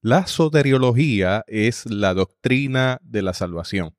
La 0.00 0.28
soteriología 0.28 1.42
es 1.48 1.86
la 1.86 2.14
doctrina 2.14 3.00
de 3.02 3.20
la 3.20 3.34
salvación. 3.34 3.96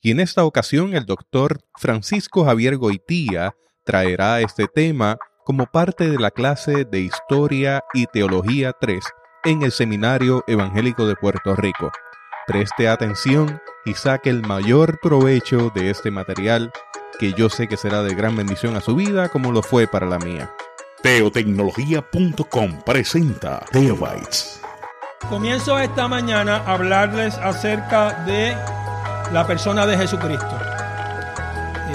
Y 0.00 0.12
en 0.12 0.20
esta 0.20 0.44
ocasión 0.44 0.94
el 0.94 1.04
doctor 1.04 1.58
Francisco 1.80 2.44
Javier 2.44 2.76
Goitía 2.76 3.56
traerá 3.84 4.40
este 4.40 4.68
tema 4.68 5.18
como 5.44 5.66
parte 5.66 6.08
de 6.08 6.20
la 6.20 6.30
clase 6.30 6.84
de 6.84 7.00
Historia 7.00 7.82
y 7.92 8.06
Teología 8.06 8.72
3 8.80 9.02
en 9.46 9.62
el 9.62 9.72
Seminario 9.72 10.44
Evangélico 10.46 11.08
de 11.08 11.16
Puerto 11.16 11.56
Rico. 11.56 11.90
Preste 12.46 12.86
atención 12.86 13.60
y 13.84 13.94
saque 13.94 14.30
el 14.30 14.42
mayor 14.42 15.00
provecho 15.00 15.72
de 15.74 15.90
este 15.90 16.12
material 16.12 16.70
que 17.18 17.32
yo 17.32 17.50
sé 17.50 17.66
que 17.66 17.76
será 17.76 18.04
de 18.04 18.14
gran 18.14 18.36
bendición 18.36 18.76
a 18.76 18.80
su 18.80 18.94
vida 18.94 19.28
como 19.28 19.50
lo 19.50 19.64
fue 19.64 19.88
para 19.88 20.06
la 20.06 20.20
mía. 20.20 20.54
Teotecnología.com 21.02 22.82
presenta 22.84 23.64
Teobytes. 23.72 24.60
Comienzo 25.30 25.78
esta 25.78 26.06
mañana 26.08 26.58
a 26.66 26.74
hablarles 26.74 27.38
acerca 27.38 28.22
de 28.26 28.54
la 29.32 29.46
persona 29.46 29.86
de 29.86 29.96
Jesucristo. 29.96 30.58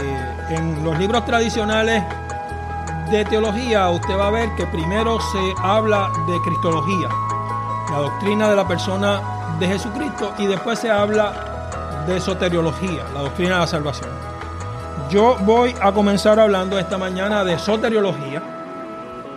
Eh, 0.02 0.56
en 0.56 0.84
los 0.84 0.98
libros 0.98 1.24
tradicionales 1.24 2.04
de 3.12 3.24
teología 3.26 3.92
usted 3.92 4.18
va 4.18 4.30
a 4.30 4.32
ver 4.32 4.50
que 4.58 4.66
primero 4.66 5.20
se 5.20 5.54
habla 5.62 6.12
de 6.28 6.42
cristología, 6.42 7.10
la 7.92 7.98
doctrina 7.98 8.50
de 8.50 8.56
la 8.56 8.68
persona 8.68 9.22
de 9.60 9.68
Jesucristo, 9.68 10.34
y 10.40 10.48
después 10.48 10.80
se 10.80 10.90
habla 10.90 12.04
de 12.08 12.20
soteriología, 12.20 13.04
la 13.14 13.22
doctrina 13.22 13.54
de 13.54 13.60
la 13.60 13.68
salvación. 13.68 14.10
Yo 15.12 15.38
voy 15.42 15.76
a 15.80 15.92
comenzar 15.92 16.40
hablando 16.40 16.80
esta 16.80 16.98
mañana 16.98 17.44
de 17.44 17.60
soteriología, 17.60 18.55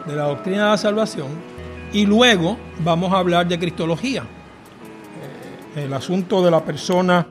de 0.08 0.16
la 0.16 0.24
doctrina 0.24 0.64
de 0.64 0.70
la 0.70 0.76
salvación, 0.76 1.28
y 1.92 2.06
luego 2.06 2.56
vamos 2.80 3.12
a 3.12 3.18
hablar 3.18 3.46
de 3.46 3.58
cristología, 3.58 4.22
eh, 4.22 5.84
el 5.84 5.92
asunto 5.92 6.42
de 6.42 6.50
la 6.50 6.64
persona 6.64 7.28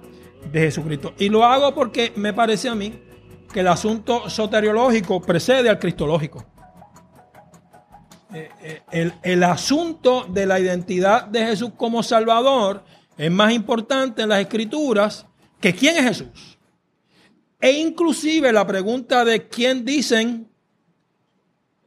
de 0.51 0.59
Jesucristo. 0.61 1.13
Y 1.17 1.29
lo 1.29 1.43
hago 1.43 1.73
porque 1.73 2.13
me 2.15 2.33
parece 2.33 2.69
a 2.69 2.75
mí 2.75 2.93
que 3.51 3.61
el 3.61 3.67
asunto 3.67 4.29
soteriológico 4.29 5.21
precede 5.21 5.69
al 5.69 5.79
cristológico. 5.79 6.45
Eh, 8.33 8.49
eh, 8.61 8.81
el, 8.91 9.13
el 9.23 9.43
asunto 9.43 10.25
de 10.29 10.45
la 10.45 10.59
identidad 10.59 11.25
de 11.25 11.45
Jesús 11.45 11.71
como 11.77 12.03
Salvador 12.03 12.83
es 13.17 13.31
más 13.31 13.53
importante 13.53 14.21
en 14.21 14.29
las 14.29 14.41
escrituras 14.41 15.25
que 15.59 15.73
quién 15.73 15.97
es 15.97 16.03
Jesús. 16.03 16.57
E 17.59 17.71
inclusive 17.71 18.53
la 18.53 18.67
pregunta 18.67 19.25
de 19.25 19.47
quién 19.47 19.83
dicen 19.83 20.47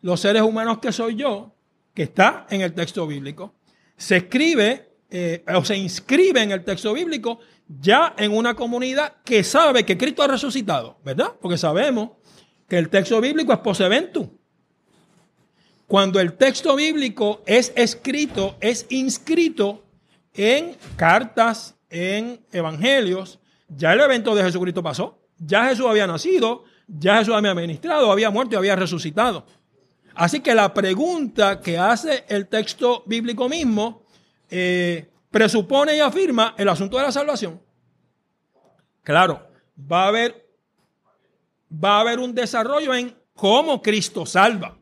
los 0.02 0.20
seres 0.20 0.42
humanos 0.42 0.78
que 0.78 0.92
soy 0.92 1.16
yo, 1.16 1.54
que 1.94 2.04
está 2.04 2.46
en 2.50 2.60
el 2.60 2.72
texto 2.72 3.06
bíblico, 3.06 3.54
se 3.96 4.16
escribe 4.16 4.90
eh, 5.10 5.44
o 5.54 5.64
se 5.64 5.76
inscribe 5.76 6.42
en 6.42 6.52
el 6.52 6.64
texto 6.64 6.92
bíblico 6.92 7.40
ya 7.66 8.14
en 8.16 8.32
una 8.32 8.54
comunidad 8.54 9.14
que 9.24 9.44
sabe 9.44 9.84
que 9.84 9.98
Cristo 9.98 10.22
ha 10.22 10.28
resucitado, 10.28 10.98
¿verdad? 11.04 11.32
Porque 11.40 11.58
sabemos 11.58 12.10
que 12.68 12.78
el 12.78 12.88
texto 12.88 13.20
bíblico 13.20 13.52
es 13.52 13.58
poseventum. 13.58 14.30
Cuando 15.86 16.20
el 16.20 16.34
texto 16.34 16.76
bíblico 16.76 17.42
es 17.46 17.72
escrito, 17.74 18.56
es 18.60 18.86
inscrito 18.90 19.84
en 20.32 20.76
cartas, 20.96 21.76
en 21.88 22.40
evangelios, 22.52 23.40
ya 23.68 23.92
el 23.92 24.00
evento 24.00 24.34
de 24.34 24.44
Jesucristo 24.44 24.82
pasó. 24.82 25.18
Ya 25.38 25.66
Jesús 25.66 25.86
había 25.86 26.06
nacido, 26.06 26.64
ya 26.86 27.18
Jesús 27.18 27.34
había 27.34 27.54
ministrado, 27.54 28.12
había 28.12 28.30
muerto 28.30 28.54
y 28.54 28.58
había 28.58 28.76
resucitado. 28.76 29.46
Así 30.20 30.40
que 30.40 30.54
la 30.54 30.74
pregunta 30.74 31.62
que 31.62 31.78
hace 31.78 32.26
el 32.28 32.46
texto 32.46 33.02
bíblico 33.06 33.48
mismo 33.48 34.02
eh, 34.50 35.08
presupone 35.30 35.96
y 35.96 36.00
afirma 36.00 36.54
el 36.58 36.68
asunto 36.68 36.98
de 36.98 37.04
la 37.04 37.10
salvación. 37.10 37.58
Claro, 39.02 39.48
va 39.90 40.04
a 40.04 40.08
haber, 40.08 40.46
va 41.72 41.96
a 41.96 42.00
haber 42.00 42.18
un 42.18 42.34
desarrollo 42.34 42.94
en 42.94 43.16
cómo 43.32 43.80
Cristo 43.80 44.26
salva, 44.26 44.76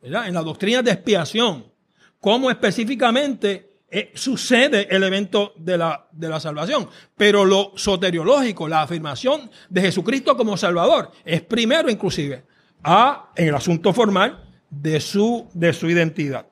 en 0.00 0.32
la 0.32 0.42
doctrina 0.42 0.80
de 0.80 0.92
expiación, 0.92 1.70
cómo 2.18 2.50
específicamente 2.50 3.82
eh, 3.90 4.12
sucede 4.14 4.88
el 4.90 5.04
evento 5.04 5.52
de 5.58 5.76
la, 5.76 6.08
de 6.12 6.30
la 6.30 6.40
salvación. 6.40 6.88
Pero 7.14 7.44
lo 7.44 7.72
soteriológico, 7.76 8.68
la 8.68 8.80
afirmación 8.80 9.50
de 9.68 9.82
Jesucristo 9.82 10.34
como 10.34 10.56
Salvador, 10.56 11.12
es 11.26 11.42
primero 11.42 11.90
inclusive 11.90 12.46
a, 12.82 13.30
en 13.36 13.48
el 13.48 13.54
asunto 13.54 13.92
formal 13.92 14.44
de 14.70 15.00
su, 15.00 15.48
de 15.54 15.72
su 15.72 15.88
identidad. 15.88 16.46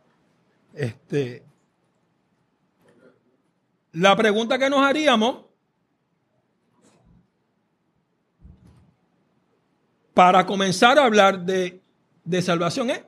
Este, 0.74 1.44
la 3.92 4.14
pregunta 4.16 4.58
que 4.58 4.68
nos 4.68 4.80
haríamos 4.80 5.46
para 10.12 10.46
comenzar 10.46 10.98
a 10.98 11.04
hablar 11.04 11.44
de, 11.44 11.82
de 12.24 12.42
salvación 12.42 12.90
es 12.90 13.02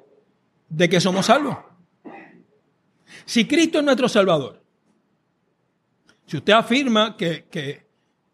de 0.68 0.88
que 0.88 1.00
somos 1.00 1.26
salvos. 1.26 1.56
Si 3.24 3.46
Cristo 3.46 3.78
es 3.78 3.84
nuestro 3.84 4.08
Salvador, 4.08 4.62
si 6.26 6.36
usted 6.36 6.52
afirma 6.52 7.16
que, 7.16 7.46
que 7.50 7.86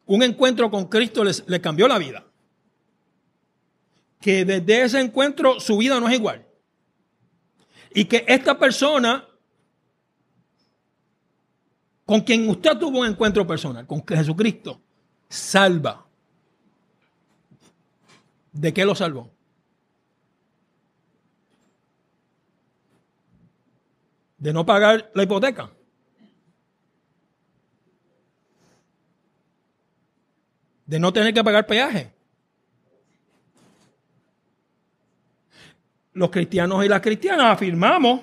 un 0.06 0.22
encuentro 0.22 0.70
con 0.70 0.86
Cristo 0.86 1.22
le 1.24 1.60
cambió 1.60 1.86
la 1.86 1.98
vida, 1.98 2.24
que 4.24 4.46
desde 4.46 4.84
ese 4.84 5.00
encuentro 5.02 5.60
su 5.60 5.76
vida 5.76 6.00
no 6.00 6.08
es 6.08 6.14
igual, 6.14 6.46
y 7.92 8.06
que 8.06 8.24
esta 8.26 8.58
persona 8.58 9.28
con 12.06 12.22
quien 12.22 12.48
usted 12.48 12.78
tuvo 12.78 13.00
un 13.00 13.06
encuentro 13.06 13.46
personal, 13.46 13.86
con 13.86 14.02
Jesucristo, 14.06 14.80
salva. 15.28 16.06
¿De 18.50 18.72
qué 18.72 18.86
lo 18.86 18.94
salvó? 18.94 19.30
De 24.38 24.54
no 24.54 24.64
pagar 24.64 25.10
la 25.12 25.22
hipoteca. 25.22 25.70
De 30.86 30.98
no 30.98 31.12
tener 31.12 31.34
que 31.34 31.44
pagar 31.44 31.66
peaje. 31.66 32.14
Los 36.14 36.30
cristianos 36.30 36.84
y 36.84 36.88
las 36.88 37.00
cristianas 37.00 37.52
afirmamos 37.52 38.20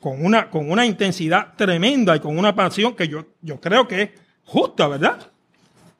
con 0.00 0.24
una, 0.24 0.48
con 0.50 0.70
una 0.70 0.86
intensidad 0.86 1.54
tremenda 1.56 2.16
y 2.16 2.20
con 2.20 2.38
una 2.38 2.54
pasión 2.54 2.94
que 2.94 3.08
yo, 3.08 3.26
yo 3.40 3.60
creo 3.60 3.88
que 3.88 4.02
es 4.02 4.10
justa, 4.44 4.88
¿verdad? 4.88 5.30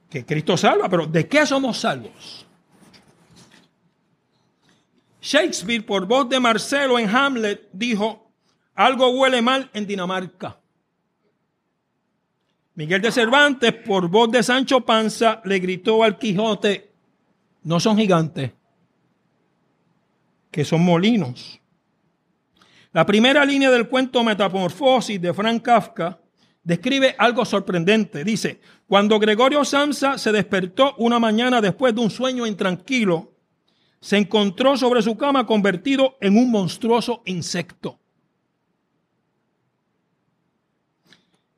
Que 0.09 0.25
Cristo 0.25 0.57
salva, 0.57 0.89
pero 0.89 1.07
¿de 1.07 1.27
qué 1.27 1.45
somos 1.45 1.79
salvos? 1.79 2.47
Shakespeare, 5.21 5.85
por 5.85 6.07
voz 6.07 6.29
de 6.29 6.41
Marcelo 6.41 6.99
en 6.99 7.09
Hamlet, 7.09 7.69
dijo, 7.73 8.31
algo 8.75 9.11
huele 9.11 9.43
mal 9.43 9.69
en 9.75 9.87
Dinamarca. 9.87 10.59
Miguel 12.77 13.03
de 13.03 13.11
Cervantes, 13.11 13.73
por 13.73 14.09
voz 14.09 14.31
de 14.31 14.43
Sancho 14.43 14.83
Panza, 14.83 15.43
le 15.45 15.59
gritó 15.59 16.05
al 16.05 16.17
Quijote, 16.17 16.93
no 17.65 17.81
son 17.81 17.99
gigantes, 17.99 18.53
que 20.51 20.65
son 20.65 20.85
molinos. 20.85 21.61
La 22.93 23.05
primera 23.05 23.45
línea 23.45 23.71
del 23.71 23.89
cuento 23.89 24.25
Metamorfosis 24.25 25.21
de 25.21 25.35
Frank 25.35 25.63
Kafka 25.63 26.21
describe 26.63 27.15
algo 27.19 27.45
sorprendente. 27.45 28.25
Dice, 28.25 28.61
cuando 28.87 29.19
Gregorio 29.19 29.65
Samsa 29.65 30.19
se 30.19 30.33
despertó 30.33 30.95
una 30.99 31.19
mañana 31.19 31.61
después 31.61 31.95
de 31.95 32.01
un 32.01 32.11
sueño 32.11 32.47
intranquilo, 32.47 33.35
se 34.01 34.17
encontró 34.17 34.77
sobre 34.77 35.03
su 35.03 35.17
cama 35.17 35.47
convertido 35.47 36.17
en 36.21 36.37
un 36.37 36.51
monstruoso 36.51 37.23
insecto. 37.27 37.99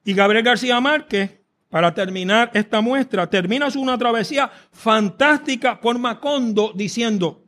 Y 0.04 0.14
Gabriel 0.14 0.44
García 0.44 0.80
Márquez, 0.80 1.40
para 1.68 1.94
terminar 1.94 2.50
esta 2.54 2.80
muestra, 2.80 3.28
termina 3.28 3.68
una 3.76 3.96
travesía 3.98 4.50
fantástica 4.72 5.80
por 5.80 5.98
Macondo 5.98 6.72
diciendo, 6.74 7.39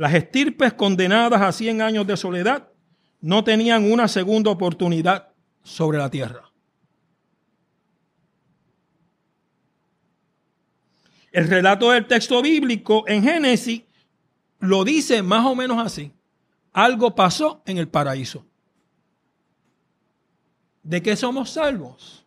las 0.00 0.14
estirpes 0.14 0.72
condenadas 0.72 1.42
a 1.42 1.52
100 1.52 1.82
años 1.82 2.06
de 2.06 2.16
soledad 2.16 2.70
no 3.20 3.44
tenían 3.44 3.92
una 3.92 4.08
segunda 4.08 4.50
oportunidad 4.50 5.28
sobre 5.62 5.98
la 5.98 6.08
tierra. 6.08 6.50
El 11.30 11.48
relato 11.48 11.90
del 11.90 12.06
texto 12.06 12.40
bíblico 12.40 13.04
en 13.08 13.22
Génesis 13.22 13.82
lo 14.60 14.84
dice 14.84 15.22
más 15.22 15.44
o 15.44 15.54
menos 15.54 15.76
así. 15.76 16.10
Algo 16.72 17.14
pasó 17.14 17.60
en 17.66 17.76
el 17.76 17.88
paraíso. 17.88 18.46
¿De 20.82 21.02
qué 21.02 21.14
somos 21.14 21.50
salvos? 21.50 22.24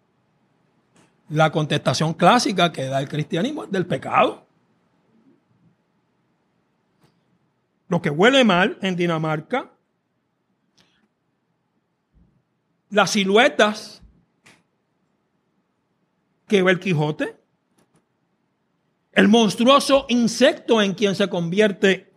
La 1.27 1.51
contestación 1.51 2.13
clásica 2.13 2.71
que 2.71 2.83
da 2.83 2.99
el 2.99 3.09
cristianismo 3.09 3.63
es 3.63 3.71
del 3.71 3.87
pecado. 3.87 4.42
Lo 7.93 8.01
que 8.01 8.09
huele 8.09 8.43
mal 8.43 8.79
en 8.81 8.95
Dinamarca 8.95 9.71
las 12.89 13.11
siluetas 13.11 14.01
que 16.47 16.63
ve 16.63 16.71
el 16.71 16.79
Quijote, 16.79 17.37
el 19.11 19.27
monstruoso 19.27 20.07
insecto 20.09 20.81
en 20.81 20.95
quien 20.95 21.13
se 21.13 21.29
convierte 21.29 22.11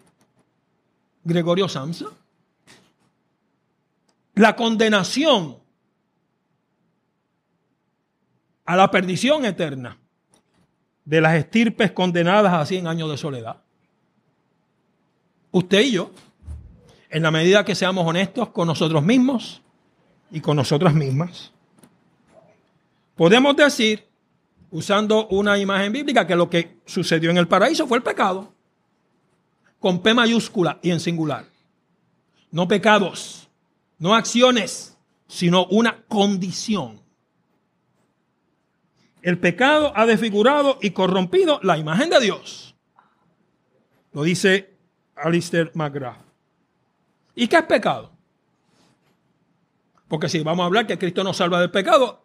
Gregorio 1.24 1.68
Samsa, 1.68 2.06
la 4.34 4.56
condenación 4.56 5.58
a 8.64 8.76
la 8.76 8.90
perdición 8.90 9.44
eterna 9.44 9.98
de 11.04 11.20
las 11.20 11.34
estirpes 11.34 11.92
condenadas 11.92 12.54
a 12.54 12.64
100 12.64 12.86
años 12.86 13.10
de 13.10 13.18
soledad. 13.18 13.65
Usted 15.56 15.80
y 15.84 15.92
yo, 15.92 16.10
en 17.08 17.22
la 17.22 17.30
medida 17.30 17.64
que 17.64 17.74
seamos 17.74 18.06
honestos 18.06 18.50
con 18.50 18.66
nosotros 18.66 19.02
mismos 19.02 19.62
y 20.30 20.42
con 20.42 20.54
nosotras 20.54 20.92
mismas, 20.92 21.50
podemos 23.14 23.56
decir, 23.56 24.06
usando 24.70 25.26
una 25.28 25.56
imagen 25.56 25.94
bíblica, 25.94 26.26
que 26.26 26.36
lo 26.36 26.50
que 26.50 26.76
sucedió 26.84 27.30
en 27.30 27.38
el 27.38 27.48
paraíso 27.48 27.86
fue 27.86 27.96
el 27.96 28.04
pecado, 28.04 28.52
con 29.80 30.02
P 30.02 30.12
mayúscula 30.12 30.78
y 30.82 30.90
en 30.90 31.00
singular. 31.00 31.46
No 32.50 32.68
pecados, 32.68 33.48
no 33.98 34.14
acciones, 34.14 34.98
sino 35.26 35.64
una 35.68 36.04
condición. 36.06 37.00
El 39.22 39.38
pecado 39.38 39.90
ha 39.96 40.04
desfigurado 40.04 40.76
y 40.82 40.90
corrompido 40.90 41.60
la 41.62 41.78
imagen 41.78 42.10
de 42.10 42.20
Dios. 42.20 42.76
Lo 44.12 44.22
dice 44.22 44.75
Alistair 45.16 45.70
McGrath. 45.74 46.18
¿Y 47.34 47.48
qué 47.48 47.56
es 47.56 47.62
pecado? 47.64 48.12
Porque 50.08 50.28
si 50.28 50.40
vamos 50.40 50.62
a 50.62 50.66
hablar 50.66 50.86
que 50.86 50.98
Cristo 50.98 51.24
nos 51.24 51.36
salva 51.36 51.60
del 51.60 51.70
pecado, 51.70 52.22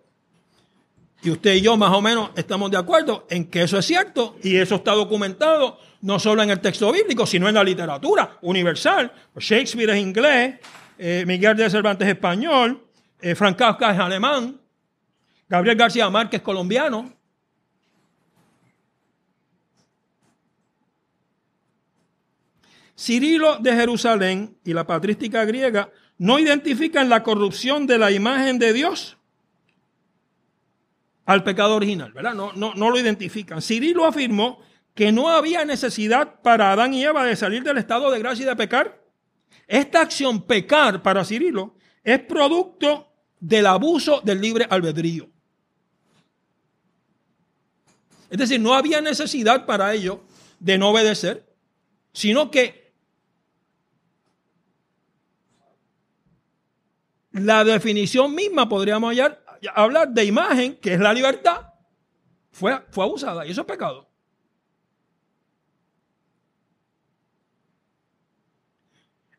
y 1.24 1.30
usted 1.30 1.54
y 1.56 1.62
yo 1.62 1.78
más 1.78 1.92
o 1.94 2.02
menos 2.02 2.32
estamos 2.36 2.72
de 2.72 2.78
acuerdo 2.78 3.28
en 3.30 3.46
que 3.46 3.64
eso 3.64 3.78
es 3.78 3.86
cierto, 3.86 4.38
y 4.44 4.58
eso 4.58 4.76
está 4.76 4.92
documentado 4.92 5.80
no 6.02 6.20
solo 6.20 6.42
en 6.42 6.50
el 6.50 6.60
texto 6.60 6.92
bíblico, 6.92 7.26
sino 7.26 7.48
en 7.48 7.56
la 7.56 7.64
literatura 7.64 8.38
universal. 8.42 9.12
Shakespeare 9.38 9.92
es 9.92 9.98
inglés, 9.98 10.60
eh, 10.98 11.24
Miguel 11.28 11.56
de 11.56 11.70
Cervantes 11.70 12.08
es 12.08 12.14
español, 12.14 12.84
eh, 13.20 13.36
Frank 13.36 13.58
Kafka 13.58 13.92
es 13.92 14.00
alemán, 14.00 14.60
Gabriel 15.48 15.78
García 15.78 16.10
Márquez, 16.10 16.42
colombiano. 16.42 17.12
Cirilo 23.02 23.58
de 23.58 23.74
Jerusalén 23.74 24.60
y 24.64 24.74
la 24.74 24.86
patrística 24.86 25.44
griega 25.44 25.90
no 26.20 26.38
identifican 26.38 27.10
la 27.10 27.24
corrupción 27.24 27.88
de 27.88 27.98
la 27.98 28.12
imagen 28.12 28.60
de 28.60 28.74
Dios 28.74 29.18
al 31.26 31.44
pecado 31.44 31.76
original, 31.76 32.12
¿verdad? 32.12 32.36
No, 32.36 32.54
no, 32.54 32.76
no 32.76 32.92
lo 32.92 33.00
identifican. 33.00 33.60
Cirilo 33.60 34.06
afirmó 34.06 34.60
que 34.94 35.12
no 35.12 35.30
había 35.30 35.66
necesidad 35.66 36.42
para 36.44 36.74
Adán 36.74 36.94
y 36.94 37.04
Eva 37.04 37.26
de 37.26 37.36
salir 37.36 37.64
del 37.64 37.80
estado 37.80 38.12
de 38.12 38.20
gracia 38.20 38.44
y 38.44 38.46
de 38.46 38.56
pecar. 38.56 39.04
Esta 39.66 40.02
acción, 40.02 40.44
pecar, 40.44 41.02
para 41.02 41.26
Cirilo, 41.26 41.74
es 42.04 42.20
producto 42.20 43.12
del 43.40 43.66
abuso 43.66 44.22
del 44.24 44.40
libre 44.40 44.68
albedrío. 44.70 45.28
Es 48.30 48.38
decir, 48.38 48.62
no 48.62 48.76
había 48.76 49.02
necesidad 49.02 49.66
para 49.66 49.92
ellos 49.92 50.20
de 50.60 50.78
no 50.78 50.90
obedecer, 50.90 51.52
sino 52.14 52.52
que 52.52 52.81
la 57.32 57.64
definición 57.64 58.36
misma, 58.36 58.68
podríamos 58.68 59.16
hablar 59.74 60.10
de 60.10 60.26
imagen, 60.26 60.76
que 60.76 60.94
es 60.94 61.00
la 61.00 61.14
libertad, 61.14 61.62
fue, 62.52 62.78
fue 62.90 63.06
abusada 63.06 63.46
y 63.46 63.52
eso 63.52 63.62
es 63.62 63.68
pecado. 63.68 64.10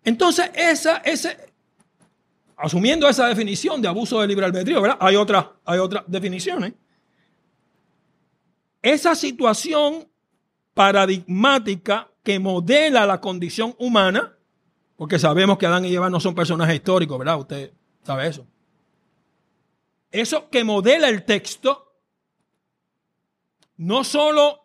Entonces, 0.04 0.50
esa, 0.54 0.96
ese, 0.98 1.36
asumiendo 2.56 3.08
esa 3.08 3.28
definición 3.28 3.80
de 3.80 3.88
abuso 3.88 4.20
de 4.20 4.26
libre 4.26 4.46
albedrío, 4.46 4.80
¿verdad? 4.82 4.98
Hay, 5.00 5.16
hay 5.64 5.78
otras 5.78 6.04
definiciones. 6.06 6.72
Esa 8.80 9.14
situación 9.14 10.08
paradigmática 10.74 12.10
que 12.24 12.38
modela 12.38 13.06
la 13.06 13.20
condición 13.20 13.76
humana, 13.78 14.36
porque 14.96 15.18
sabemos 15.18 15.58
que 15.58 15.66
Adán 15.66 15.84
y 15.84 15.94
Eva 15.94 16.10
no 16.10 16.18
son 16.18 16.34
personajes 16.34 16.74
históricos, 16.74 17.18
¿verdad? 17.18 17.38
Usted 17.38 17.72
sabe 18.02 18.28
eso. 18.28 18.46
Eso 20.10 20.50
que 20.50 20.64
modela 20.64 21.08
el 21.08 21.24
texto 21.24 21.94
no 23.78 24.04
solo 24.04 24.60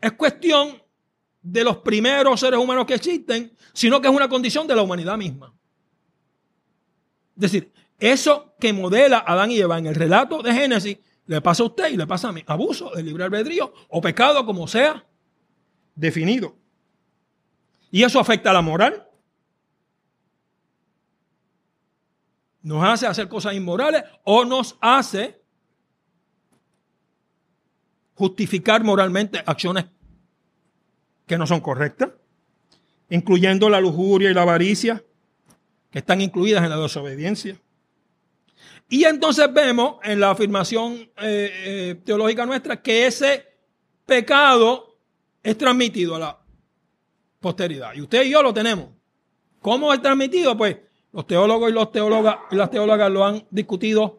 es 0.00 0.12
cuestión 0.12 0.82
de 1.40 1.62
los 1.62 1.78
primeros 1.78 2.40
seres 2.40 2.58
humanos 2.58 2.86
que 2.86 2.94
existen, 2.94 3.56
sino 3.72 4.00
que 4.00 4.08
es 4.08 4.14
una 4.14 4.28
condición 4.28 4.66
de 4.66 4.74
la 4.74 4.82
humanidad 4.82 5.16
misma. 5.16 5.54
Es 7.36 7.40
decir, 7.40 7.72
eso 7.98 8.54
que 8.58 8.72
modela 8.72 9.24
Adán 9.26 9.50
y 9.50 9.58
Eva 9.58 9.78
en 9.78 9.86
el 9.86 9.94
relato 9.94 10.42
de 10.42 10.52
Génesis 10.52 10.98
le 11.26 11.40
pasa 11.40 11.62
a 11.62 11.66
usted 11.66 11.92
y 11.92 11.96
le 11.96 12.06
pasa 12.06 12.28
a 12.28 12.32
mí. 12.32 12.42
Abuso 12.46 12.90
del 12.90 13.06
libre 13.06 13.24
albedrío 13.24 13.72
o 13.88 14.00
pecado, 14.00 14.44
como 14.44 14.66
sea 14.68 15.06
definido. 15.94 16.56
Y 17.90 18.02
eso 18.02 18.18
afecta 18.18 18.50
a 18.50 18.54
la 18.54 18.62
moral. 18.62 19.08
Nos 22.64 22.82
hace 22.82 23.06
hacer 23.06 23.28
cosas 23.28 23.54
inmorales 23.54 24.02
o 24.24 24.44
nos 24.46 24.76
hace 24.80 25.38
justificar 28.14 28.82
moralmente 28.82 29.42
acciones 29.44 29.84
que 31.26 31.36
no 31.36 31.46
son 31.46 31.60
correctas, 31.60 32.10
incluyendo 33.10 33.68
la 33.68 33.80
lujuria 33.80 34.30
y 34.30 34.34
la 34.34 34.42
avaricia, 34.42 35.04
que 35.90 35.98
están 35.98 36.22
incluidas 36.22 36.64
en 36.64 36.70
la 36.70 36.78
desobediencia. 36.78 37.60
Y 38.88 39.04
entonces 39.04 39.46
vemos 39.52 39.96
en 40.02 40.20
la 40.20 40.30
afirmación 40.30 40.94
eh, 40.94 41.10
eh, 41.18 42.00
teológica 42.02 42.46
nuestra 42.46 42.80
que 42.80 43.06
ese 43.06 43.44
pecado 44.06 44.98
es 45.42 45.58
transmitido 45.58 46.16
a 46.16 46.18
la 46.18 46.38
posteridad. 47.40 47.92
Y 47.94 48.00
usted 48.00 48.24
y 48.24 48.30
yo 48.30 48.42
lo 48.42 48.54
tenemos. 48.54 48.88
¿Cómo 49.60 49.92
es 49.92 50.00
transmitido? 50.00 50.56
Pues 50.56 50.78
los 51.14 51.26
teólogos 51.28 51.70
y, 51.70 51.72
los 51.72 51.92
teólogas, 51.92 52.38
y 52.50 52.56
las 52.56 52.70
teólogas 52.70 53.10
lo 53.10 53.24
han 53.24 53.44
discutido 53.50 54.18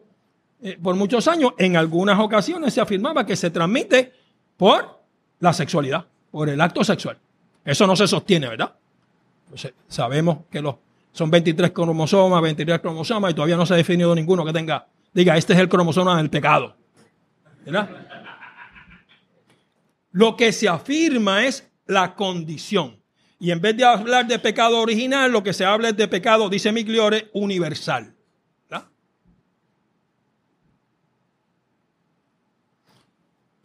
eh, 0.62 0.78
por 0.82 0.96
muchos 0.96 1.28
años. 1.28 1.52
En 1.58 1.76
algunas 1.76 2.18
ocasiones 2.18 2.72
se 2.72 2.80
afirmaba 2.80 3.26
que 3.26 3.36
se 3.36 3.50
transmite 3.50 4.12
por 4.56 5.02
la 5.38 5.52
sexualidad, 5.52 6.06
por 6.30 6.48
el 6.48 6.58
acto 6.58 6.82
sexual. 6.82 7.18
Eso 7.64 7.86
no 7.86 7.94
se 7.94 8.08
sostiene, 8.08 8.48
¿verdad? 8.48 8.74
sabemos 9.86 10.38
que 10.50 10.60
los 10.60 10.74
son 11.12 11.30
23 11.30 11.70
cromosomas, 11.70 12.42
23 12.42 12.80
cromosomas 12.80 13.30
y 13.30 13.34
todavía 13.34 13.56
no 13.56 13.64
se 13.64 13.72
ha 13.72 13.76
definido 13.76 14.14
ninguno 14.14 14.44
que 14.44 14.52
tenga, 14.52 14.86
diga, 15.14 15.36
este 15.36 15.54
es 15.54 15.58
el 15.60 15.68
cromosoma 15.68 16.16
del 16.18 16.28
pecado. 16.28 16.76
¿Verdad? 17.64 17.88
Lo 20.10 20.36
que 20.36 20.52
se 20.52 20.68
afirma 20.68 21.44
es 21.44 21.70
la 21.86 22.14
condición. 22.14 23.00
Y 23.38 23.50
en 23.50 23.60
vez 23.60 23.76
de 23.76 23.84
hablar 23.84 24.26
de 24.26 24.38
pecado 24.38 24.78
original, 24.78 25.30
lo 25.30 25.42
que 25.42 25.52
se 25.52 25.64
habla 25.64 25.90
es 25.90 25.96
de 25.96 26.08
pecado, 26.08 26.48
dice 26.48 26.72
Migliore, 26.72 27.28
universal. 27.32 28.16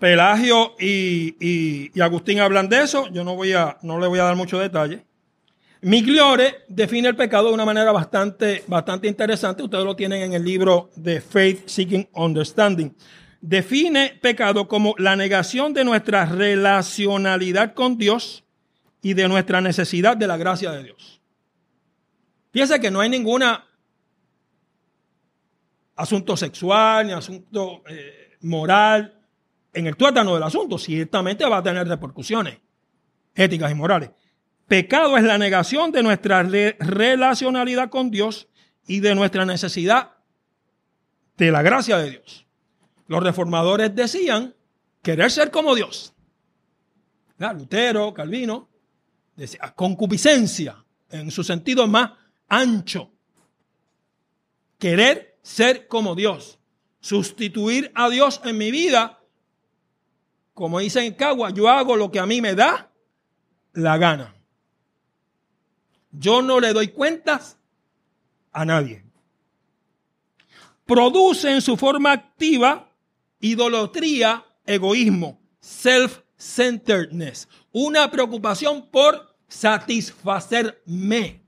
Pelagio 0.02 0.74
y, 0.80 1.36
y, 1.40 2.02
Agustín 2.02 2.40
hablan 2.40 2.68
de 2.68 2.82
eso. 2.82 3.08
Yo 3.10 3.24
no, 3.24 3.36
voy 3.36 3.54
a, 3.54 3.78
no 3.84 4.00
le 4.00 4.08
voy 4.08 4.18
a 4.18 4.24
dar 4.24 4.36
mucho 4.36 4.58
detalle. 4.58 5.06
Migliore 5.82 6.66
define 6.68 7.10
el 7.10 7.16
pecado 7.16 7.50
de 7.50 7.54
una 7.54 7.66
manera 7.66 7.92
bastante, 7.92 8.64
bastante 8.66 9.08
interesante. 9.08 9.62
Ustedes 9.62 9.86
lo 9.86 9.96
tienen 9.96 10.24
en 10.24 10.34
el 10.34 10.44
libro 10.44 10.90
de 10.96 11.22
Faith 11.22 11.68
Seeking 11.68 12.10
Understanding. 12.14 12.96
Define 13.42 14.18
pecado 14.20 14.68
como 14.68 14.96
la 14.98 15.16
negación 15.16 15.72
de 15.72 15.84
nuestra 15.84 16.26
relacionalidad 16.26 17.76
con 17.76 18.00
Dios 18.00 18.44
y 19.02 19.14
de 19.14 19.28
nuestra 19.28 19.62
necesidad 19.62 20.16
de 20.16 20.28
la 20.28 20.38
gracia 20.38 20.72
de 20.72 20.84
Dios. 20.84 21.22
Piensa 22.52 22.80
que 22.80 22.92
no 22.92 23.00
hay 23.00 23.10
ninguna 23.10 23.66
asunto 25.96 26.36
sexual 26.36 27.08
ni 27.08 27.14
asunto 27.14 27.84
eh, 27.88 28.38
moral 28.42 29.22
en 29.74 29.88
el 29.88 29.96
tuétano 29.96 30.34
del 30.34 30.44
asunto. 30.44 30.78
Ciertamente 30.78 31.46
va 31.46 31.58
a 31.58 31.64
tener 31.64 31.88
repercusiones 31.88 32.60
éticas 33.34 33.72
y 33.72 33.76
morales. 33.76 34.12
Pecado 34.68 35.18
es 35.18 35.24
la 35.24 35.38
negación 35.38 35.92
de 35.92 36.04
nuestra 36.04 36.44
relacionalidad 36.44 37.90
con 37.90 38.12
Dios 38.12 38.48
y 38.88 39.00
de 39.00 39.16
nuestra 39.16 39.46
necesidad 39.46 40.12
de 41.38 41.52
la 41.52 41.62
gracia 41.62 41.98
de 41.98 42.12
Dios. 42.12 42.46
Los 43.08 43.24
reformadores 43.24 43.94
decían 43.96 44.56
querer 45.02 45.32
ser 45.32 45.52
como 45.52 45.76
Dios. 45.76 46.14
Lutero, 47.38 48.14
Calvino, 48.14 48.70
concupiscencia 49.76 50.84
en 51.10 51.32
su 51.32 51.44
sentido 51.44 51.88
más 51.88 52.12
ancho. 52.48 53.12
Querer 54.78 55.40
ser 55.42 55.88
como 55.88 56.16
Dios. 56.16 56.60
Sustituir 57.00 57.92
a 57.96 58.10
Dios 58.10 58.42
en 58.44 58.58
mi 58.58 58.72
vida. 58.72 59.24
Como 60.54 60.80
dice 60.80 61.06
en 61.06 61.14
Cagua, 61.14 61.52
yo 61.52 61.70
hago 61.70 61.96
lo 61.96 62.12
que 62.12 62.20
a 62.20 62.26
mí 62.26 62.42
me 62.42 62.56
da 62.56 62.92
la 63.74 63.98
gana. 63.98 64.36
Yo 66.12 66.42
no 66.42 66.60
le 66.60 66.74
doy 66.74 66.90
cuentas 66.90 67.58
a 68.52 68.66
nadie. 68.66 69.04
Produce 70.86 71.52
en 71.52 71.62
su 71.62 71.78
forma 71.78 72.12
activa 72.12 72.92
idolatría, 73.42 74.46
egoísmo, 74.66 75.42
self-centeredness, 76.42 77.48
una 77.72 78.10
preocupación 78.10 78.88
por 78.90 79.38
satisfacerme. 79.48 81.46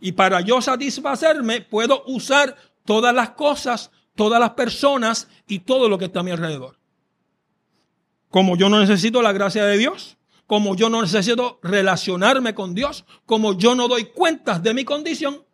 Y 0.00 0.12
para 0.12 0.40
yo 0.40 0.62
satisfacerme, 0.62 1.62
puedo 1.62 2.04
usar 2.06 2.56
todas 2.84 3.12
las 3.12 3.30
cosas, 3.30 3.90
todas 4.14 4.38
las 4.38 4.50
personas 4.50 5.26
y 5.48 5.58
todo 5.60 5.88
lo 5.88 5.98
que 5.98 6.04
está 6.04 6.20
a 6.20 6.22
mi 6.22 6.30
alrededor. 6.30 6.78
Como 8.30 8.56
yo 8.56 8.68
no 8.68 8.78
necesito 8.78 9.22
la 9.22 9.32
gracia 9.32 9.64
de 9.66 9.76
Dios, 9.76 10.18
como 10.46 10.76
yo 10.76 10.88
no 10.88 11.02
necesito 11.02 11.58
relacionarme 11.62 12.54
con 12.54 12.74
Dios, 12.74 13.04
como 13.26 13.58
yo 13.58 13.74
no 13.74 13.88
doy 13.88 14.04
cuentas 14.04 14.62
de 14.62 14.72
mi 14.72 14.84
condición, 14.84 15.44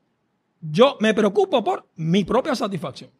yo 0.61 0.99
me 1.01 1.15
preocupo 1.15 1.65
por 1.65 1.89
mi 1.97 2.25
propia 2.25 2.55
satisfacción. 2.55 3.11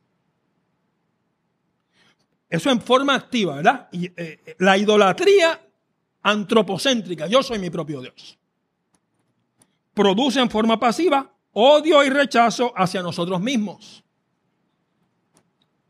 Eso 2.55 2.71
en 2.71 2.81
forma 2.81 3.15
activa, 3.15 3.57
¿verdad? 3.57 3.89
Y, 3.93 4.11
eh, 4.17 4.57
la 4.59 4.77
idolatría 4.79 5.61
antropocéntrica, 6.23 7.27
yo 7.27 7.43
soy 7.43 7.59
mi 7.59 7.71
propio 7.71 8.01
Dios. 8.01 8.39
Produce 9.93 10.41
en 10.41 10.51
forma 10.51 10.79
pasiva 10.79 11.35
odio 11.55 12.05
y 12.05 12.11
rechazo 12.11 12.73
hacia 12.77 13.03
nosotros 13.03 13.41
mismos. 13.41 14.05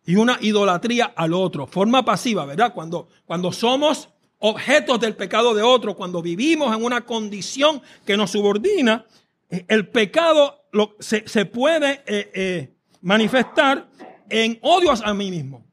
Y 0.06 0.16
una 0.16 0.38
idolatría 0.40 1.06
al 1.16 1.32
otro, 1.32 1.66
forma 1.66 2.04
pasiva, 2.04 2.44
¿verdad? 2.44 2.74
Cuando, 2.74 3.08
cuando 3.24 3.50
somos 3.50 4.10
objetos 4.38 5.00
del 5.00 5.16
pecado 5.16 5.54
de 5.54 5.62
otro, 5.62 5.96
cuando 5.96 6.20
vivimos 6.20 6.76
en 6.76 6.84
una 6.84 7.06
condición 7.06 7.80
que 8.04 8.16
nos 8.16 8.30
subordina, 8.30 9.06
eh, 9.48 9.64
el 9.68 9.88
pecado 9.88 10.66
se, 10.98 11.46
puede 11.46 12.02
eh, 12.06 12.30
eh, 12.34 12.74
manifestar 13.00 13.88
en 14.28 14.58
odios 14.60 15.00
a 15.02 15.14
mí 15.14 15.30
mismo, 15.30 15.64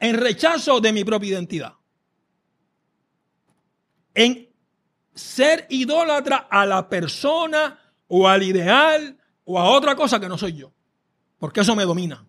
en 0.00 0.16
rechazo 0.16 0.80
de 0.80 0.92
mi 0.92 1.04
propia 1.04 1.30
identidad, 1.30 1.74
en 4.14 4.48
ser 5.14 5.66
idólatra 5.70 6.48
a 6.50 6.66
la 6.66 6.88
persona 6.88 7.78
o 8.08 8.26
al 8.26 8.42
ideal 8.42 9.16
o 9.44 9.58
a 9.58 9.70
otra 9.70 9.94
cosa 9.94 10.18
que 10.18 10.28
no 10.28 10.36
soy 10.36 10.54
yo, 10.54 10.72
porque 11.38 11.60
eso 11.60 11.76
me 11.76 11.84
domina. 11.84 12.26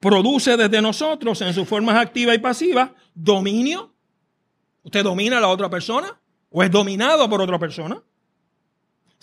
Produce 0.00 0.56
desde 0.56 0.80
nosotros 0.80 1.40
en 1.42 1.52
sus 1.52 1.68
formas 1.68 1.96
activas 1.96 2.34
y 2.34 2.38
pasivas 2.38 2.90
dominio. 3.14 3.94
¿Usted 4.82 5.04
domina 5.04 5.38
a 5.38 5.40
la 5.40 5.48
otra 5.48 5.68
persona 5.68 6.18
o 6.50 6.62
es 6.62 6.70
dominado 6.70 7.28
por 7.28 7.40
otra 7.40 7.58
persona? 7.58 8.02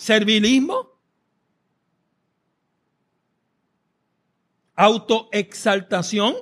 servilismo, 0.00 0.89
autoexaltación, 4.80 6.36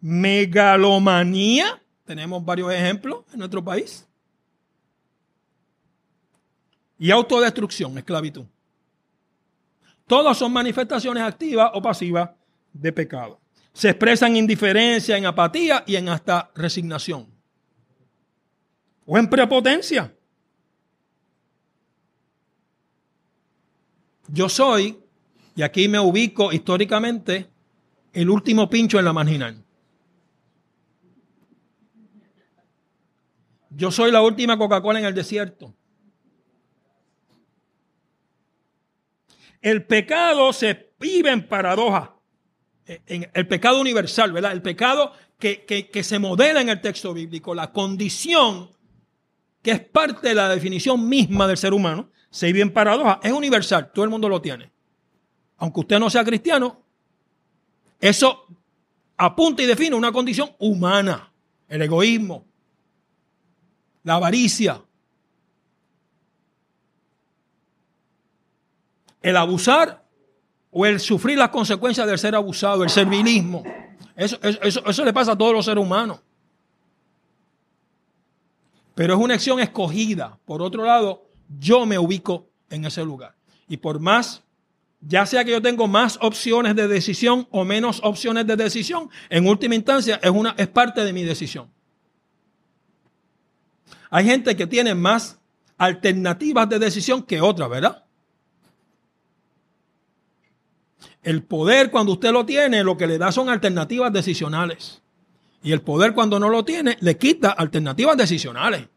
megalomanía, 0.00 1.80
tenemos 2.04 2.44
varios 2.44 2.72
ejemplos 2.72 3.24
en 3.32 3.38
nuestro 3.38 3.64
país, 3.64 4.04
y 6.98 7.12
autodestrucción, 7.12 7.96
esclavitud. 7.96 8.44
Todas 10.08 10.36
son 10.36 10.52
manifestaciones 10.52 11.22
activas 11.22 11.70
o 11.74 11.80
pasivas 11.80 12.30
de 12.72 12.92
pecado. 12.92 13.40
Se 13.72 13.90
expresan 13.90 14.32
en 14.32 14.38
indiferencia, 14.38 15.16
en 15.16 15.24
apatía 15.24 15.84
y 15.86 15.94
en 15.94 16.08
hasta 16.08 16.50
resignación. 16.56 17.28
O 19.06 19.16
en 19.16 19.30
prepotencia. 19.30 20.12
Yo 24.26 24.48
soy, 24.48 25.03
y 25.54 25.62
aquí 25.62 25.88
me 25.88 26.00
ubico 26.00 26.52
históricamente, 26.52 27.48
el 28.12 28.30
último 28.30 28.68
pincho 28.68 28.98
en 28.98 29.04
la 29.04 29.12
marginal. 29.12 29.64
Yo 33.70 33.90
soy 33.90 34.12
la 34.12 34.22
última 34.22 34.56
Coca-Cola 34.56 35.00
en 35.00 35.04
el 35.04 35.14
desierto. 35.14 35.74
El 39.60 39.84
pecado 39.84 40.52
se 40.52 40.92
vive 41.00 41.30
en 41.30 41.48
paradoja. 41.48 42.14
En 42.86 43.30
el 43.32 43.48
pecado 43.48 43.80
universal, 43.80 44.30
¿verdad? 44.32 44.52
El 44.52 44.62
pecado 44.62 45.12
que, 45.38 45.64
que 45.64 46.04
se 46.04 46.18
modela 46.18 46.60
en 46.60 46.68
el 46.68 46.80
texto 46.80 47.14
bíblico, 47.14 47.54
la 47.54 47.72
condición 47.72 48.70
que 49.62 49.70
es 49.70 49.80
parte 49.80 50.28
de 50.28 50.34
la 50.34 50.50
definición 50.50 51.08
misma 51.08 51.48
del 51.48 51.56
ser 51.56 51.72
humano, 51.72 52.10
se 52.28 52.48
vive 52.48 52.60
en 52.60 52.72
paradoja, 52.72 53.18
es 53.22 53.32
universal, 53.32 53.90
todo 53.94 54.04
el 54.04 54.10
mundo 54.10 54.28
lo 54.28 54.42
tiene. 54.42 54.73
Aunque 55.64 55.80
usted 55.80 55.98
no 55.98 56.10
sea 56.10 56.22
cristiano, 56.22 56.78
eso 57.98 58.46
apunta 59.16 59.62
y 59.62 59.66
define 59.66 59.96
una 59.96 60.12
condición 60.12 60.50
humana, 60.58 61.32
el 61.66 61.80
egoísmo, 61.80 62.44
la 64.02 64.16
avaricia, 64.16 64.82
el 69.22 69.36
abusar 69.38 70.04
o 70.70 70.84
el 70.84 71.00
sufrir 71.00 71.38
las 71.38 71.48
consecuencias 71.48 72.06
del 72.08 72.18
ser 72.18 72.34
abusado, 72.34 72.84
el 72.84 72.90
servilismo. 72.90 73.62
Eso, 74.14 74.36
eso, 74.42 74.84
eso, 74.84 75.02
le 75.02 75.14
pasa 75.14 75.32
a 75.32 75.38
todos 75.38 75.54
los 75.54 75.64
seres 75.64 75.82
humanos. 75.82 76.20
Pero 78.94 79.14
es 79.14 79.18
una 79.18 79.32
acción 79.32 79.60
escogida. 79.60 80.38
Por 80.44 80.60
otro 80.60 80.84
lado, 80.84 81.24
yo 81.58 81.86
me 81.86 81.98
ubico 81.98 82.50
en 82.68 82.84
ese 82.84 83.02
lugar. 83.02 83.34
Y 83.66 83.78
por 83.78 83.98
más, 83.98 84.44
ya 85.06 85.26
sea 85.26 85.44
que 85.44 85.50
yo 85.50 85.60
tengo 85.60 85.86
más 85.86 86.18
opciones 86.22 86.74
de 86.76 86.88
decisión 86.88 87.46
o 87.50 87.64
menos 87.64 88.00
opciones 88.02 88.46
de 88.46 88.56
decisión, 88.56 89.10
en 89.28 89.46
última 89.46 89.74
instancia 89.74 90.18
es, 90.22 90.30
una, 90.30 90.54
es 90.56 90.68
parte 90.68 91.04
de 91.04 91.12
mi 91.12 91.24
decisión. 91.24 91.70
Hay 94.10 94.24
gente 94.24 94.56
que 94.56 94.66
tiene 94.66 94.94
más 94.94 95.40
alternativas 95.76 96.68
de 96.68 96.78
decisión 96.78 97.22
que 97.22 97.40
otras, 97.40 97.68
¿verdad? 97.68 98.04
El 101.22 101.42
poder 101.42 101.90
cuando 101.90 102.12
usted 102.12 102.30
lo 102.30 102.46
tiene, 102.46 102.84
lo 102.84 102.96
que 102.96 103.06
le 103.06 103.18
da 103.18 103.32
son 103.32 103.48
alternativas 103.48 104.12
decisionales. 104.12 105.02
Y 105.62 105.72
el 105.72 105.80
poder 105.80 106.14
cuando 106.14 106.38
no 106.38 106.48
lo 106.48 106.64
tiene, 106.64 106.96
le 107.00 107.16
quita 107.16 107.50
alternativas 107.50 108.16
decisionales. 108.16 108.88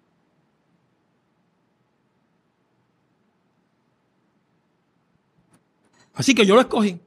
Así 6.18 6.34
que 6.34 6.46
yo 6.48 6.56
lo 6.56 6.62
escogí. 6.62 7.00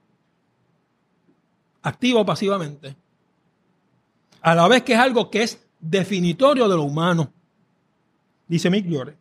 Activo 1.83 2.21
o 2.21 2.25
pasivamente. 2.25 2.97
A 4.41 4.55
la 4.55 4.69
vez 4.69 4.85
que 4.85 4.93
es 4.93 4.99
algo 4.99 5.31
que 5.31 5.43
es 5.43 5.67
definitorio 5.81 6.69
de 6.69 6.77
lo 6.77 6.85
humano. 6.85 7.33
Dice 8.47 8.71
Mick 8.71 8.87
Llore. 8.87 9.17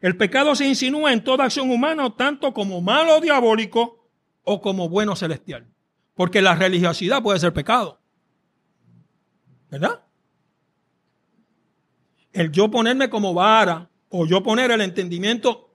El 0.00 0.16
pecado 0.16 0.54
se 0.54 0.66
insinúa 0.66 1.12
en 1.12 1.22
toda 1.22 1.44
acción 1.44 1.70
humana, 1.70 2.16
tanto 2.16 2.54
como 2.54 2.80
malo 2.80 3.20
diabólico 3.20 4.08
o 4.44 4.62
como 4.62 4.88
bueno 4.88 5.14
celestial. 5.14 5.66
Porque 6.14 6.40
la 6.40 6.54
religiosidad 6.54 7.22
puede 7.22 7.38
ser 7.38 7.52
pecado. 7.52 8.00
¿Verdad? 9.70 10.00
El 12.32 12.50
yo 12.50 12.70
ponerme 12.70 13.10
como 13.10 13.34
vara 13.34 13.90
o 14.08 14.24
yo 14.24 14.42
poner 14.42 14.70
el 14.70 14.80
entendimiento 14.80 15.74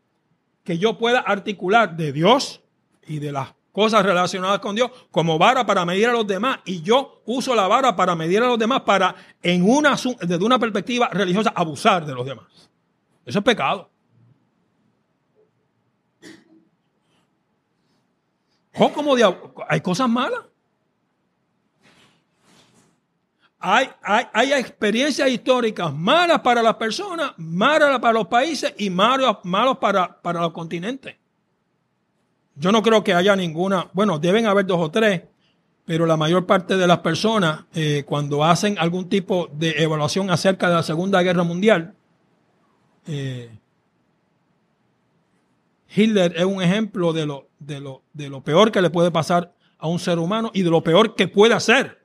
que 0.63 0.79
yo 0.79 0.97
pueda 0.97 1.19
articular 1.19 1.95
de 1.95 2.11
Dios 2.11 2.64
y 3.07 3.19
de 3.19 3.31
las 3.31 3.53
cosas 3.75 4.03
relacionadas 4.03 4.59
con 4.59 4.73
Dios 4.73 4.89
como 5.11 5.37
vara 5.37 5.65
para 5.65 5.85
medir 5.85 6.07
a 6.07 6.13
los 6.13 6.25
demás. 6.25 6.59
Y 6.63 6.81
yo 6.81 7.21
uso 7.25 7.53
la 7.53 7.67
vara 7.67 7.95
para 7.95 8.15
medir 8.15 8.41
a 8.41 8.47
los 8.47 8.57
demás 8.57 8.81
para, 8.81 9.13
en 9.43 9.69
una, 9.69 9.97
desde 10.21 10.45
una 10.45 10.57
perspectiva 10.57 11.09
religiosa, 11.09 11.51
abusar 11.53 12.05
de 12.05 12.15
los 12.15 12.25
demás. 12.25 12.45
Eso 13.25 13.39
es 13.39 13.45
pecado. 13.45 13.89
¿Cómo 18.77 18.93
como 18.93 19.15
hay 19.67 19.81
cosas 19.81 20.09
malas. 20.09 20.39
Hay, 23.59 23.89
hay, 24.03 24.25
hay, 24.31 24.53
experiencias 24.53 25.27
históricas 25.27 25.91
malas 25.91 26.41
para 26.41 26.61
las 26.61 26.75
personas, 26.75 27.33
malas 27.37 27.99
para 27.99 28.13
los 28.13 28.27
países 28.27 28.75
y 28.77 28.91
malas, 28.91 29.37
malos 29.43 29.79
para, 29.79 30.21
para 30.21 30.41
los 30.41 30.53
continentes. 30.53 31.15
Yo 32.55 32.71
no 32.71 32.81
creo 32.81 33.03
que 33.03 33.13
haya 33.13 33.35
ninguna, 33.35 33.89
bueno, 33.93 34.17
deben 34.17 34.45
haber 34.45 34.65
dos 34.65 34.79
o 34.79 34.89
tres, 34.89 35.23
pero 35.85 36.05
la 36.05 36.17
mayor 36.17 36.45
parte 36.45 36.77
de 36.77 36.87
las 36.87 36.99
personas, 36.99 37.65
eh, 37.73 38.03
cuando 38.05 38.43
hacen 38.43 38.77
algún 38.79 39.09
tipo 39.09 39.49
de 39.53 39.83
evaluación 39.83 40.31
acerca 40.31 40.69
de 40.69 40.75
la 40.75 40.83
Segunda 40.83 41.21
Guerra 41.21 41.43
Mundial, 41.43 41.93
eh, 43.07 43.59
Hitler 45.95 46.33
es 46.35 46.45
un 46.45 46.61
ejemplo 46.61 47.13
de 47.13 47.25
lo, 47.25 47.47
de, 47.59 47.79
lo, 47.79 48.01
de 48.13 48.29
lo 48.29 48.41
peor 48.41 48.71
que 48.71 48.81
le 48.81 48.89
puede 48.89 49.11
pasar 49.11 49.53
a 49.77 49.87
un 49.87 49.99
ser 49.99 50.17
humano 50.17 50.51
y 50.53 50.63
de 50.63 50.69
lo 50.69 50.83
peor 50.83 51.15
que 51.15 51.27
puede 51.27 51.53
hacer 51.53 52.03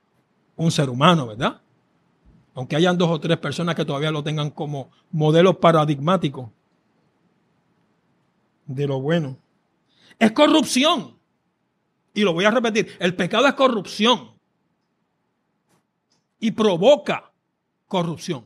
un 0.55 0.71
ser 0.71 0.89
humano, 0.89 1.27
¿verdad? 1.27 1.61
Aunque 2.53 2.75
hayan 2.75 2.97
dos 2.97 3.09
o 3.09 3.19
tres 3.19 3.37
personas 3.37 3.75
que 3.75 3.85
todavía 3.85 4.11
lo 4.11 4.23
tengan 4.23 4.49
como 4.49 4.91
modelo 5.11 5.59
paradigmático 5.59 6.51
de 8.67 8.87
lo 8.87 9.01
bueno. 9.01 9.37
Es 10.21 10.33
corrupción. 10.33 11.17
Y 12.13 12.21
lo 12.21 12.33
voy 12.33 12.45
a 12.45 12.51
repetir, 12.51 12.95
el 12.99 13.15
pecado 13.15 13.47
es 13.47 13.55
corrupción. 13.55 14.37
Y 16.39 16.51
provoca 16.51 17.31
corrupción. 17.87 18.45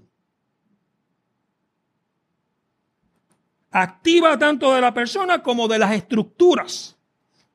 Activa 3.71 4.39
tanto 4.39 4.73
de 4.73 4.79
la 4.79 4.93
persona 4.93 5.43
como 5.43 5.67
de 5.67 5.79
las 5.79 5.91
estructuras 5.91 6.95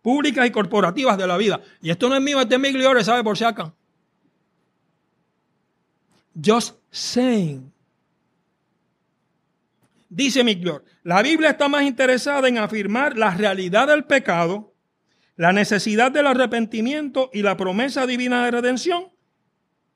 públicas 0.03 0.47
y 0.47 0.51
corporativas 0.51 1.17
de 1.17 1.27
la 1.27 1.39
vida. 1.39 1.63
Y 1.81 1.89
esto 1.89 2.11
no 2.11 2.15
es 2.15 2.21
mío, 2.21 2.43
este 2.43 2.57
es 2.57 2.61
mi 2.61 3.03
¿sabe 3.03 3.25
por 3.25 3.39
si 3.39 3.45
acá? 3.45 3.73
Just 6.45 6.77
saying. 6.91 7.73
Dice 10.11 10.43
Miglior, 10.43 10.85
la 11.05 11.23
Biblia 11.23 11.51
está 11.51 11.69
más 11.69 11.85
interesada 11.85 12.49
en 12.49 12.59
afirmar 12.59 13.17
la 13.17 13.31
realidad 13.31 13.87
del 13.87 14.05
pecado, 14.05 14.75
la 15.37 15.53
necesidad 15.53 16.11
del 16.11 16.27
arrepentimiento 16.27 17.31
y 17.33 17.43
la 17.43 17.57
promesa 17.57 18.07
divina 18.09 18.45
de 18.45 18.51
redención 18.51 19.13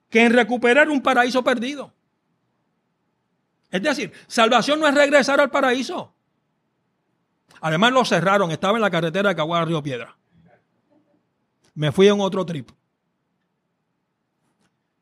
que 0.09 0.25
en 0.25 0.33
recuperar 0.33 0.89
un 0.89 1.03
paraíso 1.03 1.43
perdido. 1.43 1.93
Es 3.73 3.83
decir, 3.83 4.13
salvación 4.29 4.79
no 4.79 4.87
es 4.87 4.95
regresar 4.95 5.41
al 5.41 5.51
paraíso. 5.51 6.15
Además 7.61 7.93
lo 7.93 8.05
cerraron, 8.05 8.53
estaba 8.53 8.79
en 8.79 8.83
la 8.83 8.91
carretera 8.91 9.31
de 9.31 9.35
Caguada 9.35 9.65
Río 9.65 9.83
Piedra. 9.83 10.17
Me 11.75 11.91
fui 11.91 12.07
en 12.07 12.21
otro 12.21 12.47
trip. 12.47 12.71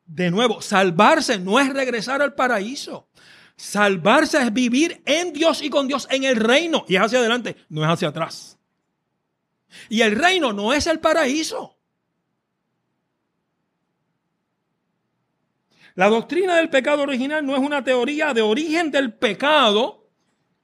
De 0.07 0.31
nuevo, 0.31 0.63
salvarse 0.63 1.39
no 1.39 1.61
es 1.61 1.71
regresar 1.71 2.23
al 2.23 2.35
paraíso. 2.35 3.09
Salvarse 3.57 4.41
es 4.43 4.53
vivir 4.53 5.03
en 5.05 5.33
Dios 5.33 5.63
y 5.63 5.71
con 5.71 5.87
Dios 5.87 6.09
en 6.11 6.25
el 6.25 6.37
reino. 6.37 6.85
Y 6.89 6.97
es 6.97 7.03
hacia 7.03 7.19
adelante, 7.19 7.57
no 7.69 7.83
es 7.85 7.91
hacia 7.91 8.09
atrás. 8.09 8.59
Y 9.89 10.03
el 10.03 10.17
reino 10.17 10.53
no 10.53 10.73
es 10.73 10.87
el 10.87 11.01
paraíso. 11.01 11.77
La 15.95 16.09
doctrina 16.09 16.57
del 16.57 16.71
pecado 16.71 17.03
original 17.03 17.45
no 17.45 17.55
es 17.55 17.61
una 17.61 17.85
teoría 17.85 18.33
de 18.33 18.41
origen 18.41 18.91
del 18.91 19.13
pecado, 19.13 20.09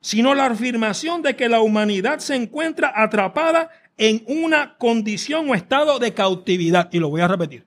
sino 0.00 0.34
la 0.34 0.46
afirmación 0.46 1.22
de 1.22 1.36
que 1.36 1.48
la 1.48 1.60
humanidad 1.60 2.18
se 2.18 2.34
encuentra 2.34 2.92
atrapada 2.94 3.70
en 3.98 4.24
una 4.26 4.78
condición 4.78 5.50
o 5.50 5.54
estado 5.54 5.98
de 5.98 6.14
cautividad. 6.14 6.88
Y 6.92 6.98
lo 6.98 7.10
voy 7.10 7.20
a 7.20 7.28
repetir. 7.28 7.66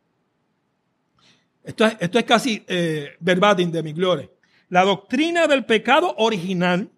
Esto 1.63 1.85
es, 1.85 1.97
esto 1.99 2.17
es 2.17 2.25
casi 2.25 2.63
eh, 2.67 3.15
verbatim 3.19 3.69
de 3.69 3.83
mi 3.83 3.93
gloria. 3.93 4.27
La 4.71 4.85
doctrina 4.85 5.47
del 5.47 5.65
pecado 5.65 6.15
original 6.17 6.89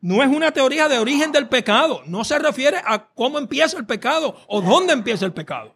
no 0.00 0.22
es 0.22 0.30
una 0.30 0.50
teoría 0.50 0.88
de 0.88 0.98
origen 0.98 1.30
del 1.30 1.46
pecado. 1.46 2.00
No 2.06 2.24
se 2.24 2.38
refiere 2.38 2.78
a 2.82 3.06
cómo 3.06 3.38
empieza 3.38 3.76
el 3.76 3.84
pecado 3.84 4.34
o 4.46 4.62
dónde 4.62 4.94
empieza 4.94 5.26
el 5.26 5.34
pecado. 5.34 5.74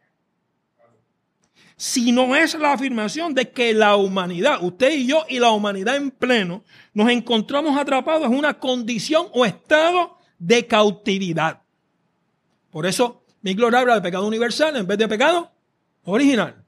Sino 1.77 2.35
es 2.35 2.55
la 2.55 2.73
afirmación 2.73 3.35
de 3.35 3.51
que 3.51 3.75
la 3.75 3.97
humanidad, 3.97 4.63
usted 4.63 4.93
y 4.93 5.07
yo 5.07 5.27
y 5.29 5.41
la 5.41 5.51
humanidad 5.51 5.97
en 5.97 6.11
pleno, 6.11 6.65
nos 6.95 7.11
encontramos 7.11 7.77
atrapados 7.77 8.25
en 8.25 8.35
una 8.35 8.59
condición 8.59 9.27
o 9.35 9.45
estado 9.45 10.17
de 10.39 10.67
cautividad. 10.67 11.61
Por 12.71 12.87
eso, 12.87 13.25
mi 13.43 13.53
gloria 13.53 13.81
habla 13.81 13.97
de 13.97 14.01
pecado 14.01 14.27
universal 14.27 14.75
en 14.75 14.87
vez 14.87 14.97
de 14.97 15.07
pecado 15.07 15.53
original. 16.05 16.65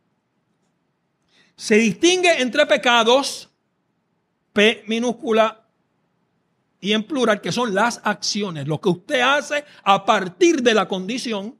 Se 1.56 1.76
distingue 1.76 2.42
entre 2.42 2.66
pecados 2.66 3.48
P 4.54 4.84
minúscula 4.86 5.66
y 6.80 6.92
en 6.92 7.02
plural, 7.02 7.40
que 7.40 7.50
son 7.50 7.74
las 7.74 8.00
acciones, 8.04 8.68
lo 8.68 8.80
que 8.80 8.90
usted 8.90 9.20
hace 9.20 9.64
a 9.82 10.04
partir 10.04 10.62
de 10.62 10.74
la 10.74 10.86
condición, 10.86 11.58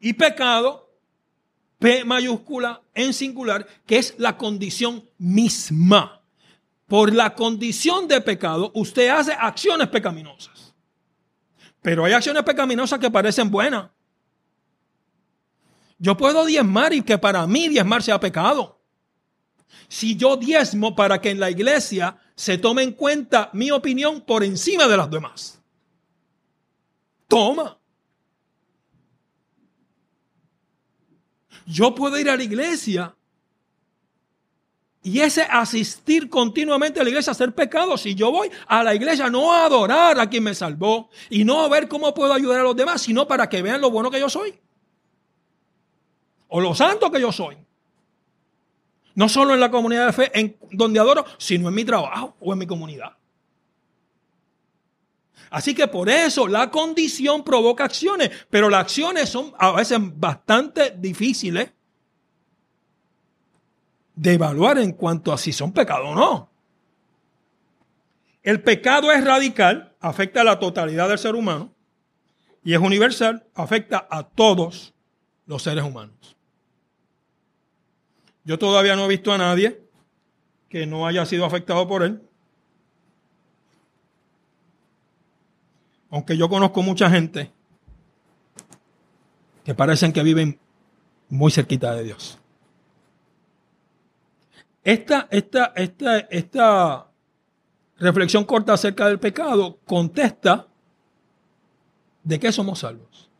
y 0.00 0.12
pecado, 0.12 0.90
P 1.78 2.04
mayúscula 2.04 2.82
en 2.94 3.14
singular, 3.14 3.66
que 3.86 3.98
es 3.98 4.14
la 4.18 4.36
condición 4.36 5.08
misma. 5.18 6.22
Por 6.86 7.14
la 7.14 7.34
condición 7.34 8.08
de 8.08 8.20
pecado, 8.20 8.72
usted 8.74 9.08
hace 9.08 9.32
acciones 9.32 9.88
pecaminosas. 9.88 10.74
Pero 11.80 12.04
hay 12.04 12.12
acciones 12.12 12.42
pecaminosas 12.42 12.98
que 12.98 13.10
parecen 13.10 13.50
buenas. 13.50 13.90
Yo 15.98 16.16
puedo 16.16 16.44
diezmar 16.44 16.92
y 16.92 17.02
que 17.02 17.18
para 17.18 17.46
mí 17.46 17.68
diezmar 17.68 18.02
sea 18.02 18.18
pecado 18.18 18.79
si 19.88 20.16
yo 20.16 20.36
diezmo 20.36 20.94
para 20.94 21.20
que 21.20 21.30
en 21.30 21.40
la 21.40 21.50
iglesia 21.50 22.18
se 22.34 22.58
tome 22.58 22.82
en 22.82 22.92
cuenta 22.92 23.50
mi 23.52 23.70
opinión 23.70 24.20
por 24.22 24.44
encima 24.44 24.86
de 24.86 24.96
las 24.96 25.10
demás? 25.10 25.60
Toma. 27.28 27.78
Yo 31.66 31.94
puedo 31.94 32.18
ir 32.18 32.28
a 32.28 32.36
la 32.36 32.42
iglesia 32.42 33.14
y 35.02 35.20
ese 35.20 35.42
asistir 35.42 36.28
continuamente 36.28 37.00
a 37.00 37.04
la 37.04 37.08
iglesia, 37.08 37.32
hacer 37.32 37.54
pecado. 37.54 37.96
Si 37.96 38.14
yo 38.14 38.30
voy 38.30 38.50
a 38.66 38.84
la 38.84 38.94
iglesia 38.94 39.30
no 39.30 39.52
a 39.52 39.64
adorar 39.64 40.20
a 40.20 40.28
quien 40.28 40.42
me 40.42 40.54
salvó 40.54 41.08
y 41.30 41.44
no 41.44 41.62
a 41.62 41.68
ver 41.68 41.88
cómo 41.88 42.12
puedo 42.12 42.34
ayudar 42.34 42.60
a 42.60 42.64
los 42.64 42.76
demás, 42.76 43.00
sino 43.02 43.26
para 43.26 43.48
que 43.48 43.62
vean 43.62 43.80
lo 43.80 43.90
bueno 43.90 44.10
que 44.10 44.20
yo 44.20 44.28
soy. 44.28 44.58
O 46.48 46.60
lo 46.60 46.74
santo 46.74 47.10
que 47.10 47.20
yo 47.20 47.32
soy. 47.32 47.56
No 49.14 49.28
solo 49.28 49.54
en 49.54 49.60
la 49.60 49.70
comunidad 49.70 50.06
de 50.06 50.12
fe 50.12 50.30
en 50.38 50.56
donde 50.70 51.00
adoro, 51.00 51.24
sino 51.38 51.68
en 51.68 51.74
mi 51.74 51.84
trabajo 51.84 52.36
o 52.40 52.52
en 52.52 52.58
mi 52.58 52.66
comunidad. 52.66 53.12
Así 55.50 55.74
que 55.74 55.88
por 55.88 56.08
eso 56.08 56.46
la 56.46 56.70
condición 56.70 57.42
provoca 57.42 57.84
acciones, 57.84 58.30
pero 58.48 58.70
las 58.70 58.82
acciones 58.82 59.28
son 59.28 59.52
a 59.58 59.72
veces 59.72 59.98
bastante 60.00 60.94
difíciles 60.96 61.72
de 64.14 64.32
evaluar 64.34 64.78
en 64.78 64.92
cuanto 64.92 65.32
a 65.32 65.38
si 65.38 65.52
son 65.52 65.72
pecado 65.72 66.08
o 66.08 66.14
no. 66.14 66.50
El 68.42 68.62
pecado 68.62 69.10
es 69.12 69.24
radical, 69.24 69.96
afecta 70.00 70.42
a 70.42 70.44
la 70.44 70.58
totalidad 70.58 71.08
del 71.08 71.18
ser 71.18 71.34
humano, 71.34 71.74
y 72.62 72.74
es 72.74 72.80
universal, 72.80 73.44
afecta 73.54 74.06
a 74.08 74.22
todos 74.22 74.94
los 75.46 75.62
seres 75.62 75.84
humanos. 75.84 76.36
Yo 78.50 78.58
todavía 78.58 78.96
no 78.96 79.04
he 79.04 79.08
visto 79.08 79.32
a 79.32 79.38
nadie 79.38 79.80
que 80.68 80.84
no 80.84 81.06
haya 81.06 81.24
sido 81.24 81.44
afectado 81.44 81.86
por 81.86 82.02
él. 82.02 82.20
Aunque 86.10 86.36
yo 86.36 86.48
conozco 86.48 86.82
mucha 86.82 87.08
gente 87.08 87.52
que 89.62 89.72
parecen 89.72 90.12
que 90.12 90.24
viven 90.24 90.58
muy 91.28 91.52
cerquita 91.52 91.94
de 91.94 92.02
Dios. 92.02 92.40
Esta, 94.82 95.28
esta, 95.30 95.66
esta, 95.76 96.18
esta 96.18 97.06
reflexión 98.00 98.42
corta 98.42 98.72
acerca 98.72 99.06
del 99.06 99.20
pecado 99.20 99.78
contesta 99.84 100.66
de 102.24 102.40
qué 102.40 102.50
somos 102.50 102.80
salvos. 102.80 103.30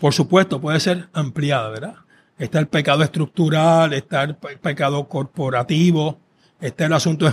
Por 0.00 0.14
supuesto, 0.14 0.60
puede 0.60 0.78
ser 0.78 1.08
ampliada, 1.12 1.70
¿verdad? 1.70 2.03
Está 2.38 2.58
el 2.58 2.66
pecado 2.66 3.02
estructural, 3.02 3.92
está 3.92 4.24
el 4.24 4.34
pecado 4.36 5.08
corporativo, 5.08 6.18
está 6.60 6.86
el 6.86 6.92
asunto 6.92 7.32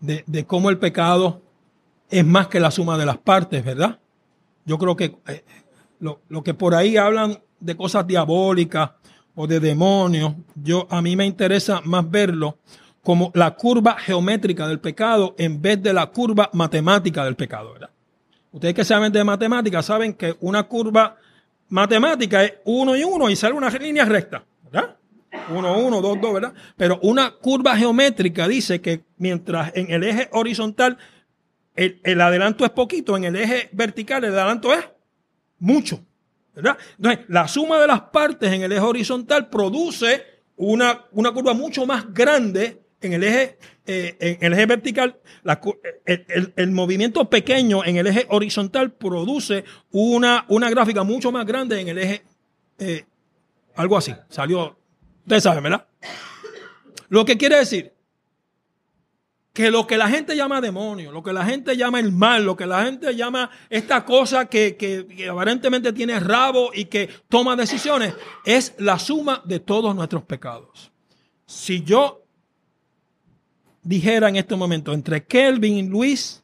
de, 0.00 0.44
cómo 0.46 0.70
el 0.70 0.78
pecado 0.78 1.40
es 2.10 2.24
más 2.24 2.48
que 2.48 2.60
la 2.60 2.70
suma 2.70 2.98
de 2.98 3.06
las 3.06 3.18
partes, 3.18 3.64
¿verdad? 3.64 3.98
Yo 4.64 4.78
creo 4.78 4.96
que 4.96 5.16
eh, 5.26 5.44
lo, 6.00 6.20
que 6.44 6.54
por 6.54 6.74
ahí 6.74 6.96
hablan 6.96 7.38
de 7.60 7.76
cosas 7.76 8.06
diabólicas 8.06 8.90
o 9.34 9.46
de 9.46 9.60
demonios, 9.60 10.34
yo 10.54 10.86
a 10.90 11.00
mí 11.00 11.16
me 11.16 11.26
interesa 11.26 11.80
más 11.84 12.08
verlo 12.10 12.58
como 13.02 13.30
la 13.34 13.54
curva 13.54 13.96
geométrica 13.98 14.66
del 14.66 14.80
pecado 14.80 15.34
en 15.38 15.62
vez 15.62 15.82
de 15.82 15.92
la 15.92 16.06
curva 16.06 16.50
matemática 16.52 17.24
del 17.24 17.36
pecado, 17.36 17.72
¿verdad? 17.72 17.90
Ustedes 18.52 18.74
que 18.74 18.84
saben 18.84 19.12
de 19.12 19.22
matemáticas 19.22 19.86
saben 19.86 20.14
que 20.14 20.36
una 20.40 20.64
curva 20.64 21.16
matemática 21.68 22.44
es 22.44 22.54
uno 22.64 22.96
y 22.96 23.04
uno 23.04 23.28
y 23.30 23.36
sale 23.36 23.54
una 23.54 23.70
línea 23.70 24.04
recta, 24.04 24.44
¿verdad? 24.64 24.96
Uno, 25.50 25.78
uno, 25.78 26.00
dos, 26.00 26.20
dos, 26.20 26.34
¿verdad? 26.34 26.54
Pero 26.76 26.98
una 27.02 27.30
curva 27.30 27.76
geométrica 27.76 28.48
dice 28.48 28.80
que 28.80 29.04
mientras 29.18 29.72
en 29.76 29.90
el 29.90 30.02
eje 30.02 30.28
horizontal 30.32 30.98
el, 31.74 32.20
adelanto 32.20 32.64
es 32.64 32.70
poquito, 32.70 33.16
en 33.16 33.24
el 33.24 33.36
eje 33.36 33.68
vertical 33.72 34.24
el 34.24 34.32
adelanto 34.32 34.72
es 34.72 34.84
mucho, 35.58 36.00
¿verdad? 36.54 36.78
Entonces, 36.96 37.26
la 37.28 37.46
suma 37.48 37.78
de 37.78 37.86
las 37.86 38.00
partes 38.02 38.50
en 38.50 38.62
el 38.62 38.72
eje 38.72 38.80
horizontal 38.80 39.48
produce 39.50 40.24
una, 40.56 41.04
una 41.12 41.32
curva 41.32 41.52
mucho 41.52 41.84
más 41.84 42.12
grande 42.12 42.85
en 43.00 43.12
el 43.12 43.22
eje, 43.24 43.58
eh, 43.86 44.16
en 44.20 44.38
el 44.44 44.52
eje 44.54 44.66
vertical, 44.66 45.20
cu- 45.60 45.78
el, 46.04 46.52
el- 46.56 46.70
movimiento 46.72 47.28
pequeño 47.30 47.84
en 47.84 47.96
el 47.96 48.06
eje 48.06 48.26
horizontal 48.30 48.92
produce 48.92 49.64
una, 49.90 50.44
una 50.48 50.70
gráfica 50.70 51.02
mucho 51.04 51.30
más 51.30 51.44
grande 51.46 51.80
en 51.80 51.88
el 51.88 51.98
eje, 51.98 52.24
eh, 52.78 53.04
algo 53.76 53.96
así. 53.96 54.14
Salió, 54.28 54.78
ustedes 55.22 55.42
saben, 55.42 55.62
¿verdad? 55.62 55.86
Lo 57.08 57.24
que 57.24 57.36
quiere 57.36 57.56
decir 57.58 57.92
que 59.52 59.70
lo 59.70 59.86
que 59.86 59.96
la 59.96 60.08
gente 60.10 60.36
llama 60.36 60.60
demonio, 60.60 61.10
lo 61.12 61.22
que 61.22 61.32
la 61.32 61.44
gente 61.46 61.76
llama 61.78 61.98
el 61.98 62.12
mal, 62.12 62.44
lo 62.44 62.56
que 62.56 62.66
la 62.66 62.84
gente 62.84 63.14
llama 63.16 63.50
esta 63.70 64.04
cosa 64.04 64.46
que- 64.46 64.76
que 64.76 65.28
aparentemente 65.30 65.92
tiene 65.94 66.20
rabo 66.20 66.72
y 66.74 66.86
que 66.86 67.08
toma 67.30 67.56
decisiones, 67.56 68.12
es 68.44 68.74
la 68.78 68.98
suma 68.98 69.40
de 69.46 69.60
todos 69.60 69.94
nuestros 69.96 70.24
pecados. 70.24 70.92
Si 71.46 71.82
yo 71.84 72.25
dijera 73.86 74.28
en 74.28 74.36
este 74.36 74.56
momento 74.56 74.92
entre 74.92 75.24
Kelvin, 75.24 75.88
Luis 75.88 76.42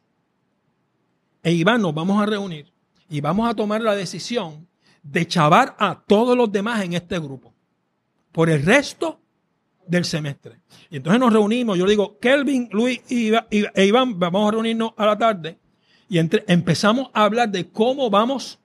e 1.43 1.51
Iván 1.51 1.81
nos 1.81 1.93
vamos 1.93 2.21
a 2.21 2.25
reunir 2.25 2.71
y 3.09 3.19
vamos 3.19 3.49
a 3.49 3.53
tomar 3.53 3.81
la 3.81 3.95
decisión 3.95 4.67
de 5.03 5.27
chavar 5.27 5.75
a 5.77 6.01
todos 6.07 6.37
los 6.37 6.51
demás 6.51 6.83
en 6.83 6.93
este 6.93 7.19
grupo 7.19 7.53
por 8.31 8.49
el 8.49 8.63
resto 8.63 9.19
del 9.85 10.05
semestre. 10.05 10.61
Y 10.89 10.95
entonces 10.97 11.19
nos 11.19 11.33
reunimos, 11.33 11.77
yo 11.77 11.85
digo, 11.85 12.17
Kelvin, 12.19 12.69
Luis 12.71 13.01
e 13.09 13.85
Iván, 13.85 14.17
vamos 14.17 14.47
a 14.47 14.51
reunirnos 14.51 14.93
a 14.95 15.05
la 15.05 15.17
tarde 15.17 15.57
y 16.07 16.19
entre- 16.19 16.45
empezamos 16.47 17.09
a 17.13 17.25
hablar 17.25 17.49
de 17.49 17.69
cómo 17.69 18.09
vamos 18.09 18.59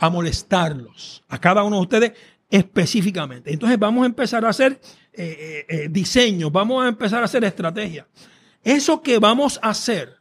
a 0.00 0.08
molestarlos, 0.08 1.22
a 1.28 1.38
cada 1.38 1.62
uno 1.62 1.76
de 1.76 1.82
ustedes 1.82 2.12
específicamente. 2.48 3.52
Entonces 3.52 3.78
vamos 3.78 4.02
a 4.02 4.06
empezar 4.06 4.44
a 4.46 4.48
hacer 4.48 4.80
eh, 5.14 5.66
eh, 5.68 5.76
eh, 5.84 5.88
diseños, 5.90 6.50
vamos 6.50 6.84
a 6.84 6.88
empezar 6.88 7.22
a 7.22 7.26
hacer 7.26 7.44
estrategias. 7.44 8.06
Eso 8.64 9.02
que 9.02 9.18
vamos 9.18 9.58
a 9.62 9.70
hacer 9.70 10.16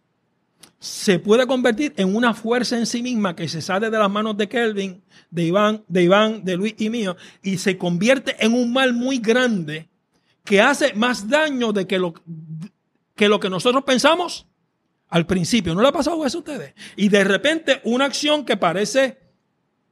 se 0.79 1.19
puede 1.19 1.45
convertir 1.45 1.93
en 1.95 2.13
una 2.15 2.33
fuerza 2.33 2.77
en 2.77 2.85
sí 2.85 3.01
misma 3.01 3.35
que 3.35 3.47
se 3.47 3.61
sale 3.61 3.89
de 3.89 3.97
las 3.99 4.09
manos 4.09 4.35
de 4.35 4.49
Kelvin, 4.49 5.01
de 5.29 5.43
Iván, 5.43 5.83
de 5.87 6.03
Iván, 6.03 6.43
de 6.43 6.57
Luis 6.57 6.75
y 6.79 6.89
mío, 6.89 7.15
y 7.43 7.57
se 7.59 7.77
convierte 7.77 8.35
en 8.43 8.53
un 8.53 8.73
mal 8.73 8.93
muy 8.93 9.19
grande 9.19 9.87
que 10.43 10.59
hace 10.59 10.93
más 10.93 11.29
daño 11.29 11.71
de 11.71 11.85
que 11.85 11.99
lo 11.99 12.13
que, 13.15 13.29
lo 13.29 13.39
que 13.39 13.49
nosotros 13.49 13.83
pensamos 13.83 14.47
al 15.07 15.25
principio. 15.25 15.75
¿No 15.75 15.81
le 15.81 15.87
ha 15.87 15.93
pasado 15.93 16.25
eso 16.25 16.39
a 16.39 16.41
ustedes? 16.41 16.73
Y 16.95 17.09
de 17.09 17.23
repente 17.23 17.79
una 17.83 18.05
acción 18.05 18.43
que 18.43 18.57
parece 18.57 19.19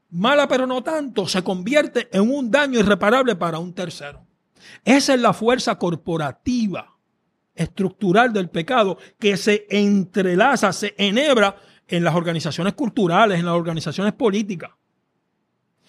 mala 0.09 0.47
pero 0.47 0.65
no 0.65 0.83
tanto, 0.83 1.27
se 1.27 1.43
convierte 1.43 2.09
en 2.11 2.29
un 2.31 2.49
daño 2.49 2.79
irreparable 2.79 3.35
para 3.35 3.59
un 3.59 3.73
tercero. 3.73 4.25
Esa 4.83 5.13
es 5.13 5.21
la 5.21 5.33
fuerza 5.33 5.77
corporativa 5.77 6.95
estructural 7.55 8.31
del 8.31 8.49
pecado 8.49 8.97
que 9.19 9.35
se 9.35 9.67
entrelaza, 9.69 10.71
se 10.71 10.95
enhebra 10.97 11.55
en 11.87 12.03
las 12.03 12.15
organizaciones 12.15 12.73
culturales, 12.73 13.39
en 13.39 13.45
las 13.45 13.55
organizaciones 13.55 14.13
políticas. 14.13 14.71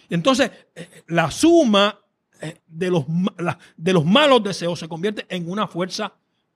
Entonces, 0.08 0.50
eh, 0.74 1.04
la 1.08 1.30
suma 1.30 2.00
eh, 2.40 2.60
de 2.66 2.90
los, 2.90 3.04
de 3.76 3.92
los 3.92 4.04
malos 4.04 4.42
deseos 4.42 4.78
se 4.78 4.88
convierte 4.88 5.26
en 5.28 5.48
una 5.48 5.68
fuerza 5.68 6.12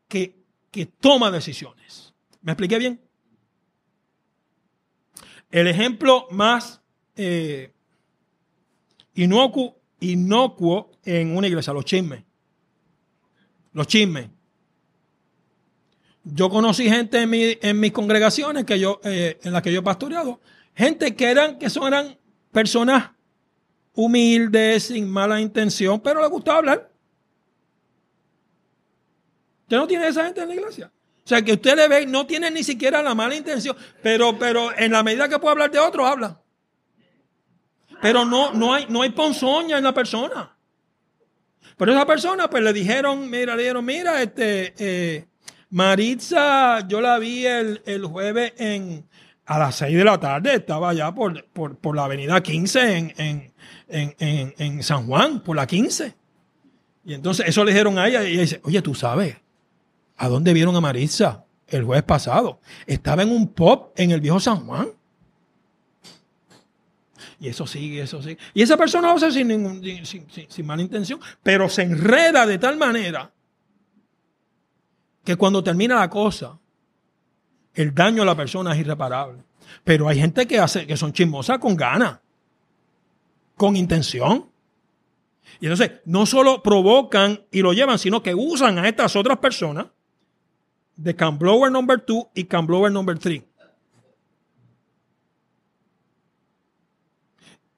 que, 0.09 0.43
que 0.71 0.87
toma 0.87 1.31
decisiones. 1.31 2.15
¿Me 2.43 2.53
expliqué 2.53 2.79
bien? 2.79 3.01
El 5.51 5.69
ejemplo 5.69 6.27
más 6.31 6.81
eh, 7.15 7.73
inocuo, 9.15 9.79
inocuo 10.01 10.91
en 11.05 11.37
una 11.37 11.47
iglesia, 11.47 11.73
los 11.73 11.85
chismes. 11.85 12.23
Los 13.73 13.87
chismes. 13.87 14.29
Yo 16.25 16.49
conocí 16.49 16.89
gente 16.89 17.21
en, 17.21 17.31
mi- 17.31 17.59
en 17.61 17.79
mis 17.81 17.93
congregaciones 17.93 18.65
que 18.65 18.79
yo, 18.79 19.01
eh, 19.05 19.39
en 19.43 19.53
las 19.53 19.63
que 19.63 19.73
yo 19.73 19.81
he 19.81 19.83
pastoreado, 19.83 20.41
gente 20.75 21.15
que 21.15 21.27
eran, 21.31 21.59
que 21.59 21.69
son, 21.69 21.87
eran 21.89 22.17
personas 22.51 23.11
humildes, 23.95 24.85
sin 24.85 25.09
mala 25.09 25.41
intención, 25.41 26.01
pero 26.01 26.21
les 26.23 26.31
gustaba 26.31 26.59
hablar. 26.59 26.91
¿Usted 29.63 29.77
no 29.77 29.87
tiene 29.87 30.09
esa 30.09 30.25
gente 30.25 30.41
en 30.43 30.49
la 30.49 30.55
iglesia? 30.55 30.93
O 31.25 31.29
sea, 31.29 31.43
que 31.43 31.53
usted 31.55 31.75
le 31.77 31.89
ve, 31.89 32.07
no 32.07 32.27
tiene 32.27 32.51
ni 32.51 32.63
siquiera 32.63 33.03
la 33.03 33.15
mala 33.15 33.35
intención, 33.35 33.77
pero, 34.03 34.39
pero 34.39 34.77
en 34.77 34.93
la 34.93 35.03
medida 35.03 35.29
que 35.29 35.39
puede 35.39 35.53
hablar 35.53 35.71
de 35.71 35.79
otros, 35.79 36.07
habla. 36.07 36.41
Pero 38.03 38.25
no, 38.27 38.53
no, 38.53 38.75
hay, 38.75 38.87
no 38.89 39.01
hay 39.03 39.11
ponzoña 39.11 39.79
en 39.79 39.85
la 39.85 39.95
persona. 39.95 40.54
Pero 41.77 41.93
esa 41.93 42.07
persona, 42.07 42.49
pues 42.49 42.63
le 42.63 42.73
dijeron, 42.73 43.29
mira, 43.29 43.57
le 43.57 43.63
dijeron, 43.63 43.85
mira, 43.85 44.23
este, 44.23 44.75
eh, 44.79 45.27
Maritza, 45.71 46.87
yo 46.87 47.01
la 47.01 47.19
vi 47.19 47.47
el, 47.47 47.83
el 47.85 48.05
jueves 48.07 48.53
en, 48.59 49.05
a 49.47 49.59
las 49.59 49.75
6 49.77 49.97
de 49.97 50.05
la 50.05 50.19
tarde, 50.19 50.55
estaba 50.55 50.91
allá 50.91 51.13
por, 51.13 51.45
por, 51.47 51.77
por 51.77 51.97
la 51.97 52.05
avenida 52.05 52.43
15 52.43 52.97
en, 52.97 53.13
en, 53.17 53.53
en, 54.19 54.55
en, 54.57 54.83
San 54.83 55.07
Juan, 55.07 55.41
por 55.41 55.57
la 55.57 55.67
15. 55.67 56.15
Y 57.07 57.15
entonces 57.15 57.47
eso 57.49 57.65
le 57.65 57.73
dijeron 57.73 57.99
a 57.99 58.09
ella 58.09 58.23
y 58.23 58.33
ella 58.33 58.41
dice, 58.43 58.61
oye, 58.65 58.81
tú 58.81 58.95
sabes, 58.95 59.37
¿a 60.17 60.29
dónde 60.29 60.53
vieron 60.53 60.75
a 60.77 60.81
Maritza 60.81 61.45
el 61.67 61.85
jueves 61.85 62.05
pasado? 62.05 62.61
Estaba 62.87 63.23
en 63.23 63.31
un 63.31 63.49
pop 63.49 63.93
en 63.97 64.13
el 64.13 64.21
viejo 64.21 64.41
San 64.41 64.67
Juan. 64.67 64.89
Y 67.41 67.49
eso 67.49 67.67
sigue, 67.67 68.03
eso 68.03 68.23
sigue. 68.23 68.39
Y 68.55 68.63
esa 68.63 68.77
persona 68.77 69.09
lo 69.09 69.15
hace 69.15 69.31
sin, 69.33 69.49
ningún- 69.49 69.83
sin, 70.07 70.27
sin- 70.49 70.67
mala 70.67 70.83
intención, 70.83 71.21
pero 71.43 71.69
se 71.69 71.83
enreda 71.83 72.47
de 72.47 72.59
tal 72.59 72.77
manera 72.77 73.31
que 75.25 75.37
cuando 75.37 75.63
termina 75.65 75.97
la 75.97 76.11
cosa, 76.11 76.59
el 77.75 77.95
daño 77.95 78.23
a 78.23 78.27
la 78.27 78.37
persona 78.37 78.73
es 78.73 78.81
irreparable. 78.81 79.43
Pero 79.83 80.09
hay 80.09 80.19
gente 80.19 80.47
que 80.47 80.59
hace, 80.59 80.87
que 80.87 80.97
son 80.97 81.13
chismosas 81.13 81.59
con 81.59 81.75
ganas, 81.77 82.19
con 83.57 83.77
intención. 83.77 84.47
Y 85.61 85.67
entonces 85.67 85.93
no 86.05 86.27
solo 86.27 86.63
provocan 86.63 87.45
y 87.51 87.63
lo 87.63 87.73
llevan, 87.73 87.99
sino 87.99 88.23
que 88.23 88.35
usan 88.35 88.79
a 88.79 88.89
estas 88.89 89.17
otras 89.17 89.39
personas 89.39 89.87
de 90.97 91.13
Blower 91.13 91.73
number 91.73 92.03
2 92.07 92.27
y 92.35 92.45
Blower 92.45 92.93
number 92.93 93.19
3. 93.19 93.43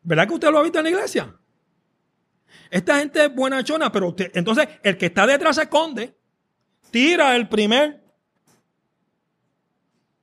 ¿Verdad 0.06 0.28
que 0.28 0.34
usted 0.34 0.50
lo 0.52 0.58
ha 0.60 0.62
visto 0.62 0.78
en 0.78 0.84
la 0.84 0.90
iglesia? 0.90 1.34
Esta 2.70 3.00
gente 3.00 3.24
es 3.24 3.34
buenachona, 3.34 3.90
pero 3.90 4.08
usted- 4.10 4.30
entonces 4.34 4.68
el 4.84 4.96
que 4.96 5.06
está 5.06 5.26
detrás 5.26 5.56
se 5.56 5.62
esconde, 5.62 6.16
tira 6.92 7.34
el 7.34 7.48
primer 7.48 8.04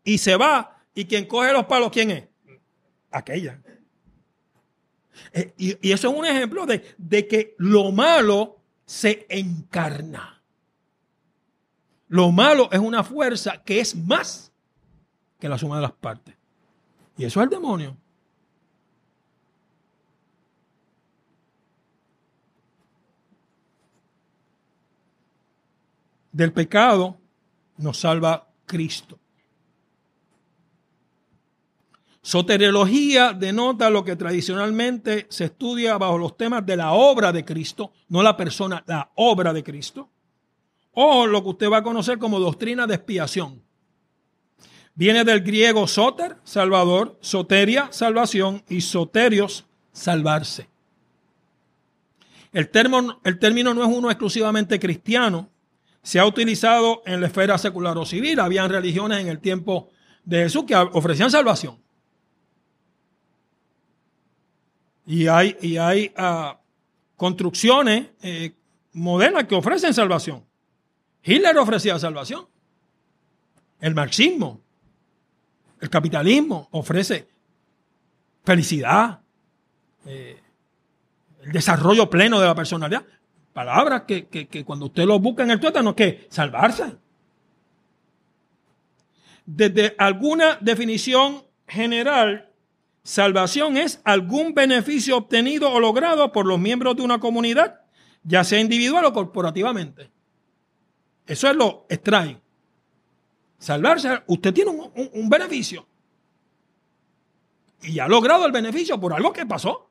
y 0.06 0.18
se 0.18 0.38
va. 0.38 0.78
¿Y 0.96 1.04
quien 1.04 1.26
coge 1.28 1.52
los 1.52 1.66
palos, 1.66 1.92
quién 1.92 2.12
es? 2.12 2.24
Aquella. 3.12 3.62
Eh, 5.34 5.54
y, 5.58 5.90
y 5.90 5.92
eso 5.92 6.10
es 6.10 6.18
un 6.18 6.26
ejemplo 6.26 6.66
de, 6.66 6.96
de 6.98 7.28
que 7.28 7.54
lo 7.58 7.92
malo 7.92 8.62
se 8.86 9.26
encarna. 9.28 10.42
Lo 12.08 12.32
malo 12.32 12.70
es 12.72 12.80
una 12.80 13.04
fuerza 13.04 13.62
que 13.64 13.82
es 13.82 13.96
más 13.98 14.54
que 15.40 15.50
la 15.50 15.58
suma 15.58 15.76
de 15.76 15.82
las 15.82 15.92
partes. 15.92 16.36
Y 17.18 17.26
eso 17.26 17.42
es 17.42 17.44
el 17.46 17.50
demonio. 17.50 17.98
Del 26.34 26.52
pecado 26.52 27.18
nos 27.78 28.00
salva 28.00 28.50
Cristo. 28.66 29.20
Soteriología 32.24 33.34
denota 33.34 33.90
lo 33.90 34.04
que 34.04 34.16
tradicionalmente 34.16 35.28
se 35.30 35.46
estudia 35.46 35.98
bajo 35.98 36.18
los 36.18 36.36
temas 36.36 36.66
de 36.66 36.78
la 36.78 36.94
obra 36.94 37.32
de 37.32 37.46
Cristo, 37.46 37.92
no 38.08 38.24
la 38.24 38.36
persona, 38.36 38.84
la 38.88 39.12
obra 39.16 39.54
de 39.54 39.64
Cristo, 39.64 40.10
o 40.94 41.28
lo 41.28 41.44
que 41.44 41.50
usted 41.50 41.70
va 41.70 41.78
a 41.78 41.84
conocer 41.84 42.18
como 42.18 42.40
doctrina 42.40 42.88
de 42.88 42.96
expiación. 42.96 43.62
Viene 44.96 45.24
del 45.24 45.42
griego 45.42 45.86
soter, 45.86 46.38
salvador, 46.44 47.18
soteria, 47.20 47.90
salvación, 47.92 48.64
y 48.70 48.82
soterios, 48.82 49.66
salvarse. 49.92 50.70
El 52.54 52.70
término, 52.70 53.20
el 53.24 53.38
término 53.38 53.74
no 53.74 53.84
es 53.84 53.90
uno 53.90 54.10
exclusivamente 54.10 54.80
cristiano, 54.80 55.50
se 56.04 56.20
ha 56.20 56.26
utilizado 56.26 57.02
en 57.06 57.22
la 57.22 57.28
esfera 57.28 57.58
secular 57.58 57.98
o 57.98 58.06
civil. 58.06 58.40
Habían 58.40 58.70
religiones 58.70 59.20
en 59.20 59.30
el 59.30 59.40
tiempo 59.40 59.90
de 60.26 60.44
Jesús 60.44 60.66
que 60.66 60.76
ofrecían 60.76 61.32
salvación. 61.32 61.82
Y 65.06 65.28
hay, 65.28 65.58
y 65.62 65.78
hay 65.78 66.14
ah, 66.18 66.60
construcciones 67.16 68.08
eh, 68.22 68.54
modernas 68.92 69.46
que 69.46 69.56
ofrecen 69.56 69.94
salvación. 69.94 70.46
Hitler 71.24 71.58
ofrecía 71.58 71.98
salvación. 71.98 72.48
El 73.80 73.96
marxismo, 73.96 74.62
el 75.80 75.90
capitalismo 75.90 76.68
ofrece 76.72 77.28
felicidad, 78.44 79.22
eh, 80.06 80.42
el 81.44 81.52
desarrollo 81.52 82.10
pleno 82.10 82.40
de 82.40 82.48
la 82.48 82.56
personalidad. 82.56 83.06
Palabras 83.54 84.04
que, 84.08 84.28
que- 84.28 84.48
que 84.48 84.66
cuando 84.66 84.86
usted 84.88 85.06
lo 85.06 85.20
busca 85.20 85.44
en 85.44 85.52
el 85.52 85.60
tuétano 85.60 85.96
que 85.96 86.28
salvarse. 86.30 86.96
Desde 89.46 89.96
alguna 89.98 90.58
definición 90.62 91.44
general, 91.68 92.50
salvación 93.04 93.78
es 93.78 94.02
algún 94.06 94.54
beneficio 94.54 95.18
obtenido 95.18 95.72
o 95.72 95.80
logrado 95.80 96.32
por 96.32 96.46
los 96.46 96.60
miembros 96.60 96.96
de 96.96 97.02
una 97.04 97.20
comunidad, 97.20 97.82
ya 98.24 98.44
sea 98.44 98.60
individual 98.60 99.06
o 99.06 99.14
corporativamente. 99.14 100.10
Eso 101.28 101.50
es 101.50 101.56
lo 101.56 101.86
extraño. 101.90 102.40
Salvarse, 103.58 104.24
usted 104.28 104.54
tiene 104.54 104.72
un, 104.72 104.92
un- 104.96 105.10
un 105.14 105.30
beneficio. 105.30 105.86
Y 107.82 108.00
ha 108.00 108.08
logrado 108.08 108.46
el 108.46 108.52
beneficio 108.54 109.00
por 109.00 109.14
algo 109.14 109.34
que 109.34 109.46
pasó, 109.46 109.90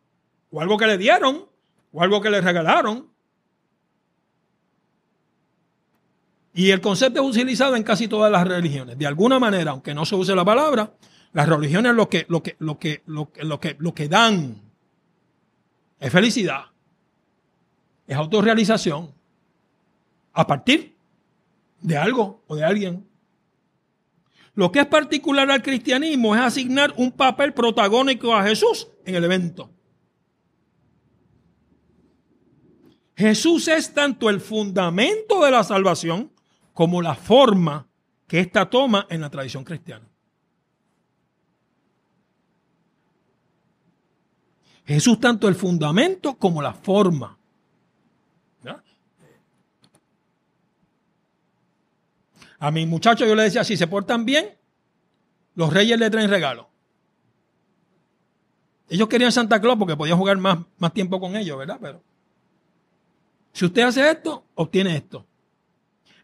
o 0.51 0.61
algo 0.61 0.79
que 0.79 0.87
le 0.87 0.97
dieron, 0.99 1.47
o 1.93 2.03
algo 2.03 2.21
que 2.23 2.31
le 2.31 2.41
regalaron. 2.41 3.12
Y 6.55 6.71
el 6.71 6.81
concepto 6.81 7.23
es 7.23 7.37
utilizado 7.37 7.77
en 7.77 7.83
casi 7.83 8.09
todas 8.09 8.31
las 8.31 8.47
religiones. 8.47 8.99
De 8.99 9.07
alguna 9.07 9.39
manera, 9.39 9.71
aunque 9.71 9.95
no 9.95 10.05
se 10.05 10.15
use 10.15 10.35
la 10.35 10.45
palabra, 10.45 10.93
las 11.33 11.49
religiones 11.49 11.95
lo 11.95 12.09
que, 12.09 12.27
lo 12.29 12.43
que, 12.43 12.57
lo 12.59 12.79
que, 12.79 13.03
lo 13.07 13.33
que, 13.33 13.43
lo 13.45 13.59
que, 13.59 13.77
lo 13.79 13.95
que 13.95 14.09
dan 14.09 14.61
es 15.99 16.13
felicidad, 16.13 16.65
es 18.07 18.17
autorrealización, 18.17 19.15
a 20.35 20.47
partir 20.47 20.97
de 21.81 21.97
algo 21.97 22.43
o 22.47 22.57
de 22.57 22.65
alguien. 22.65 23.07
Lo 24.55 24.71
que 24.71 24.81
es 24.81 24.87
particular 24.87 25.51
al 25.51 25.63
cristianismo 25.63 26.35
es 26.35 26.43
asignar 26.43 26.93
un 26.97 27.13
papel 27.13 27.55
protagónico 27.55 28.35
a 28.35 28.45
Jesús 28.45 28.89
en 29.07 29.15
el 29.15 29.25
evento. 29.25 29.71
Jesús 33.17 33.69
es 33.69 33.95
tanto 33.95 34.29
el 34.29 34.41
fundamento 34.41 35.45
de 35.45 35.51
la 35.51 35.63
salvación 35.65 36.31
como 36.73 37.03
la 37.03 37.15
forma 37.15 37.87
que 38.27 38.41
ésta 38.41 38.69
toma 38.69 39.07
en 39.11 39.21
la 39.21 39.31
tradición 39.31 39.65
cristiana. 39.65 40.07
Jesús 44.85 45.21
tanto 45.21 45.49
el 45.49 45.55
fundamento 45.55 46.35
como 46.35 46.61
la 46.61 46.73
forma. 46.75 47.39
A 52.59 52.71
mis 52.71 52.87
muchachos 52.87 53.27
yo 53.27 53.35
les 53.35 53.47
decía, 53.47 53.65
si 53.65 53.77
se 53.77 53.89
portan 53.89 54.25
bien, 54.25 54.57
los 55.57 55.73
reyes 55.73 55.99
le 55.99 56.09
traen 56.11 56.31
regalo. 56.31 56.69
Ellos 58.89 59.09
querían 59.09 59.33
Santa 59.33 59.61
Claus 59.61 59.77
porque 59.79 59.97
podían 59.97 60.17
jugar 60.17 60.37
más, 60.37 60.61
más 60.79 60.93
tiempo 60.93 61.19
con 61.19 61.35
ellos, 61.35 61.59
¿verdad? 61.59 61.79
Pero 61.81 62.01
si 63.53 63.65
usted 63.65 63.83
hace 63.83 64.09
esto, 64.09 64.45
obtiene 64.55 64.97
esto. 64.97 65.27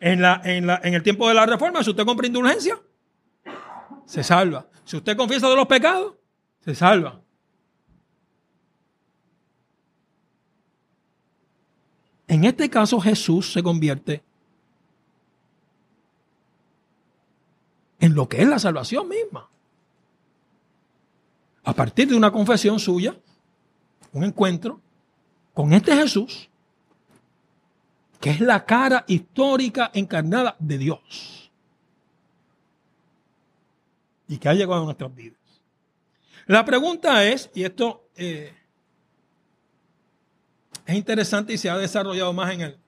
En, 0.01 0.23
la, 0.23 0.41
en, 0.45 0.67
la, 0.67 0.81
en 0.83 0.95
el 0.95 1.03
tiempo 1.03 1.29
de 1.29 1.35
la 1.35 1.47
reforma, 1.47 1.83
si 1.83 1.91
usted 1.91 2.05
compra 2.05 2.27
indulgencia, 2.27 2.79
se 4.07 4.23
salva. 4.23 4.67
Si 4.85 4.97
usted 4.97 5.17
confiesa 5.17 5.49
de 5.49 5.57
los 5.57 5.67
pecados, 5.67 6.15
se 6.61 6.75
salva. 6.75 7.21
En 12.27 12.45
este 12.45 12.69
caso, 12.69 13.01
Jesús 13.01 13.53
se 13.53 13.63
convierte 13.63 14.23
en 18.01 18.15
lo 18.15 18.29
que 18.29 18.43
es 18.43 18.49
la 18.49 18.59
salvación 18.59 19.09
misma. 19.09 19.49
A 21.65 21.75
partir 21.75 22.09
de 22.09 22.17
una 22.17 22.31
confesión 22.31 22.79
suya, 22.79 23.19
un 24.13 24.25
encuentro 24.25 24.81
con 25.55 25.73
este 25.73 25.95
Jesús, 25.97 26.48
que 28.21 28.31
es 28.31 28.41
la 28.41 28.65
cara 28.65 29.05
histórica 29.07 29.91
encarnada 29.95 30.57
de 30.59 30.79
Dios 30.79 31.51
y 34.29 34.39
que 34.39 34.49
ha 34.49 34.55
llegado 34.55 34.83
a 34.83 34.85
nuestras 34.85 35.15
vidas. 35.15 35.39
La 36.47 36.65
pregunta 36.65 37.25
es, 37.25 37.51
y 37.55 37.65
esto 37.65 38.09
eh, 38.17 38.53
es 40.87 40.95
interesante 40.95 41.53
y 41.53 41.59
se 41.59 41.71
ha 41.71 41.77
desarrollado 41.77 42.33
más 42.33 42.53
en 42.53 42.61
el, 42.63 42.79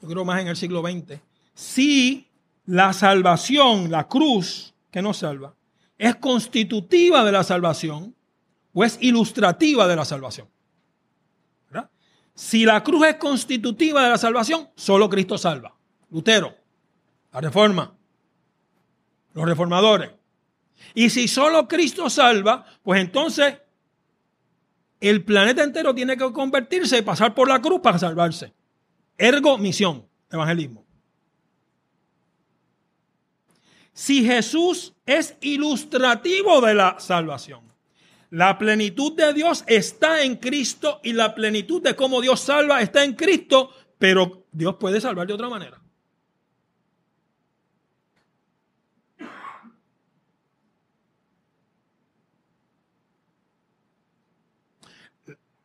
yo 0.00 0.08
creo 0.08 0.24
más 0.24 0.40
en 0.40 0.48
el 0.48 0.56
siglo 0.56 0.82
XX, 0.82 1.20
si 1.54 2.28
la 2.66 2.92
salvación, 2.92 3.90
la 3.90 4.08
cruz 4.08 4.74
que 4.90 5.02
nos 5.02 5.18
salva, 5.18 5.54
es 5.98 6.16
constitutiva 6.16 7.24
de 7.24 7.32
la 7.32 7.42
salvación 7.42 8.14
o 8.72 8.84
es 8.84 8.98
ilustrativa 9.00 9.88
de 9.88 9.96
la 9.96 10.04
salvación. 10.04 10.48
Si 12.36 12.66
la 12.66 12.84
cruz 12.84 13.06
es 13.06 13.16
constitutiva 13.16 14.04
de 14.04 14.10
la 14.10 14.18
salvación, 14.18 14.68
solo 14.76 15.08
Cristo 15.08 15.38
salva. 15.38 15.74
Lutero, 16.10 16.54
la 17.32 17.40
reforma, 17.40 17.96
los 19.32 19.44
reformadores. 19.46 20.10
Y 20.94 21.08
si 21.08 21.28
solo 21.28 21.66
Cristo 21.66 22.10
salva, 22.10 22.66
pues 22.82 23.00
entonces 23.00 23.56
el 25.00 25.24
planeta 25.24 25.64
entero 25.64 25.94
tiene 25.94 26.14
que 26.18 26.30
convertirse 26.30 26.98
y 26.98 27.02
pasar 27.02 27.34
por 27.34 27.48
la 27.48 27.62
cruz 27.62 27.80
para 27.80 27.98
salvarse. 27.98 28.52
Ergo, 29.16 29.56
misión, 29.56 30.06
evangelismo. 30.30 30.84
Si 33.94 34.26
Jesús 34.26 34.92
es 35.06 35.38
ilustrativo 35.40 36.60
de 36.60 36.74
la 36.74 37.00
salvación, 37.00 37.62
la 38.30 38.58
plenitud 38.58 39.12
de 39.14 39.32
Dios 39.32 39.64
está 39.66 40.22
en 40.22 40.36
Cristo 40.36 41.00
y 41.02 41.12
la 41.12 41.34
plenitud 41.34 41.82
de 41.82 41.94
cómo 41.94 42.20
Dios 42.20 42.40
salva 42.40 42.80
está 42.80 43.04
en 43.04 43.14
Cristo, 43.14 43.70
pero 43.98 44.46
Dios 44.52 44.76
puede 44.76 45.00
salvar 45.00 45.26
de 45.26 45.34
otra 45.34 45.48
manera. 45.48 45.80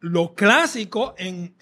Lo 0.02 0.34
clásico 0.34 1.13
en, 1.17 1.56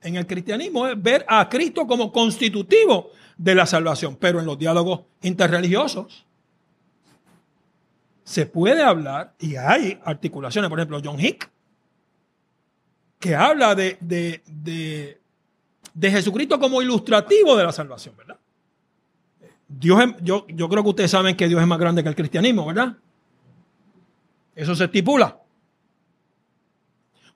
el 0.00 0.26
cristianismo 0.26 0.88
es 0.88 1.00
ver 1.00 1.24
a 1.28 1.48
Cristo 1.48 1.86
como 1.86 2.10
constitutivo 2.10 3.12
de 3.36 3.54
la 3.54 3.64
salvación, 3.64 4.16
pero 4.16 4.40
en 4.40 4.46
los 4.46 4.58
diálogos 4.58 5.02
interreligiosos 5.22 6.25
se 8.26 8.44
puede 8.44 8.82
hablar 8.82 9.34
y 9.38 9.54
hay 9.54 10.00
articulaciones, 10.04 10.68
por 10.68 10.80
ejemplo, 10.80 11.00
John 11.02 11.20
Hick, 11.20 11.48
que 13.20 13.36
habla 13.36 13.76
de, 13.76 13.96
de, 14.00 15.20
de, 15.94 16.10
Jesucristo 16.10 16.58
como 16.58 16.82
ilustrativo 16.82 17.56
de 17.56 17.62
la 17.62 17.70
salvación, 17.70 18.16
¿verdad? 18.16 18.36
Dios 19.68 20.02
yo, 20.22 20.44
yo 20.48 20.68
creo 20.68 20.82
que 20.82 20.88
ustedes 20.88 21.10
saben 21.12 21.36
que 21.36 21.46
Dios 21.46 21.60
es 21.60 21.68
más 21.68 21.78
grande 21.78 22.02
que 22.02 22.08
el 22.08 22.16
cristianismo, 22.16 22.66
¿verdad? 22.66 22.96
Eso 24.56 24.74
se 24.74 24.84
estipula. 24.84 25.38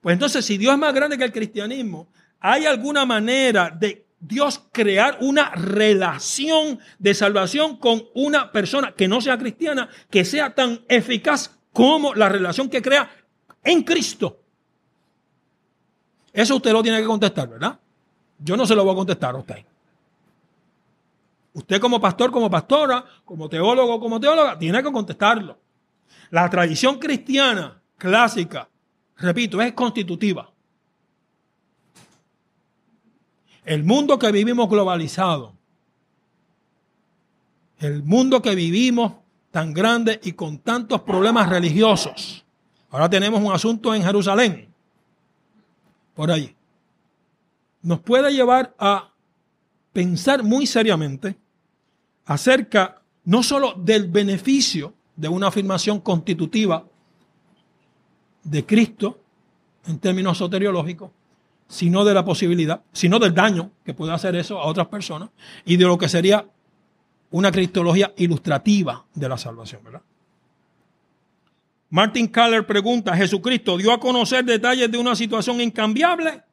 Pues 0.01 0.13
entonces, 0.13 0.43
si 0.43 0.57
Dios 0.57 0.73
es 0.73 0.79
más 0.79 0.93
grande 0.93 1.17
que 1.17 1.23
el 1.23 1.31
cristianismo, 1.31 2.09
¿hay 2.41 2.65
alguna 2.65 3.05
manera 3.05 3.69
de 3.69 4.05
Dios 4.21 4.61
crear 4.71 5.17
una 5.19 5.49
relación 5.49 6.79
de 6.99 7.15
salvación 7.15 7.77
con 7.77 8.03
una 8.13 8.51
persona 8.51 8.93
que 8.93 9.07
no 9.07 9.19
sea 9.19 9.39
cristiana, 9.39 9.89
que 10.11 10.23
sea 10.23 10.53
tan 10.53 10.85
eficaz 10.87 11.59
como 11.73 12.13
la 12.13 12.29
relación 12.29 12.69
que 12.69 12.83
crea 12.83 13.09
en 13.63 13.81
Cristo? 13.81 14.39
Eso 16.31 16.55
usted 16.55 16.71
lo 16.71 16.83
tiene 16.83 16.99
que 16.99 17.07
contestar, 17.07 17.49
¿verdad? 17.49 17.79
Yo 18.37 18.55
no 18.55 18.65
se 18.65 18.75
lo 18.75 18.83
voy 18.83 18.93
a 18.93 18.97
contestar 18.97 19.33
a 19.33 19.39
usted. 19.39 19.65
Usted 21.53 21.81
como 21.81 21.99
pastor, 21.99 22.31
como 22.31 22.49
pastora, 22.49 23.03
como 23.25 23.49
teólogo, 23.49 23.99
como 23.99 24.19
teóloga, 24.19 24.57
tiene 24.57 24.83
que 24.83 24.91
contestarlo. 24.91 25.57
La 26.29 26.47
tradición 26.47 26.99
cristiana 26.99 27.81
clásica, 27.97 28.69
repito, 29.17 29.59
es 29.61 29.73
constitutiva. 29.73 30.50
El 33.65 33.83
mundo 33.83 34.17
que 34.17 34.31
vivimos 34.31 34.69
globalizado, 34.69 35.53
el 37.79 38.03
mundo 38.03 38.41
que 38.41 38.55
vivimos 38.55 39.13
tan 39.51 39.73
grande 39.73 40.19
y 40.23 40.33
con 40.33 40.59
tantos 40.59 41.01
problemas 41.01 41.49
religiosos. 41.49 42.45
Ahora 42.89 43.09
tenemos 43.09 43.41
un 43.41 43.51
asunto 43.51 43.93
en 43.93 44.03
Jerusalén, 44.03 44.67
por 46.13 46.31
allí. 46.31 46.55
Nos 47.81 47.99
puede 47.99 48.31
llevar 48.31 48.73
a 48.77 49.11
pensar 49.91 50.43
muy 50.43 50.65
seriamente 50.67 51.35
acerca 52.25 53.01
no 53.25 53.43
solo 53.43 53.73
del 53.73 54.07
beneficio 54.07 54.93
de 55.15 55.27
una 55.27 55.47
afirmación 55.47 55.99
constitutiva 55.99 56.85
de 58.43 58.65
Cristo 58.65 59.19
en 59.85 59.99
términos 59.99 60.37
soteriológicos, 60.37 61.11
sino 61.71 62.03
de 62.03 62.13
la 62.13 62.25
posibilidad, 62.25 62.81
sino 62.91 63.17
del 63.17 63.33
daño 63.33 63.71
que 63.85 63.93
puede 63.93 64.11
hacer 64.11 64.35
eso 64.35 64.59
a 64.59 64.65
otras 64.65 64.87
personas 64.87 65.29
y 65.63 65.77
de 65.77 65.85
lo 65.85 65.97
que 65.97 66.09
sería 66.09 66.45
una 67.29 67.49
cristología 67.49 68.11
ilustrativa 68.17 69.05
de 69.15 69.29
la 69.29 69.37
salvación, 69.37 69.81
¿verdad? 69.81 70.01
Martin 71.89 72.27
Caller 72.27 72.67
pregunta, 72.67 73.15
¿Jesucristo 73.15 73.77
dio 73.77 73.93
a 73.93 74.01
conocer 74.01 74.43
detalles 74.43 74.91
de 74.91 74.97
una 74.97 75.15
situación 75.15 75.61
incambiable 75.61 76.43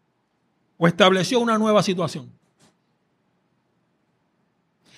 o 0.77 0.87
estableció 0.87 1.41
una 1.41 1.59
nueva 1.59 1.83
situación. 1.83 2.33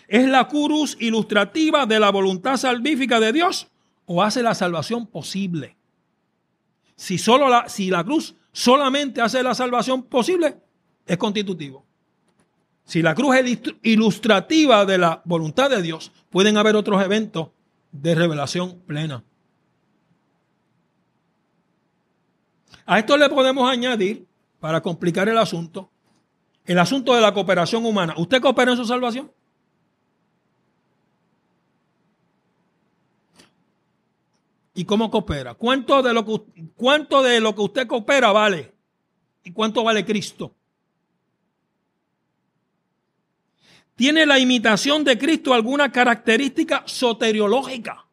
¿Es 0.06 0.28
la 0.28 0.46
cruz 0.48 0.98
ilustrativa 1.00 1.87
de 1.87 1.98
la 1.98 2.11
voluntad 2.11 2.59
salvífica 2.59 3.20
de 3.20 3.33
Dios 3.33 3.68
o 4.04 4.22
hace 4.22 4.42
la 4.42 4.54
salvación 4.54 5.06
posible? 5.06 5.78
Si, 6.94 7.16
solo 7.16 7.48
la, 7.48 7.70
si 7.70 7.88
la 7.88 8.04
cruz 8.04 8.35
solamente 8.52 9.20
hace 9.20 9.42
la 9.42 9.54
salvación 9.54 10.02
posible, 10.02 10.56
es 11.06 11.16
constitutivo. 11.16 11.84
Si 12.84 13.02
la 13.02 13.14
cruz 13.14 13.36
es 13.36 13.60
ilustrativa 13.82 14.84
de 14.84 14.98
la 14.98 15.22
voluntad 15.24 15.70
de 15.70 15.82
Dios, 15.82 16.12
pueden 16.30 16.56
haber 16.56 16.76
otros 16.76 17.02
eventos 17.02 17.48
de 17.92 18.14
revelación 18.14 18.80
plena. 18.86 19.22
A 22.86 22.98
esto 22.98 23.16
le 23.16 23.28
podemos 23.28 23.70
añadir, 23.70 24.26
para 24.58 24.82
complicar 24.82 25.28
el 25.28 25.38
asunto, 25.38 25.90
el 26.64 26.78
asunto 26.78 27.14
de 27.14 27.20
la 27.20 27.32
cooperación 27.32 27.84
humana. 27.86 28.14
¿Usted 28.16 28.40
coopera 28.40 28.72
en 28.72 28.76
su 28.76 28.84
salvación? 28.84 29.30
¿Y 34.80 34.86
cómo 34.86 35.10
coopera? 35.10 35.52
¿Cuánto 35.52 36.02
de, 36.02 36.14
lo 36.14 36.24
que, 36.24 36.40
¿Cuánto 36.74 37.22
de 37.22 37.38
lo 37.38 37.54
que 37.54 37.60
usted 37.60 37.86
coopera 37.86 38.32
vale? 38.32 38.72
¿Y 39.44 39.52
cuánto 39.52 39.84
vale 39.84 40.06
Cristo? 40.06 40.54
¿Tiene 43.94 44.24
la 44.24 44.38
imitación 44.38 45.04
de 45.04 45.18
Cristo 45.18 45.52
alguna 45.52 45.92
característica 45.92 46.82
soteriológica? 46.86 48.06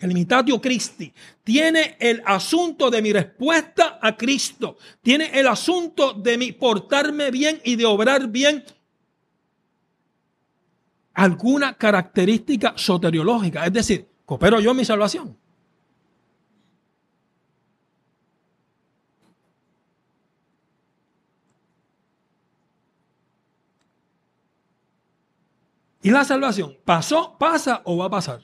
El 0.00 0.10
imitatio 0.10 0.60
Christi. 0.60 1.12
Tiene 1.44 1.96
el 2.00 2.20
asunto 2.26 2.90
de 2.90 3.00
mi 3.00 3.12
respuesta 3.12 4.00
a 4.02 4.16
Cristo. 4.16 4.78
Tiene 5.02 5.38
el 5.38 5.46
asunto 5.46 6.14
de 6.14 6.36
mi 6.36 6.50
portarme 6.50 7.30
bien 7.30 7.60
y 7.62 7.76
de 7.76 7.86
obrar 7.86 8.26
bien. 8.26 8.64
Alguna 11.14 11.74
característica 11.74 12.74
soteriológica. 12.76 13.64
Es 13.64 13.72
decir, 13.72 14.08
coopero 14.24 14.58
yo 14.58 14.74
mi 14.74 14.84
salvación. 14.84 15.45
¿Y 26.06 26.10
la 26.12 26.24
salvación? 26.24 26.76
¿Pasó, 26.84 27.36
pasa 27.36 27.82
o 27.82 27.96
va 27.96 28.04
a 28.04 28.10
pasar? 28.10 28.40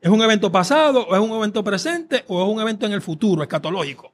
¿Es 0.00 0.10
un 0.10 0.20
evento 0.20 0.50
pasado 0.50 1.06
o 1.06 1.14
es 1.14 1.20
un 1.20 1.30
evento 1.30 1.62
presente 1.62 2.24
o 2.26 2.42
es 2.42 2.52
un 2.52 2.60
evento 2.60 2.84
en 2.86 2.94
el 2.94 3.00
futuro, 3.00 3.40
escatológico? 3.40 4.12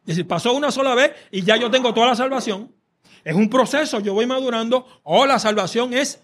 Es 0.00 0.16
decir, 0.16 0.26
pasó 0.26 0.52
una 0.54 0.72
sola 0.72 0.96
vez 0.96 1.12
y 1.30 1.42
ya 1.42 1.56
yo 1.56 1.70
tengo 1.70 1.94
toda 1.94 2.08
la 2.08 2.16
salvación. 2.16 2.72
Es 3.22 3.36
un 3.36 3.48
proceso, 3.48 4.00
yo 4.00 4.14
voy 4.14 4.26
madurando 4.26 4.84
o 5.04 5.26
la 5.26 5.38
salvación 5.38 5.94
es 5.94 6.20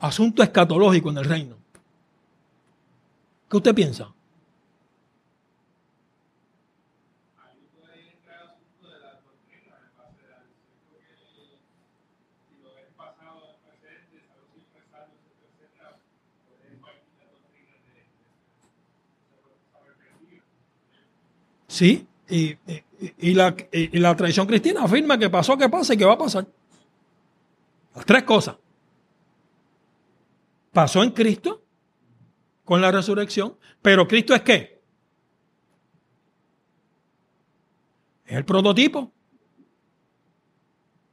asunto 0.00 0.42
escatológico 0.42 1.10
en 1.10 1.18
el 1.18 1.24
reino. 1.24 1.56
¿Qué 3.48 3.56
usted 3.56 3.72
piensa? 3.72 4.12
Sí, 21.72 22.06
y, 22.28 22.58
la, 23.32 23.56
la, 23.92 24.14
tradición 24.14 24.46
cristiana 24.46 24.84
afirma 24.84 25.16
que 25.16 25.30
pasó, 25.30 25.56
que 25.56 25.70
pasa 25.70 25.94
y 25.94 25.96
que 25.96 26.04
va 26.04 26.12
a 26.12 26.18
pasar. 26.18 26.46
Las 27.94 28.04
tres 28.04 28.24
cosas. 28.24 28.56
Pasó 30.70 31.02
en 31.02 31.12
Cristo 31.12 31.62
con 32.66 32.82
la 32.82 32.92
resurrección, 32.92 33.56
pero 33.80 34.06
Cristo 34.06 34.34
es 34.34 34.42
qué? 34.42 34.82
Es 38.26 38.36
el 38.36 38.44
prototipo 38.44 39.10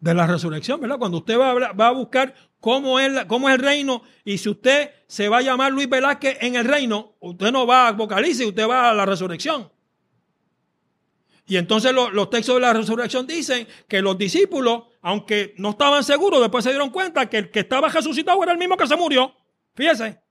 de 0.02 0.14
la 0.14 0.28
resurrección, 0.28 0.82
¿verdad? 0.82 1.00
Cuando 1.00 1.20
usted 1.20 1.40
va 1.40 1.88
a, 1.88 1.92
buscar 1.92 2.36
cómo 2.60 3.00
es, 3.00 3.24
cómo 3.28 3.48
es 3.48 3.56
el 3.56 3.62
reino 3.62 4.02
y 4.26 4.38
si 4.38 4.50
usted 4.50 4.92
se 5.08 5.30
va 5.30 5.38
a 5.38 5.42
llamar 5.42 5.72
Luis 5.72 5.88
Velázquez 5.88 6.38
en 6.42 6.58
el 6.58 6.66
reino, 6.66 7.16
usted 7.22 7.50
no 7.50 7.66
va 7.66 7.86
a 7.86 7.92
Apocalipsis, 7.92 8.46
usted 8.46 8.68
va 8.68 8.90
a 8.90 8.94
la 8.94 9.06
resurrección. 9.06 9.72
Y 11.50 11.58
entonces 11.58 11.92
los, 11.92 12.30
textos 12.30 12.56
de 12.56 12.62
la 12.62 12.74
resurrección 12.74 13.26
dicen 13.26 13.68
que 13.88 14.04
los 14.04 14.16
discípulos, 14.20 14.84
aunque 15.02 15.56
no 15.58 15.72
estaban 15.72 16.04
seguros, 16.04 16.42
después 16.42 16.64
se 16.64 16.70
dieron 16.70 16.92
cuenta 16.92 17.28
que 17.28 17.38
el 17.40 17.50
que 17.50 17.62
estaba 17.62 17.90
resucitado 17.90 18.44
era 18.44 18.52
el 18.52 18.60
mismo 18.60 18.78
que 18.78 18.86
se 18.86 18.96
murió. 18.96 19.36
Fíjese. 19.74 20.22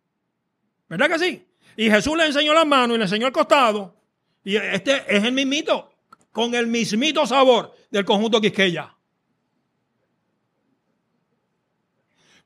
¿Verdad 0.88 1.08
que 1.08 1.18
sí? 1.18 1.44
Y 1.76 1.90
Jesús 1.90 2.16
le 2.16 2.24
enseñó 2.24 2.54
las 2.54 2.68
manos 2.68 2.94
y 2.94 2.98
le 2.98 3.04
enseñó 3.04 3.26
el 3.26 3.32
costado. 3.32 3.96
Y 4.44 4.54
este 4.54 5.02
es 5.08 5.24
el 5.24 5.32
mismito, 5.32 5.90
con 6.30 6.54
el 6.54 6.68
mismito 6.68 7.26
sabor 7.26 7.74
del 7.90 8.04
conjunto 8.04 8.40
Quisqueya. 8.40 8.94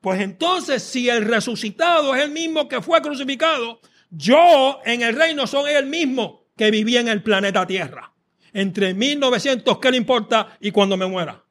Pues 0.01 0.19
entonces, 0.23 0.83
si 0.83 1.11
el 1.11 1.27
resucitado 1.27 2.15
es 2.15 2.25
el 2.25 2.31
mismo 2.31 2.67
que 2.69 2.81
fue 2.81 3.03
crucificado, 3.03 3.83
yo 4.09 4.81
en 4.87 5.03
el 5.03 5.15
reino 5.15 5.47
soy 5.47 5.73
el 5.73 5.85
mismo 5.85 6.47
que 6.57 6.71
vivía 6.71 7.01
en 7.01 7.09
el 7.09 7.23
planeta 7.23 7.67
Tierra 7.67 8.12
entre 8.53 8.95
1900, 8.95 9.79
¿qué 9.79 9.91
le 9.91 9.97
importa? 9.97 10.57
Y 10.61 10.71
cuando 10.71 10.97
me 10.97 11.07
muera. 11.07 11.43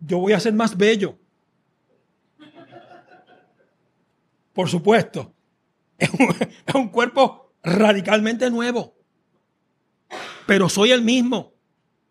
Yo 0.00 0.18
voy 0.18 0.32
a 0.32 0.40
ser 0.40 0.52
más 0.52 0.76
bello. 0.76 1.18
Por 4.52 4.68
supuesto. 4.68 5.32
Es 5.98 6.10
un, 6.74 6.88
cuerpo 6.88 7.52
radicalmente 7.62 8.50
nuevo. 8.50 8.94
Pero 10.46 10.68
soy 10.68 10.90
el 10.90 11.02
mismo. 11.02 11.54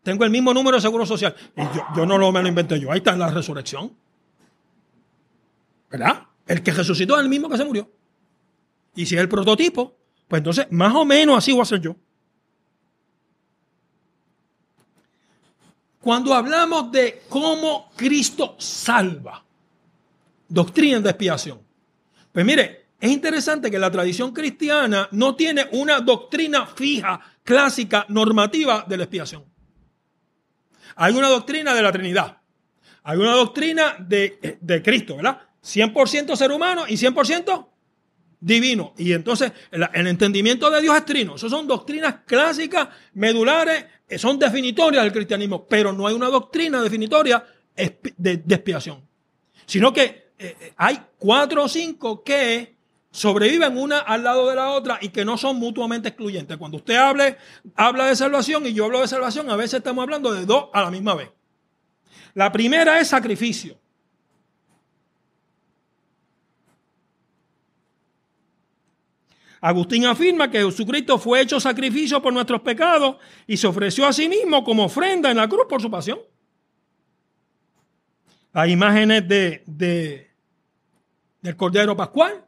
Tengo 0.01 0.23
el 0.23 0.31
mismo 0.31 0.53
número 0.53 0.77
de 0.77 0.81
seguro 0.81 1.05
social. 1.05 1.35
Y 1.55 1.61
yo, 1.95 2.05
no 2.05 2.17
lo 2.17 2.31
me 2.31 2.41
lo 2.41 2.47
inventé 2.47 2.79
yo. 2.79 2.91
Ahí 2.91 2.99
está 2.99 3.11
en 3.11 3.19
la 3.19 3.29
resurrección. 3.29 3.95
¿Verdad? 5.89 6.23
El 6.47 6.63
que 6.63 6.71
resucitó 6.71 7.17
es 7.17 7.23
el 7.23 7.29
mismo 7.29 7.49
que 7.49 7.57
se 7.57 7.65
murió. 7.65 7.91
Y 8.95 9.05
si 9.05 9.15
es 9.15 9.21
el 9.21 9.29
prototipo, 9.29 9.97
pues 10.31 10.39
entonces, 10.39 10.67
más 10.69 10.95
o 10.95 11.03
menos 11.03 11.37
así 11.37 11.51
voy 11.51 11.59
a 11.59 11.65
ser 11.65 11.81
yo. 11.81 11.93
Cuando 15.99 16.33
hablamos 16.33 16.89
de 16.89 17.23
cómo 17.27 17.91
Cristo 17.97 18.55
salva, 18.57 19.43
doctrina 20.47 21.01
de 21.01 21.09
expiación. 21.09 21.59
Pues 22.31 22.45
mire, 22.45 22.85
es 22.97 23.11
interesante 23.11 23.69
que 23.69 23.77
la 23.77 23.91
tradición 23.91 24.31
cristiana 24.31 25.09
no 25.11 25.35
tiene 25.35 25.67
una 25.73 25.99
doctrina 25.99 26.65
fija, 26.65 27.19
clásica, 27.43 28.05
normativa 28.07 28.85
de 28.87 28.95
la 28.95 29.03
expiación. 29.03 29.43
Hay 30.95 31.13
una 31.13 31.27
doctrina 31.27 31.73
de 31.73 31.81
la 31.81 31.91
Trinidad. 31.91 32.37
Hay 33.03 33.17
una 33.17 33.33
doctrina 33.33 33.97
de, 33.99 34.59
de 34.61 34.81
Cristo, 34.81 35.17
¿verdad? 35.17 35.41
100% 35.61 36.37
ser 36.37 36.53
humano 36.53 36.85
y 36.87 36.93
100% 36.93 37.70
divino. 38.41 38.93
Y 38.97 39.13
entonces 39.13 39.53
el, 39.71 40.07
entendimiento 40.07 40.69
de 40.69 40.81
Dios 40.81 40.97
es 40.97 41.05
trino. 41.05 41.35
Esas 41.35 41.51
son 41.51 41.67
doctrinas 41.67 42.15
clásicas, 42.25 42.89
medulares, 43.13 43.85
eh, 44.09 44.17
son 44.17 44.37
definitorias 44.37 45.03
del 45.03 45.13
cristianismo, 45.13 45.65
pero 45.65 45.93
no 45.93 46.07
hay 46.07 46.15
una 46.15 46.27
doctrina 46.27 46.81
definitoria 46.81 47.45
de, 47.75 48.43
expiación. 48.49 49.07
Sino 49.65 49.93
que 49.93 50.03
eh, 50.03 50.57
eh, 50.59 50.73
hay 50.75 50.99
cuatro 51.17 51.63
o 51.63 51.69
cinco 51.69 52.23
que 52.23 52.75
sobreviven 53.11 53.77
una 53.77 53.99
al 53.99 54.23
lado 54.23 54.49
de 54.49 54.55
la 54.55 54.71
otra 54.71 54.97
y 55.01 55.09
que 55.09 55.23
no 55.23 55.37
son 55.37 55.57
mutuamente 55.57 56.09
excluyentes. 56.09 56.57
Cuando 56.57 56.77
usted 56.77 56.95
hable, 56.95 57.37
habla 57.75 58.07
de 58.07 58.15
salvación 58.15 58.65
y 58.65 58.73
yo 58.73 58.85
hablo 58.85 59.01
de 59.01 59.07
salvación, 59.07 59.49
a 59.49 59.55
veces 59.55 59.75
estamos 59.75 60.01
hablando 60.01 60.33
de 60.33 60.45
dos 60.45 60.69
a 60.73 60.81
la 60.81 60.91
misma 60.91 61.13
vez. 61.13 61.29
La 62.33 62.51
primera 62.51 62.99
es 62.99 63.09
sacrificio. 63.09 63.80
Agustín 69.61 70.07
afirma 70.07 70.49
que 70.49 70.63
Jesucristo 70.63 71.19
fue 71.19 71.41
hecho 71.41 71.59
sacrificio 71.59 72.19
por 72.19 72.33
nuestros 72.33 72.61
pecados 72.61 73.17
y 73.45 73.55
se 73.57 73.67
ofreció 73.67 74.07
a 74.07 74.13
sí 74.13 74.27
mismo 74.27 74.63
como 74.63 74.85
ofrenda 74.85 75.29
en 75.29 75.37
la 75.37 75.47
cruz 75.47 75.67
por 75.69 75.79
su 75.79 75.89
pasión. 75.89 76.19
Hay 78.53 78.71
imágenes 78.71 79.27
de, 79.27 80.31
del 81.41 81.55
Cordero 81.55 81.95
Pascual. 81.95 82.43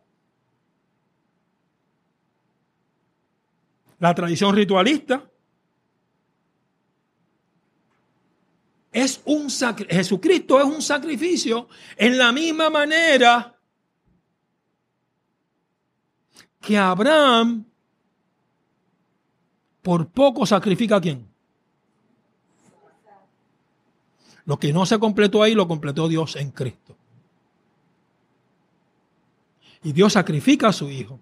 La 4.00 4.16
tradición 4.16 4.56
ritualista. 4.56 5.24
Es 8.92 9.22
un 9.26 9.50
Jesucristo 9.50 10.60
es 10.60 10.66
un 10.66 10.82
sacrificio 10.82 11.68
en 11.96 12.18
la 12.18 12.32
misma 12.32 12.70
manera 12.72 13.54
que 16.64 16.78
Abraham 16.78 17.66
por 19.82 20.08
poco 20.08 20.46
sacrifica 20.46 20.96
a 20.96 21.02
quién. 21.02 21.28
Lo 24.46 24.58
que 24.58 24.72
no 24.72 24.86
se 24.86 24.98
completó 24.98 25.44
ahí 25.44 25.54
lo 25.54 25.68
completó 25.68 26.08
Dios 26.08 26.38
en 26.38 26.52
Cristo. 26.52 26.96
Y 29.84 29.92
Dios 29.92 30.14
sacrifica 30.14 30.70
a 30.70 30.74
su 30.74 30.90
Hijo 30.90 31.20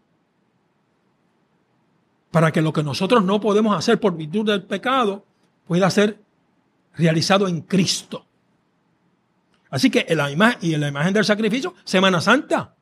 para 2.29 2.51
que 2.51 2.61
lo 2.61 2.71
que 2.71 2.83
nosotros 2.83 3.23
no 3.25 3.41
podemos 3.41 3.75
hacer 3.75 3.99
por 3.99 4.15
virtud 4.15 4.45
del 4.45 4.63
pecado 4.63 5.25
pueda 5.65 5.89
ser 5.89 6.21
realizado 6.95 7.47
en 7.47 7.61
Cristo. 7.61 8.25
Así 9.71 9.89
que 9.89 10.05
en 10.07 10.17
la 10.17 10.29
imagen, 10.29 10.59
y 10.61 10.75
en 10.75 10.81
la 10.81 10.87
imagen 10.87 11.13
del 11.13 11.25
sacrificio, 11.25 11.73
Semana 11.83 12.21
Santa. 12.21 12.75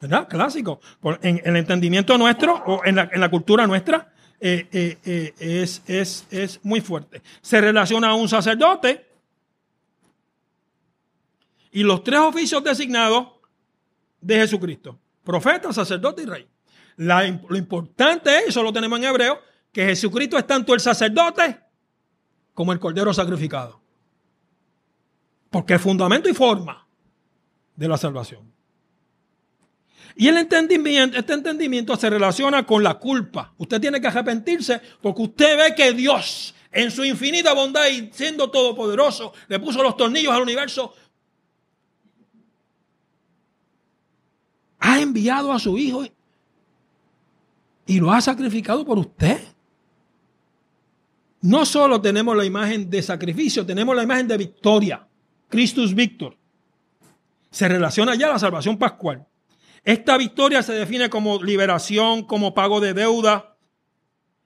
¿Verdad? 0.00 0.28
Clásico. 0.28 0.80
en, 1.22 1.40
el 1.44 1.56
entendimiento 1.56 2.18
nuestro 2.18 2.54
o 2.66 2.84
en 2.84 2.96
la, 2.96 3.30
cultura 3.30 3.66
nuestra 3.66 4.12
eh, 4.40 4.68
eh, 4.72 5.34
eh, 5.38 5.66
es, 5.86 6.60
muy 6.62 6.80
fuerte. 6.80 7.22
Se 7.40 7.60
relaciona 7.60 8.10
a 8.10 8.14
un 8.14 8.28
sacerdote 8.28 9.08
y 11.72 11.82
los 11.82 12.04
tres 12.04 12.20
oficios 12.20 12.62
designados 12.62 13.28
de 14.20 14.36
Jesucristo. 14.36 14.98
Profeta, 15.22 15.72
sacerdote 15.72 16.22
y 16.22 16.26
rey. 16.26 16.46
lo 16.96 17.56
importante 17.56 18.38
es, 18.38 18.48
eso 18.48 18.62
lo 18.62 18.72
tenemos 18.72 18.98
en 18.98 19.06
hebreo, 19.06 19.40
que 19.72 19.86
Jesucristo 19.86 20.36
es 20.36 20.46
tanto 20.46 20.74
el 20.74 20.80
sacerdote 20.80 21.60
como 22.52 22.72
el 22.72 22.78
cordero 22.78 23.12
sacrificado. 23.12 23.80
Porque 25.50 25.74
es 25.74 25.80
fundamento 25.80 26.28
y 26.28 26.34
forma 26.34 26.86
de 27.74 27.88
la 27.88 27.96
salvación. 27.96 28.53
Y 30.16 30.28
el 30.28 30.36
entendimiento, 30.36 31.18
este 31.18 31.32
entendimiento 31.32 31.96
se 31.96 32.08
relaciona 32.08 32.64
con 32.64 32.82
la 32.82 32.94
culpa. 32.94 33.52
Usted 33.58 33.80
tiene 33.80 34.00
que 34.00 34.06
arrepentirse 34.06 34.80
porque 35.02 35.22
usted 35.22 35.56
ve 35.56 35.74
que 35.74 35.92
Dios, 35.92 36.54
en 36.70 36.90
su 36.90 37.04
infinita 37.04 37.52
bondad 37.52 37.86
y 37.88 38.10
siendo 38.12 38.50
todopoderoso, 38.50 39.32
le 39.48 39.58
puso 39.58 39.82
los 39.82 39.96
tornillos 39.96 40.32
al 40.32 40.42
universo 40.42 40.94
ha 44.84 45.00
enviado 45.00 45.50
a 45.50 45.58
su 45.58 45.78
hijo 45.78 46.04
y 47.86 48.00
lo 48.00 48.12
ha 48.12 48.20
sacrificado 48.20 48.84
por 48.84 48.98
usted. 48.98 49.40
No 51.40 51.64
solo 51.64 52.02
tenemos 52.02 52.36
la 52.36 52.44
imagen 52.44 52.90
de 52.90 53.02
sacrificio, 53.02 53.64
tenemos 53.64 53.96
la 53.96 54.02
imagen 54.02 54.28
de 54.28 54.36
victoria. 54.36 55.06
Christus 55.48 55.94
Victor. 55.94 56.36
Se 57.50 57.66
relaciona 57.66 58.14
ya 58.14 58.26
a 58.26 58.32
la 58.32 58.38
salvación 58.38 58.76
pascual. 58.76 59.26
Esta 59.84 60.16
victoria 60.16 60.62
se 60.62 60.72
define 60.72 61.10
como 61.10 61.42
liberación, 61.42 62.24
como 62.24 62.54
pago 62.54 62.80
de 62.80 62.94
deuda. 62.94 63.56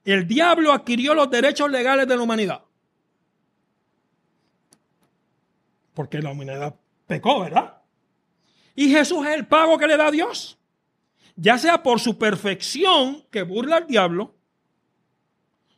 El 0.04 0.26
diablo 0.26 0.72
adquirió 0.72 1.14
los 1.14 1.30
derechos 1.30 1.70
legales 1.70 2.08
de 2.08 2.16
la 2.16 2.22
humanidad. 2.22 2.62
Porque 5.94 6.20
la 6.20 6.30
humanidad 6.30 6.74
pecó, 7.06 7.40
¿verdad? 7.40 7.78
Y 8.74 8.90
Jesús 8.90 9.26
es 9.26 9.34
el 9.34 9.46
pago 9.46 9.78
que 9.78 9.86
le 9.86 9.96
da 9.96 10.10
Dios. 10.10 10.58
Ya 11.36 11.56
sea 11.58 11.82
por 11.82 12.00
su 12.00 12.18
perfección 12.18 13.24
que 13.30 13.42
burla 13.42 13.76
al 13.76 13.86
diablo, 13.86 14.34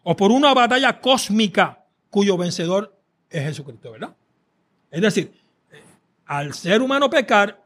o 0.03 0.17
por 0.17 0.33
una 0.33 0.55
batalla 0.55 1.01
cósmica 1.01 1.85
cuyo 2.09 2.37
vencedor 2.37 2.99
es 3.29 3.45
Jesucristo, 3.45 3.93
¿verdad? 3.93 4.17
Es 4.91 5.03
decir, 5.03 5.33
al 6.27 6.55
ser 6.55 6.83
humano 6.83 7.11
pecar, 7.11 7.60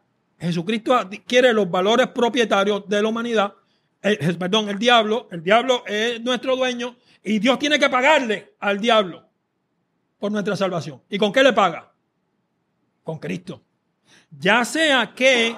Jesucristo 0.45 0.95
adquiere 0.95 1.53
los 1.53 1.71
valores 1.71 2.09
propietarios 2.09 2.89
de 2.89 3.03
la 3.03 3.09
humanidad. 3.09 3.55
Eh, 4.03 4.35
perdón, 4.39 4.69
el 4.69 4.79
diablo, 4.79 5.29
el 5.31 5.43
diablo 5.43 5.85
es 5.87 6.21
nuestro 6.21 6.57
dueño 6.57 6.97
y 7.23 7.39
Dios 7.39 7.59
tiene 7.59 7.79
que 7.79 7.89
pagarle 7.89 8.55
al 8.61 8.81
diablo 8.81 9.29
por 10.19 10.31
nuestra 10.31 10.57
salvación. 10.57 11.03
¿Y 11.09 11.19
con 11.19 11.33
qué 11.33 11.43
le 11.43 11.53
paga? 11.53 11.93
Con 13.03 13.19
Cristo. 13.19 13.63
Ya 14.31 14.65
sea 14.65 15.13
que, 15.15 15.57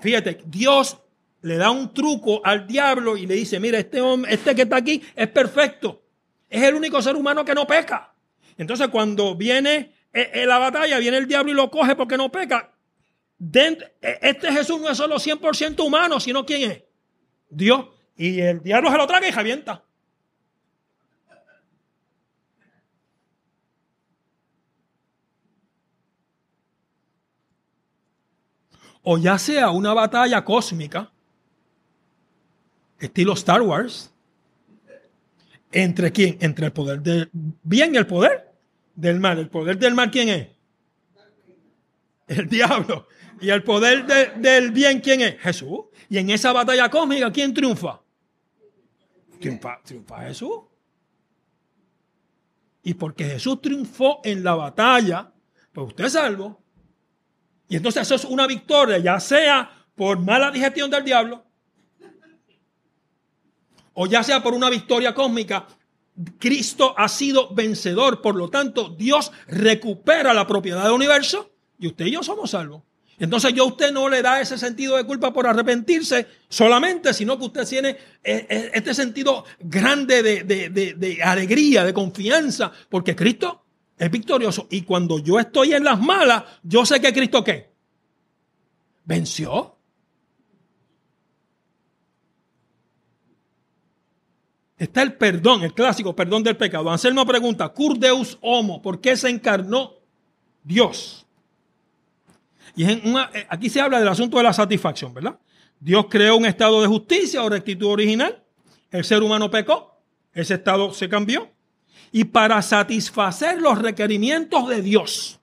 fíjate, 0.00 0.42
Dios 0.46 0.98
le 1.42 1.56
da 1.56 1.70
un 1.70 1.92
truco 1.92 2.40
al 2.44 2.66
diablo 2.66 3.16
y 3.16 3.26
le 3.26 3.34
dice, 3.34 3.58
mira, 3.58 3.78
este 3.78 4.00
hombre, 4.00 4.32
este 4.32 4.54
que 4.54 4.62
está 4.62 4.76
aquí 4.76 5.02
es 5.14 5.28
perfecto. 5.28 6.02
Es 6.48 6.62
el 6.62 6.74
único 6.74 7.00
ser 7.02 7.16
humano 7.16 7.44
que 7.44 7.54
no 7.54 7.66
peca. 7.66 8.14
Entonces 8.56 8.88
cuando 8.88 9.34
viene 9.34 9.92
en 10.12 10.22
eh, 10.22 10.30
eh, 10.34 10.46
la 10.46 10.58
batalla, 10.58 10.98
viene 10.98 11.16
el 11.16 11.26
diablo 11.26 11.50
y 11.50 11.54
lo 11.54 11.70
coge 11.70 11.96
porque 11.96 12.16
no 12.16 12.30
peca. 12.30 12.71
Eh, 13.54 14.18
este 14.22 14.52
Jesús 14.52 14.80
no 14.80 14.88
es 14.88 14.96
solo 14.96 15.16
100% 15.16 15.84
humano, 15.84 16.20
sino 16.20 16.46
¿quién 16.46 16.70
es? 16.70 16.82
Dios. 17.50 17.86
Y 18.16 18.40
el 18.40 18.62
diablo 18.62 18.90
se 18.90 18.96
lo 18.96 19.06
traga 19.06 19.28
y 19.28 19.32
javienta. 19.32 19.84
o 29.02 29.18
ya 29.18 29.38
sea 29.38 29.70
una 29.70 29.92
batalla 29.94 30.44
cósmica, 30.44 31.10
estilo 32.98 33.32
Star 33.34 33.62
Wars, 33.62 34.12
entre 35.72 36.12
quién? 36.12 36.36
Entre 36.40 36.66
el 36.66 36.72
poder 36.72 37.00
del 37.02 37.30
bien 37.32 37.94
y 37.94 37.98
el 37.98 38.06
poder 38.06 38.52
del 38.94 39.18
mal. 39.18 39.38
¿El 39.38 39.48
poder 39.48 39.78
del 39.78 39.94
mal 39.94 40.10
quién 40.10 40.28
es? 40.28 40.48
El 42.28 42.48
diablo. 42.48 43.08
¿Y 43.42 43.50
el 43.50 43.64
poder 43.64 44.06
del 44.36 44.70
bien 44.70 45.00
quién 45.00 45.20
es? 45.20 45.40
Jesús. 45.40 45.80
Y 46.08 46.18
en 46.18 46.30
esa 46.30 46.52
batalla 46.52 46.88
cósmica, 46.88 47.32
¿quién 47.32 47.52
triunfa? 47.52 48.00
Triunfa, 49.40 49.80
triunfa 49.82 50.22
Jesús. 50.22 50.60
Y 52.84 52.94
porque 52.94 53.24
Jesús 53.24 53.60
triunfó 53.60 54.20
en 54.22 54.44
la 54.44 54.54
batalla, 54.54 55.32
pues 55.72 55.88
usted 55.88 56.04
es 56.04 56.12
salvo. 56.12 56.62
Y 57.68 57.76
entonces 57.76 58.02
eso 58.02 58.14
es 58.14 58.24
una 58.24 58.46
victoria, 58.46 58.98
ya 58.98 59.18
sea 59.18 59.86
por 59.96 60.20
mala 60.20 60.52
digestión 60.52 60.88
del 60.88 61.04
diablo, 61.04 61.44
o 63.94 64.06
ya 64.06 64.22
sea 64.22 64.40
por 64.40 64.54
una 64.54 64.70
victoria 64.70 65.14
cósmica. 65.14 65.66
Cristo 66.38 66.94
ha 66.96 67.08
sido 67.08 67.52
vencedor, 67.52 68.22
por 68.22 68.36
lo 68.36 68.50
tanto 68.50 68.90
Dios 68.90 69.32
recupera 69.48 70.32
la 70.32 70.46
propiedad 70.46 70.84
del 70.84 70.92
universo 70.92 71.50
y 71.78 71.88
usted 71.88 72.06
y 72.06 72.12
yo 72.12 72.22
somos 72.22 72.50
salvos. 72.50 72.82
Entonces 73.22 73.54
yo 73.54 73.62
a 73.62 73.66
usted 73.66 73.92
no 73.92 74.08
le 74.08 74.20
da 74.20 74.40
ese 74.40 74.58
sentido 74.58 74.96
de 74.96 75.04
culpa 75.04 75.32
por 75.32 75.46
arrepentirse 75.46 76.26
solamente, 76.48 77.14
sino 77.14 77.38
que 77.38 77.44
usted 77.44 77.64
tiene 77.68 77.90
eh, 77.90 78.46
eh, 78.50 78.70
este 78.74 78.92
sentido 78.94 79.44
grande 79.60 80.24
de, 80.24 81.18
alegría, 81.22 81.84
de 81.84 81.94
confianza, 81.94 82.72
porque 82.88 83.14
Cristo 83.14 83.62
es 83.96 84.10
victorioso. 84.10 84.66
Y 84.70 84.82
cuando 84.82 85.20
yo 85.20 85.38
estoy 85.38 85.72
en 85.72 85.84
las 85.84 86.00
malas, 86.00 86.42
yo 86.64 86.84
sé 86.84 87.00
que 87.00 87.12
Cristo 87.12 87.44
qué? 87.44 87.70
Venció. 89.04 89.76
Está 94.76 95.02
el 95.02 95.14
perdón, 95.14 95.62
el 95.62 95.74
clásico 95.74 96.16
perdón 96.16 96.42
del 96.42 96.56
pecado. 96.56 96.90
Anselmo 96.90 97.24
pregunta, 97.24 97.68
Cur 97.68 97.96
Deus 97.96 98.36
homo, 98.40 98.82
¿por 98.82 99.00
qué 99.00 99.16
se 99.16 99.28
encarnó 99.28 99.92
Dios? 100.64 101.21
Y 102.74 102.84
eh, 102.84 103.46
aquí 103.48 103.68
se 103.68 103.80
habla 103.80 103.98
del 103.98 104.08
asunto 104.08 104.36
de 104.38 104.44
la 104.44 104.52
satisfacción, 104.52 105.12
¿verdad? 105.12 105.38
Dios 105.78 106.06
creó 106.08 106.36
un 106.36 106.46
estado 106.46 106.80
de 106.80 106.86
justicia 106.86 107.42
o 107.42 107.48
rectitud 107.48 107.88
original. 107.88 108.42
El 108.90 109.04
ser 109.04 109.22
humano 109.22 109.50
pecó. 109.50 110.00
Ese 110.32 110.54
estado 110.54 110.94
se 110.94 111.08
cambió 111.08 111.50
y 112.12 112.24
para 112.24 112.60
satisfacer 112.60 113.60
los 113.60 113.78
requerimientos 113.80 114.68
de 114.68 114.82
Dios. 114.82 115.40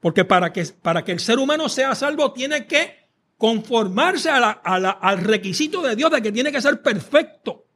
Porque 0.00 0.24
para 0.24 0.52
que, 0.52 0.64
para 0.80 1.04
que 1.04 1.12
el 1.12 1.20
ser 1.20 1.40
humano 1.40 1.68
sea 1.68 1.94
salvo 1.96 2.32
tiene 2.32 2.66
que 2.66 3.08
conformarse 3.36 4.30
al 4.30 5.18
requisito 5.18 5.82
de 5.82 5.96
Dios 5.96 6.10
de 6.10 6.22
que 6.22 6.32
tiene 6.32 6.52
que 6.52 6.62
ser 6.62 6.80
perfecto. 6.80 7.66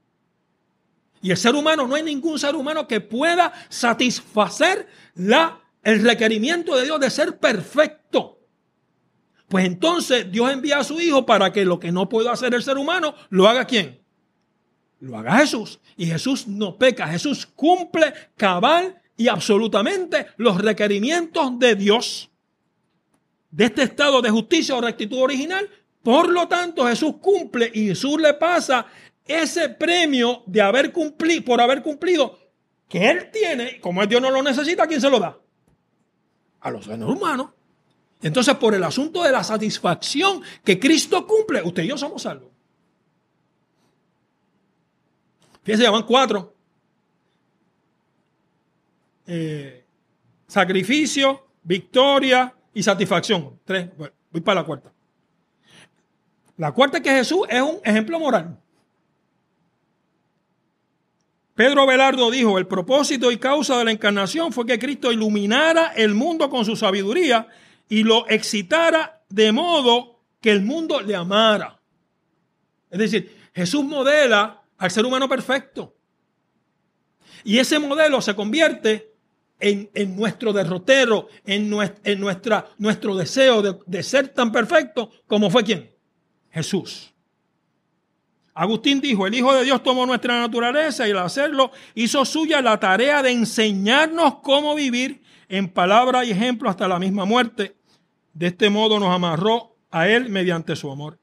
Y 1.20 1.30
el 1.30 1.36
ser 1.36 1.54
humano, 1.54 1.86
no 1.86 1.94
hay 1.94 2.02
ningún 2.02 2.38
ser 2.38 2.54
humano 2.54 2.86
que 2.86 3.00
pueda 3.00 3.52
satisfacer 3.68 4.88
la, 5.14 5.60
el 5.82 6.02
requerimiento 6.02 6.76
de 6.76 6.84
Dios 6.84 7.00
de 7.00 7.10
ser 7.10 7.38
perfecto. 7.38 8.38
Pues 9.48 9.66
entonces 9.66 10.30
Dios 10.30 10.50
envía 10.50 10.78
a 10.78 10.84
su 10.84 11.00
Hijo 11.00 11.26
para 11.26 11.52
que 11.52 11.64
lo 11.64 11.78
que 11.78 11.92
no 11.92 12.08
pueda 12.08 12.32
hacer 12.32 12.54
el 12.54 12.62
ser 12.62 12.78
humano, 12.78 13.14
lo 13.30 13.48
haga 13.48 13.66
quién? 13.66 14.02
lo 15.02 15.18
haga 15.18 15.38
Jesús. 15.38 15.80
Y 15.96 16.06
Jesús 16.06 16.46
no 16.48 16.78
peca, 16.78 17.08
Jesús 17.08 17.46
cumple 17.46 18.14
cabal 18.36 19.00
y 19.16 19.28
absolutamente 19.28 20.26
los 20.36 20.60
requerimientos 20.60 21.58
de 21.58 21.74
Dios 21.74 22.30
de 23.50 23.66
este 23.66 23.82
estado 23.82 24.22
de 24.22 24.30
justicia 24.30 24.74
o 24.76 24.80
rectitud 24.80 25.18
original. 25.18 25.68
Por 26.02 26.30
lo 26.30 26.48
tanto, 26.48 26.86
Jesús 26.86 27.16
cumple 27.20 27.70
y 27.74 27.88
Jesús 27.88 28.20
le 28.20 28.34
pasa 28.34 28.86
ese 29.26 29.68
premio 29.68 30.42
de 30.46 30.62
haber 30.62 30.92
cumplido, 30.92 31.44
por 31.44 31.60
haber 31.60 31.82
cumplido, 31.82 32.38
que 32.88 33.10
él 33.10 33.30
tiene, 33.32 33.80
como 33.80 34.04
Dios 34.06 34.22
no 34.22 34.30
lo 34.30 34.42
necesita, 34.42 34.84
¿a 34.84 34.86
quién 34.86 35.00
se 35.00 35.10
lo 35.10 35.18
da? 35.18 35.36
A 36.62 36.70
los 36.70 36.84
seres 36.84 37.06
humanos. 37.06 37.50
Entonces, 38.22 38.54
por 38.54 38.74
el 38.74 38.84
asunto 38.84 39.22
de 39.22 39.32
la 39.32 39.42
satisfacción 39.42 40.42
que 40.64 40.78
Cristo 40.78 41.26
cumple, 41.26 41.62
usted 41.62 41.82
y 41.82 41.88
yo 41.88 41.98
somos 41.98 42.22
salvos. 42.22 42.50
Fíjense, 45.64 45.88
van 45.88 46.04
cuatro. 46.04 46.54
Eh, 49.26 49.84
sacrificio, 50.46 51.46
victoria 51.62 52.54
y 52.72 52.82
satisfacción. 52.82 53.58
Tres. 53.64 53.90
voy 53.96 54.40
para 54.40 54.60
la 54.60 54.66
cuarta. 54.66 54.92
La 56.56 56.72
cuarta 56.72 56.98
es 56.98 57.02
que 57.02 57.10
Jesús 57.10 57.46
es 57.48 57.60
un 57.60 57.80
ejemplo 57.84 58.18
moral. 58.20 58.61
Pedro 61.54 61.86
Velardo 61.86 62.30
dijo, 62.30 62.58
el 62.58 62.66
propósito 62.66 63.30
y 63.30 63.36
causa 63.36 63.76
de 63.78 63.84
la 63.84 63.92
encarnación 63.92 64.52
fue 64.52 64.64
que 64.64 64.78
Cristo 64.78 65.12
iluminara 65.12 65.92
el 65.94 66.14
mundo 66.14 66.48
con 66.48 66.64
su 66.64 66.76
sabiduría 66.76 67.46
y 67.88 68.04
lo 68.04 68.26
excitara 68.28 69.22
de 69.28 69.52
modo 69.52 70.20
que 70.40 70.50
el 70.50 70.62
mundo 70.62 71.00
le 71.02 71.14
amara. 71.14 71.80
Es 72.90 72.98
decir, 72.98 73.36
Jesús 73.54 73.84
modela 73.84 74.62
al 74.78 74.90
ser 74.90 75.04
humano 75.04 75.28
perfecto. 75.28 75.94
Y 77.44 77.58
ese 77.58 77.78
modelo 77.78 78.22
se 78.22 78.34
convierte 78.34 79.12
en, 79.58 80.16
nuestro 80.16 80.52
derrotero, 80.52 81.28
en, 81.44 81.70
nuestra, 81.70 82.68
nuestro 82.78 83.14
deseo 83.14 83.62
de, 83.62 83.78
de 83.86 84.02
ser 84.02 84.28
tan 84.28 84.50
perfecto 84.50 85.10
como 85.26 85.50
fue 85.50 85.62
quien? 85.62 85.94
Jesús. 86.50 87.11
Agustín 88.54 89.00
dijo, 89.00 89.26
el 89.26 89.34
Hijo 89.34 89.54
de 89.54 89.64
Dios 89.64 89.82
tomó 89.82 90.04
nuestra 90.04 90.38
naturaleza 90.38 91.08
y 91.08 91.12
al 91.12 91.18
hacerlo 91.18 91.70
hizo 91.94 92.24
suya 92.24 92.60
la 92.60 92.78
tarea 92.78 93.22
de 93.22 93.30
enseñarnos 93.30 94.36
cómo 94.42 94.74
vivir 94.74 95.22
en 95.48 95.68
palabra 95.68 96.24
y 96.24 96.32
ejemplo 96.32 96.68
hasta 96.68 96.86
la 96.86 96.98
misma 96.98 97.24
muerte. 97.24 97.76
De 98.34 98.48
este 98.48 98.68
modo 98.68 99.00
nos 99.00 99.08
amarró 99.08 99.76
a 99.90 100.08
Él 100.08 100.28
mediante 100.28 100.76
su 100.76 100.90
amor. 100.90 101.18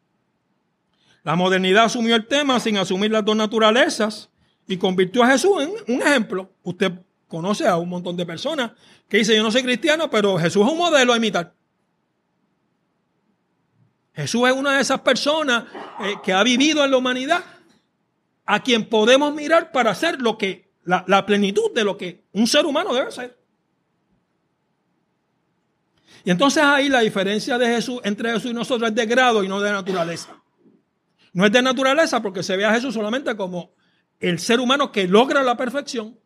La 1.23 1.35
modernidad 1.35 1.85
asumió 1.85 2.15
el 2.15 2.25
tema 2.25 2.59
sin 2.59 2.77
asumir 2.77 3.11
las 3.11 3.25
dos 3.25 3.35
naturalezas 3.35 4.29
y 4.67 4.77
convirtió 4.77 5.23
a 5.23 5.27
Jesús 5.31 5.61
en 5.61 5.95
un 5.95 6.01
ejemplo. 6.01 6.51
Usted 6.63 6.93
conoce 7.27 7.67
a 7.67 7.77
un 7.77 7.89
montón 7.89 8.17
de 8.17 8.25
personas 8.25 8.71
que 9.07 9.17
dicen, 9.17 9.35
yo 9.35 9.43
no 9.43 9.51
soy 9.51 9.61
cristiano, 9.63 10.09
pero 10.09 10.37
Jesús 10.39 10.65
es 10.65 10.71
un 10.71 10.77
modelo 10.77 11.13
a 11.13 11.17
imitar. 11.17 11.53
Jesús 14.19 14.49
es 14.49 14.53
una 14.53 14.75
de 14.75 14.81
esas 14.81 14.99
personas 14.99 15.63
eh, 16.01 16.15
que 16.21 16.33
ha 16.33 16.43
vivido 16.43 16.83
en 16.83 16.91
la 16.91 16.97
humanidad, 16.97 17.41
a 18.45 18.61
quien 18.61 18.89
podemos 18.89 19.33
mirar 19.33 19.71
para 19.71 19.91
hacer 19.91 20.21
lo 20.21 20.37
que, 20.37 20.73
la, 20.83 21.25
plenitud 21.25 21.71
de 21.73 21.85
lo 21.85 21.95
que 21.95 22.25
un 22.33 22.45
ser 22.45 22.65
humano 22.65 22.93
debe 22.93 23.11
ser. 23.11 23.39
Y 26.25 26.31
entonces 26.31 26.61
ahí 26.61 26.89
la 26.89 26.99
diferencia 26.99 27.57
de 27.57 27.67
Jesús 27.67 28.01
entre 28.03 28.33
Jesús 28.33 28.51
y 28.51 28.53
nosotros 28.53 28.89
es 28.89 28.95
de 28.95 29.05
grado 29.05 29.41
y 29.41 29.47
no 29.47 29.61
de 29.61 29.71
naturaleza. 29.71 30.35
No 31.31 31.45
es 31.45 31.51
de 31.53 31.61
naturaleza 31.61 32.21
porque 32.21 32.43
se 32.43 32.57
ve 32.57 32.65
a 32.65 32.73
Jesús 32.73 32.93
solamente 32.93 33.37
como 33.37 33.71
el 34.19 34.37
ser 34.39 34.59
humano 34.59 34.91
que 34.91 35.07
logra 35.07 35.43
la 35.43 35.55
perfección. 35.55 36.19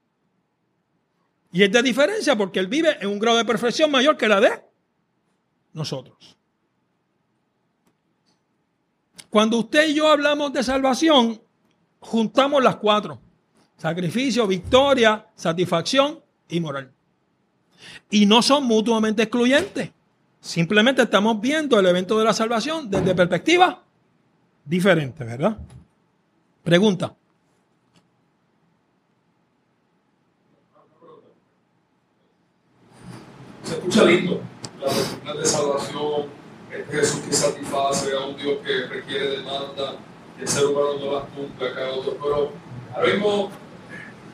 Y 1.51 1.61
es 1.61 1.71
de 1.71 1.83
diferencia 1.83 2.35
porque 2.35 2.59
él 2.59 2.67
vive 2.67 2.97
en 3.01 3.09
un 3.09 3.19
grado 3.19 3.37
de 3.37 3.45
perfección 3.45 3.91
mayor 3.91 4.17
que 4.17 4.27
la 4.27 4.41
de 4.41 4.49
nosotros. 5.73 6.39
Cuando 9.33 9.57
usted 9.57 9.87
y 9.89 9.95
yo 9.95 10.09
hablamos 10.09 10.53
de 10.53 10.61
salvación, 10.61 11.41
juntamos 11.99 12.63
las 12.63 12.75
cuatro. 12.75 13.19
Sacrificio, 13.77 14.45
victoria, 14.45 15.25
satisfacción 15.33 16.19
y 16.47 16.59
moral. 16.59 16.93
Y 18.11 18.27
no 18.27 18.43
son 18.43 18.65
mutuamente 18.65 19.23
excluyentes. 19.23 19.89
Simplemente 20.39 21.01
estamos 21.01 21.41
viendo 21.41 21.79
el 21.79 21.87
evento 21.87 22.19
de 22.19 22.25
la 22.25 22.33
salvación 22.33 22.91
desde 22.91 23.15
perspectiva 23.15 23.83
diferente, 24.65 25.23
¿verdad? 25.23 25.57
Pregunta. 26.63 27.15
Se 33.63 33.73
escucha 33.73 34.05
lindo 34.05 34.41
la 35.25 35.33
de 35.33 35.43
salvación 35.43 36.42
Jesús 36.91 37.21
que 37.21 37.33
satisface 37.33 38.15
a 38.15 38.25
un 38.25 38.37
Dios 38.37 38.57
que 38.65 38.87
requiere 38.87 39.37
demanda, 39.37 39.95
y 40.37 40.41
el 40.41 40.47
ser 40.47 40.65
humano 40.65 40.95
no 40.99 41.11
las 41.13 41.23
cumple 41.29 41.73
cada 41.73 41.91
otro. 41.91 42.17
Pero 42.21 42.51
ahora 42.95 43.13
mismo, 43.13 43.51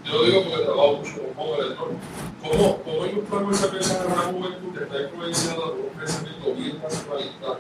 yo 0.06 0.14
lo 0.14 0.24
digo 0.24 0.44
porque 0.44 0.64
trabajo 0.64 0.98
mucho 0.98 1.24
con 1.24 1.34
jóvenes, 1.34 1.78
¿no? 1.78 2.50
¿Cómo, 2.50 2.82
cómo 2.84 3.06
ilustramos 3.06 3.60
ese 3.60 3.72
mensaje 3.72 4.02
a 4.02 4.14
una 4.14 4.22
juventud 4.22 4.78
que 4.78 4.84
está 4.84 5.02
influenciada 5.02 5.66
por 5.66 5.80
un 5.80 6.00
pensamiento 6.00 6.54
bien 6.56 6.82
nacionalista, 6.82 7.60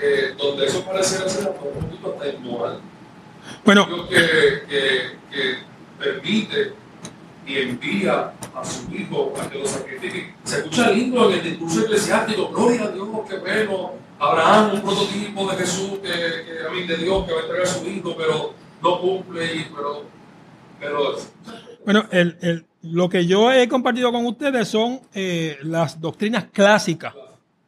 eh, 0.00 0.34
donde 0.38 0.66
eso 0.66 0.84
parece 0.84 1.16
ser 1.16 1.26
hasta 1.26 1.48
un 1.50 1.56
poquito 1.56 2.12
hasta 2.14 2.28
inmoral? 2.28 2.80
Bueno, 3.64 4.08
que, 4.08 4.62
que, 4.68 5.18
que 5.30 5.58
permite 5.98 6.72
y 7.46 7.58
envía 7.58 8.32
a 8.54 8.64
su 8.64 8.90
hijo 8.92 9.32
a 9.40 9.48
que 9.48 9.58
lo 9.58 9.66
sacrifique. 9.66 10.34
Se 10.42 10.58
escucha 10.58 10.90
lindo 10.90 11.30
en 11.30 11.38
el 11.38 11.42
discurso 11.44 11.82
eclesiástico, 11.82 12.48
gloria 12.48 12.84
a 12.84 12.88
Dios, 12.88 13.08
qué 13.28 13.38
bueno, 13.38 13.92
Abraham, 14.18 14.74
un 14.74 14.80
prototipo 14.82 15.50
de 15.50 15.56
Jesús, 15.56 15.98
que, 16.02 16.66
a 16.66 16.70
mí 16.70 16.86
de 16.86 16.96
Dios, 16.96 17.26
que 17.26 17.32
va 17.32 17.40
a 17.40 17.42
entregar 17.42 17.66
a 17.66 17.70
su 17.70 17.86
hijo, 17.86 18.14
pero 18.16 18.54
no 18.82 19.00
cumple, 19.00 19.54
y, 19.54 19.66
pero, 19.74 20.04
pero... 20.80 21.16
Bueno, 21.84 22.06
el, 22.10 22.36
el, 22.40 22.66
lo 22.82 23.08
que 23.08 23.26
yo 23.26 23.52
he 23.52 23.68
compartido 23.68 24.12
con 24.12 24.24
ustedes 24.26 24.68
son 24.68 25.00
eh, 25.14 25.58
las 25.62 26.00
doctrinas 26.00 26.46
clásicas 26.52 27.14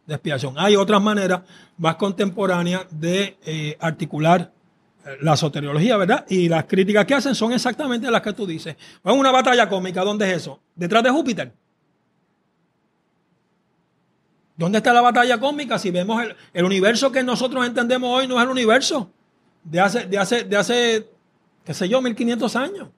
de 0.06 0.14
expiación. 0.14 0.54
Hay 0.56 0.76
otras 0.76 1.02
maneras 1.02 1.42
más 1.76 1.96
contemporáneas 1.96 2.86
de 2.90 3.36
eh, 3.44 3.76
articular 3.80 4.52
eh, 5.04 5.16
la 5.20 5.36
soteriología, 5.36 5.96
¿verdad? 5.96 6.24
Y 6.28 6.48
las 6.48 6.64
críticas 6.64 7.04
que 7.04 7.14
hacen 7.14 7.34
son 7.34 7.52
exactamente 7.52 8.10
las 8.10 8.22
que 8.22 8.32
tú 8.32 8.46
dices. 8.46 8.76
Es 8.76 9.12
una 9.12 9.30
batalla 9.30 9.68
cómica, 9.68 10.02
¿dónde 10.02 10.30
es 10.30 10.38
eso? 10.38 10.60
Detrás 10.74 11.02
de 11.02 11.10
Júpiter. 11.10 11.52
¿Dónde 14.58 14.78
está 14.78 14.92
la 14.92 15.00
batalla 15.00 15.38
cósmica? 15.38 15.78
Si 15.78 15.92
vemos 15.92 16.20
el, 16.52 16.64
universo 16.64 17.12
que 17.12 17.22
nosotros 17.22 17.64
entendemos 17.64 18.10
hoy 18.10 18.26
no 18.26 18.38
es 18.38 18.42
el 18.42 18.50
universo 18.50 19.08
de 19.62 19.78
hace, 19.78 20.06
de 20.06 20.18
hace, 20.18 20.42
de 20.42 20.56
hace 20.56 21.08
qué 21.64 21.72
sé 21.72 21.88
yo, 21.88 22.02
1500 22.02 22.56
años. 22.56 22.88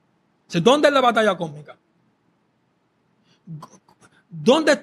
¿Dónde 0.49 0.87
es 0.87 0.93
la 0.93 1.01
batalla 1.01 1.37
cósmica? 1.37 1.77
¿Dónde, 4.27 4.81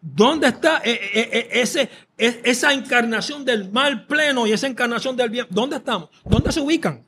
dónde 0.00 0.48
está 0.48 0.80
e, 0.82 0.92
e, 0.92 1.20
e, 1.20 1.60
ese, 1.60 1.90
esa 2.16 2.72
encarnación 2.72 3.44
del 3.44 3.70
mal 3.70 4.06
pleno 4.06 4.46
y 4.46 4.52
esa 4.52 4.66
encarnación 4.66 5.14
del 5.14 5.28
bien? 5.28 5.46
¿Dónde 5.50 5.76
estamos? 5.76 6.08
¿Dónde 6.24 6.52
se 6.52 6.60
ubican? 6.60 7.04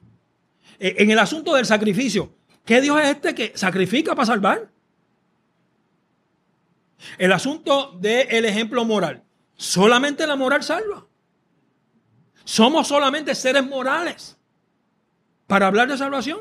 En 0.78 1.10
el 1.10 1.18
asunto 1.18 1.54
del 1.54 1.64
sacrificio. 1.64 2.34
¿Qué 2.66 2.82
Dios 2.82 3.00
es 3.00 3.08
este 3.08 3.34
que 3.34 3.52
sacrifica 3.54 4.14
para 4.14 4.26
salvar? 4.26 4.71
El 7.18 7.32
asunto 7.32 7.92
del 7.98 8.44
ejemplo 8.44 8.84
moral. 8.84 9.22
Solamente 9.56 10.26
la 10.26 10.36
moral 10.36 10.62
salva. 10.62 11.06
Somos 12.44 12.88
solamente 12.88 13.34
seres 13.34 13.64
morales 13.64 14.36
para 15.46 15.66
hablar 15.66 15.88
de 15.88 15.96
salvación. 15.96 16.40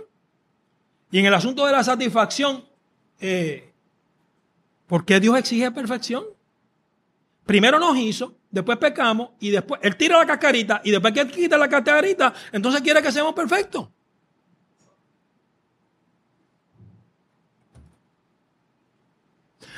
Y 1.11 1.19
en 1.19 1.25
el 1.25 1.33
asunto 1.33 1.65
de 1.65 1.73
la 1.73 1.83
satisfacción, 1.83 2.65
eh, 3.19 3.71
¿por 4.87 5.05
qué 5.05 5.19
Dios 5.19 5.37
exige 5.37 5.71
perfección? 5.71 6.23
Primero 7.45 7.79
nos 7.79 7.97
hizo, 7.97 8.35
después 8.49 8.77
pecamos 8.77 9.31
y 9.39 9.49
después 9.49 9.81
Él 9.83 9.97
tira 9.97 10.17
la 10.17 10.25
cascarita 10.25 10.81
y 10.83 10.91
después 10.91 11.13
que 11.13 11.21
Él 11.21 11.31
quita 11.31 11.57
la 11.57 11.67
cascarita, 11.67 12.33
entonces 12.51 12.81
quiere 12.81 13.01
que 13.01 13.11
seamos 13.11 13.33
perfectos. 13.33 13.89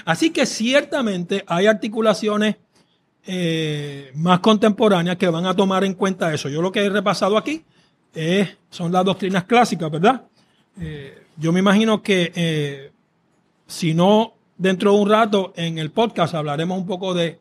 Así 0.05 0.31
que 0.31 0.45
ciertamente 0.45 1.43
hay 1.47 1.67
articulaciones 1.67 2.57
eh, 3.25 4.11
más 4.15 4.39
contemporáneas 4.39 5.15
que 5.17 5.27
van 5.27 5.45
a 5.45 5.55
tomar 5.55 5.83
en 5.83 5.93
cuenta 5.93 6.33
eso. 6.33 6.49
Yo 6.49 6.61
lo 6.61 6.71
que 6.71 6.85
he 6.85 6.89
repasado 6.89 7.37
aquí 7.37 7.63
son 8.69 8.91
las 8.91 9.05
doctrinas 9.05 9.45
clásicas, 9.45 9.89
¿verdad? 9.89 10.23
Eh, 10.79 11.23
yo 11.37 11.51
me 11.51 11.59
imagino 11.59 12.01
que 12.01 12.31
eh, 12.35 12.91
si 13.65 13.93
no, 13.93 14.33
dentro 14.57 14.93
de 14.93 14.99
un 14.99 15.09
rato 15.09 15.53
en 15.55 15.77
el 15.77 15.91
podcast 15.91 16.35
hablaremos 16.35 16.77
un 16.77 16.85
poco 16.85 17.13
de, 17.13 17.39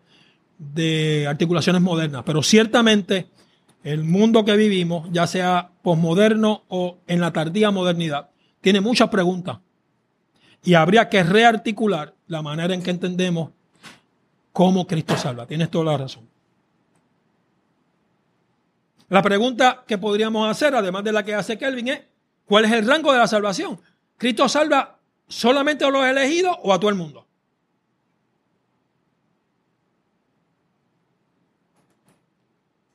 de 0.58 1.26
articulaciones 1.28 1.82
modernas, 1.82 2.22
pero 2.24 2.42
ciertamente 2.42 3.26
el 3.84 4.04
mundo 4.04 4.44
que 4.44 4.56
vivimos, 4.56 5.08
ya 5.10 5.26
sea 5.26 5.70
posmoderno 5.82 6.62
o 6.68 6.98
en 7.06 7.20
la 7.20 7.32
tardía 7.32 7.70
modernidad, 7.70 8.30
tiene 8.60 8.80
muchas 8.80 9.08
preguntas 9.08 9.58
y 10.64 10.74
habría 10.74 11.08
que 11.08 11.22
rearticular 11.22 12.14
la 12.32 12.40
manera 12.40 12.72
en 12.72 12.82
que 12.82 12.90
entendemos 12.90 13.50
cómo 14.54 14.86
Cristo 14.86 15.18
salva. 15.18 15.46
Tienes 15.46 15.70
toda 15.70 15.84
la 15.84 15.98
razón. 15.98 16.26
La 19.10 19.20
pregunta 19.20 19.84
que 19.86 19.98
podríamos 19.98 20.48
hacer, 20.48 20.74
además 20.74 21.04
de 21.04 21.12
la 21.12 21.22
que 21.22 21.34
hace 21.34 21.58
Kelvin, 21.58 21.88
es, 21.88 22.00
¿cuál 22.46 22.64
es 22.64 22.72
el 22.72 22.86
rango 22.86 23.12
de 23.12 23.18
la 23.18 23.28
salvación? 23.28 23.78
¿Cristo 24.16 24.48
salva 24.48 24.98
solamente 25.28 25.84
a 25.84 25.90
los 25.90 26.06
elegidos 26.06 26.56
o 26.62 26.72
a 26.72 26.80
todo 26.80 26.88
el 26.88 26.96
mundo? 26.96 27.26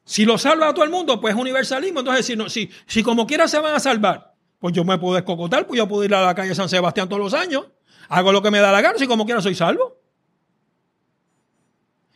Si 0.03 0.25
lo 0.25 0.39
salva 0.39 0.69
a 0.69 0.73
todo 0.73 0.83
el 0.83 0.89
mundo, 0.89 1.21
pues 1.21 1.35
es 1.35 1.39
universalismo. 1.39 1.99
Entonces, 1.99 2.25
si, 2.25 2.35
si, 2.49 2.71
si 2.87 3.03
como 3.03 3.27
quiera 3.27 3.47
se 3.47 3.59
van 3.59 3.75
a 3.75 3.79
salvar, 3.79 4.33
Pues 4.57 4.73
yo 4.73 4.83
me 4.83 4.97
puedo 4.97 5.15
escocotar, 5.15 5.67
pues 5.67 5.77
yo 5.77 5.87
puedo 5.87 6.03
ir 6.03 6.15
a 6.15 6.25
la 6.25 6.33
calle 6.33 6.55
San 6.55 6.69
Sebastián 6.69 7.07
todos 7.07 7.21
los 7.21 7.35
años. 7.35 7.67
Hago 8.09 8.31
lo 8.31 8.41
que 8.41 8.51
me 8.51 8.59
da 8.59 8.71
la 8.71 8.81
gana, 8.81 8.97
si 8.97 9.07
como 9.07 9.25
quiera 9.25 9.41
soy 9.41 9.55
salvo. 9.55 9.97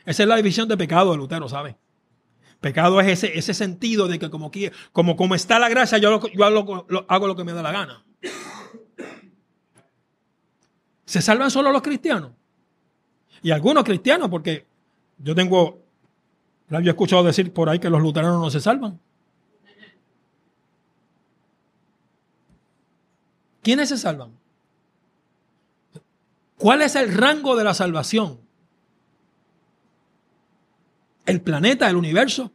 Esa 0.05 0.23
es 0.23 0.29
la 0.29 0.35
división 0.35 0.67
de 0.67 0.77
pecado 0.77 1.11
de 1.11 1.17
Lutero, 1.17 1.47
¿sabe? 1.47 1.77
Pecado 2.59 2.99
es 3.01 3.07
ese, 3.07 3.37
ese 3.37 3.53
sentido 3.53 4.07
de 4.07 4.19
que 4.19 4.29
como, 4.29 4.51
como, 4.91 5.15
como 5.15 5.35
está 5.35 5.59
la 5.59 5.69
gracia, 5.69 5.97
yo, 5.97 6.19
yo 6.29 6.45
hago, 6.45 6.85
hago 7.07 7.27
lo 7.27 7.35
que 7.35 7.43
me 7.43 7.53
da 7.53 7.61
la 7.61 7.71
gana. 7.71 8.03
¿Se 11.05 11.21
salvan 11.21 11.51
solo 11.51 11.71
los 11.71 11.81
cristianos? 11.81 12.31
Y 13.41 13.51
algunos 13.51 13.83
cristianos, 13.83 14.29
porque 14.29 14.65
yo 15.17 15.35
tengo, 15.35 15.83
yo 16.69 16.77
he 16.79 16.89
escuchado 16.89 17.23
decir 17.23 17.51
por 17.51 17.69
ahí 17.69 17.79
que 17.79 17.89
los 17.89 18.01
luteranos 18.01 18.39
no 18.39 18.49
se 18.49 18.59
salvan. 18.59 18.99
¿Quiénes 23.61 23.89
se 23.89 23.97
salvan? 23.97 24.40
¿Cuál 26.61 26.83
es 26.83 26.95
el 26.95 27.11
rango 27.11 27.55
de 27.55 27.63
la 27.63 27.73
salvación? 27.73 28.39
¿El 31.25 31.41
planeta, 31.41 31.89
el 31.89 31.95
universo? 31.95 32.51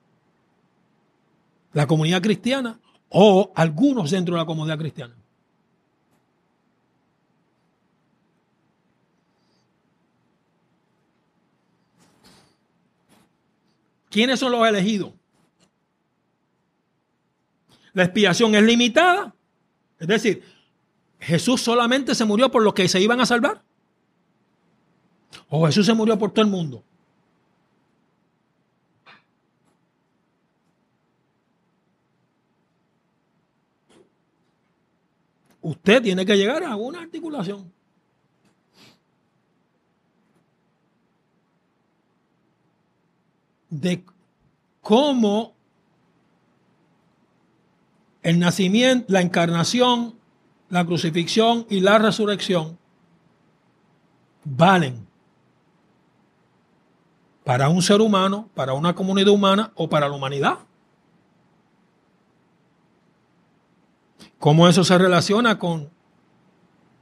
¿La 1.72 1.88
comunidad 1.88 2.22
cristiana? 2.22 2.78
¿O 3.08 3.50
algunos 3.56 4.12
dentro 4.12 4.36
de 4.36 4.40
la 4.40 4.46
comunidad 4.46 4.78
cristiana? 4.78 5.16
¿Quiénes 14.08 14.38
son 14.38 14.52
los 14.52 14.68
elegidos? 14.68 15.14
La 17.92 18.04
expiación 18.04 18.54
es 18.54 18.62
limitada. 18.62 19.34
Es 19.98 20.06
decir, 20.06 20.44
Jesús 21.18 21.60
solamente 21.60 22.14
se 22.14 22.24
murió 22.24 22.52
por 22.52 22.62
los 22.62 22.72
que 22.72 22.86
se 22.86 23.00
iban 23.00 23.20
a 23.20 23.26
salvar. 23.26 23.65
O 25.48 25.66
Jesús 25.66 25.86
se 25.86 25.94
murió 25.94 26.18
por 26.18 26.30
todo 26.30 26.44
el 26.44 26.50
mundo. 26.50 26.82
Usted 35.60 36.02
tiene 36.02 36.24
que 36.24 36.36
llegar 36.36 36.62
a 36.62 36.76
una 36.76 37.00
articulación. 37.00 37.74
de 43.68 44.04
cómo 44.80 45.54
el 48.22 48.38
nacimiento, 48.38 49.06
la 49.08 49.20
encarnación, 49.20 50.14
la 50.68 50.84
crucifixión 50.84 51.66
y 51.68 51.80
la 51.80 51.98
resurrección 51.98 52.78
valen 54.44 55.05
para 57.46 57.68
un 57.68 57.80
ser 57.80 58.00
humano, 58.00 58.50
para 58.56 58.72
una 58.72 58.92
comunidad 58.96 59.28
humana 59.28 59.70
o 59.76 59.88
para 59.88 60.08
la 60.08 60.16
humanidad. 60.16 60.58
¿Cómo 64.40 64.66
eso 64.66 64.82
se 64.82 64.98
relaciona 64.98 65.56
con 65.56 65.88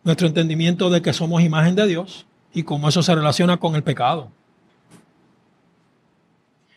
nuestro 0.02 0.26
entendimiento 0.26 0.90
de 0.90 1.00
que 1.00 1.14
somos 1.14 1.40
imagen 1.40 1.74
de 1.74 1.86
Dios 1.86 2.26
y 2.52 2.62
cómo 2.62 2.90
eso 2.90 3.02
se 3.02 3.14
relaciona 3.14 3.56
con 3.56 3.74
el 3.74 3.82
pecado? 3.82 4.30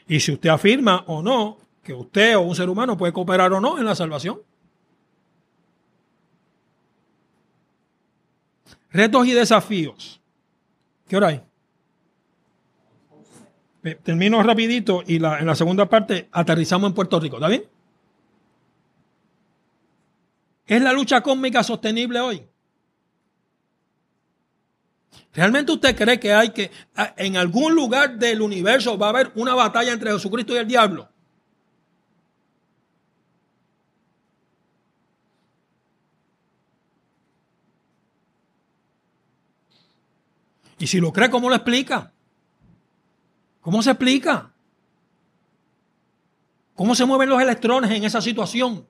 Y 0.08 0.22
si 0.22 0.32
usted 0.32 0.48
afirma 0.48 1.04
o 1.06 1.22
no 1.22 1.58
que 1.84 1.94
usted 1.94 2.38
o 2.38 2.42
un 2.44 2.56
ser 2.56 2.70
humano 2.70 2.96
puede 2.96 3.12
cooperar 3.12 3.52
o 3.52 3.60
no 3.60 3.78
en 3.78 3.84
la 3.84 3.96
salvación. 3.96 4.40
Retos 8.92 9.28
y 9.28 9.34
desafíos. 9.34 10.22
¿Qué 11.10 11.18
hora 11.18 11.28
hay? 11.28 11.44
Termino 14.04 14.44
rapidito 14.44 15.04
y 15.06 15.16
en 15.16 15.46
la 15.46 15.56
segunda 15.56 15.88
parte 15.88 16.28
aterrizamos 16.32 16.90
en 16.90 16.96
Puerto 16.96 17.20
Rico. 17.20 17.38
¿Está 17.38 17.48
bien? 17.48 17.64
¿Es 20.66 20.82
la 20.82 20.92
lucha 20.92 21.22
cósmica 21.22 21.64
sostenible 21.64 22.20
hoy? 22.20 22.44
¿Realmente 25.34 25.72
usted 25.72 25.96
cree 25.96 26.20
que 26.20 26.34
hay 26.34 26.50
que, 26.50 26.72
en 27.16 27.38
algún 27.38 27.76
lugar 27.76 28.18
del 28.18 28.42
universo 28.42 28.98
va 28.98 29.08
a 29.08 29.10
haber 29.10 29.32
una 29.36 29.54
batalla 29.54 29.94
entre 29.94 30.12
Jesucristo 30.12 30.54
y 30.54 30.58
el 30.58 30.68
diablo? 30.68 31.10
Y 40.80 40.88
si 40.88 41.00
lo 41.00 41.14
cree, 41.14 41.30
¿cómo 41.30 41.50
lo 41.50 41.56
explica? 41.56 42.12
¿Cómo 43.68 43.84
se 43.84 43.90
explica? 43.92 44.50
¿Cómo 46.74 46.96
se 46.96 47.04
mueven 47.04 47.28
los 47.28 47.42
electrones 47.42 47.92
en 47.92 48.02
esa 48.06 48.22
situación? 48.22 48.88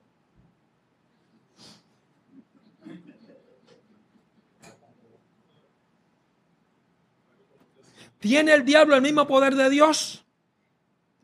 ¿Tiene 8.20 8.54
el 8.54 8.64
diablo 8.64 8.94
el 8.94 9.02
mismo 9.02 9.26
poder 9.26 9.56
de 9.56 9.68
Dios? 9.68 10.24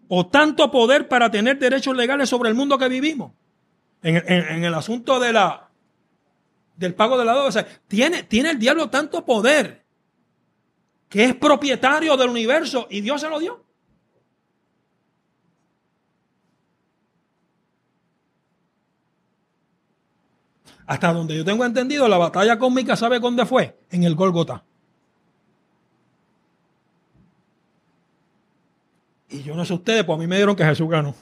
¿O 0.09 0.26
tanto 0.26 0.72
poder 0.72 1.07
para 1.07 1.30
tener 1.30 1.57
derechos 1.61 1.94
legales 1.94 2.28
sobre 2.28 2.48
el 2.48 2.57
mundo 2.57 2.76
que 2.76 2.88
vivimos? 2.88 3.34
En, 4.02 4.64
el 4.64 4.74
asunto 4.74 5.20
de 5.20 5.32
la, 5.32 5.70
del 6.74 6.96
pago 6.96 7.16
de 7.16 7.24
la 7.24 7.34
deuda. 7.34 7.64
¿tiene, 7.86 8.24
¿Tiene 8.24 8.50
el 8.50 8.59
diablo 8.59 8.90
tanto 8.90 9.24
poder 9.24 9.84
que 11.15 11.27
es 11.27 11.35
propietario 11.37 12.17
del 12.17 12.29
universo 12.29 12.89
y 12.91 13.01
Dios 13.01 13.21
se 13.21 13.29
lo 13.29 13.39
dio? 13.39 13.62
Hasta 20.85 21.12
donde 21.12 21.37
yo 21.37 21.45
tengo 21.45 21.65
entendido, 21.65 22.09
la 22.09 22.19
batalla 22.19 22.59
cósmica, 22.59 22.97
¿sabe 22.97 23.21
dónde 23.21 23.47
fue? 23.47 23.79
En 23.93 24.03
el 24.03 24.17
Golgota. 24.17 24.65
Y 29.29 29.45
yo 29.45 29.55
no 29.55 29.65
sé 29.65 29.73
ustedes, 29.73 30.03
pues 30.03 30.17
a 30.17 30.21
mí 30.21 30.27
me 30.27 30.35
dieron 30.35 30.57
que 30.57 30.65
Jesús 30.65 30.91
ganó. 30.91 31.15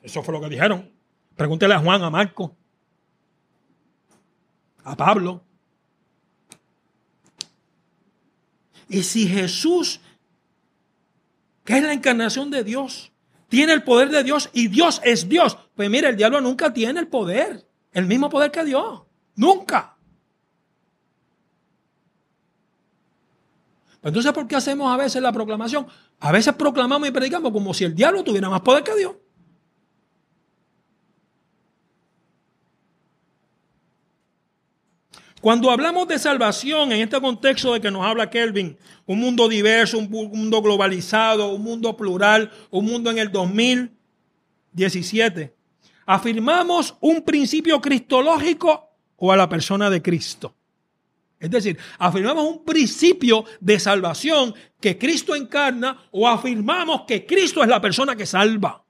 Eso 0.00 0.22
fue 0.22 0.32
lo 0.32 0.40
que 0.40 0.48
dijeron. 0.48 0.92
Pregúntele 1.34 1.74
a 1.74 1.80
Juan, 1.80 2.04
a 2.04 2.10
Marco, 2.10 2.54
a 4.84 4.94
Pablo. 4.94 5.42
Y 8.88 9.02
si 9.02 9.26
Jesús, 9.26 10.00
que 11.64 11.78
es 11.78 11.82
la 11.82 11.92
encarnación 11.92 12.50
de 12.50 12.64
Dios, 12.64 13.12
tiene 13.48 13.72
el 13.72 13.82
poder 13.82 14.10
de 14.10 14.24
Dios 14.24 14.50
y 14.52 14.68
Dios 14.68 15.00
es 15.04 15.28
Dios, 15.28 15.56
pues 15.74 15.88
mire, 15.90 16.08
el 16.08 16.16
diablo 16.16 16.40
nunca 16.40 16.72
tiene 16.72 17.00
el 17.00 17.08
poder, 17.08 17.66
el 17.92 18.06
mismo 18.06 18.28
poder 18.28 18.50
que 18.50 18.64
Dios. 18.64 19.02
Nunca. 19.36 19.96
Entonces, 24.02 24.32
¿por 24.32 24.46
qué 24.46 24.56
hacemos 24.56 24.92
a 24.92 24.96
veces 24.98 25.22
la 25.22 25.32
proclamación? 25.32 25.86
A 26.20 26.30
veces 26.30 26.54
proclamamos 26.54 27.08
y 27.08 27.10
predicamos 27.10 27.52
como 27.52 27.72
si 27.72 27.84
el 27.84 27.94
diablo 27.94 28.22
tuviera 28.22 28.50
más 28.50 28.60
poder 28.60 28.84
que 28.84 28.94
Dios. 28.94 29.14
Cuando 35.44 35.70
hablamos 35.70 36.08
de 36.08 36.18
salvación 36.18 36.90
en 36.92 37.02
este 37.02 37.20
contexto 37.20 37.74
de 37.74 37.80
que 37.82 37.90
nos 37.90 38.02
habla 38.02 38.30
Kelvin, 38.30 38.78
un 39.04 39.20
mundo 39.20 39.46
diverso, 39.46 39.98
un 39.98 40.08
mundo 40.08 40.62
globalizado, 40.62 41.52
un 41.52 41.62
mundo 41.62 41.94
plural, 41.98 42.50
un 42.70 42.86
mundo 42.86 43.10
en 43.10 43.18
el 43.18 43.30
2017, 43.30 45.54
afirmamos 46.06 46.96
un 46.98 47.20
principio 47.20 47.78
cristológico 47.82 48.88
o 49.16 49.32
a 49.32 49.36
la 49.36 49.46
persona 49.46 49.90
de 49.90 50.00
Cristo. 50.00 50.56
Es 51.38 51.50
decir, 51.50 51.76
afirmamos 51.98 52.46
un 52.46 52.64
principio 52.64 53.44
de 53.60 53.78
salvación 53.78 54.54
que 54.80 54.96
Cristo 54.96 55.34
encarna 55.34 56.08
o 56.10 56.26
afirmamos 56.26 57.02
que 57.02 57.26
Cristo 57.26 57.62
es 57.62 57.68
la 57.68 57.82
persona 57.82 58.16
que 58.16 58.24
salva. 58.24 58.82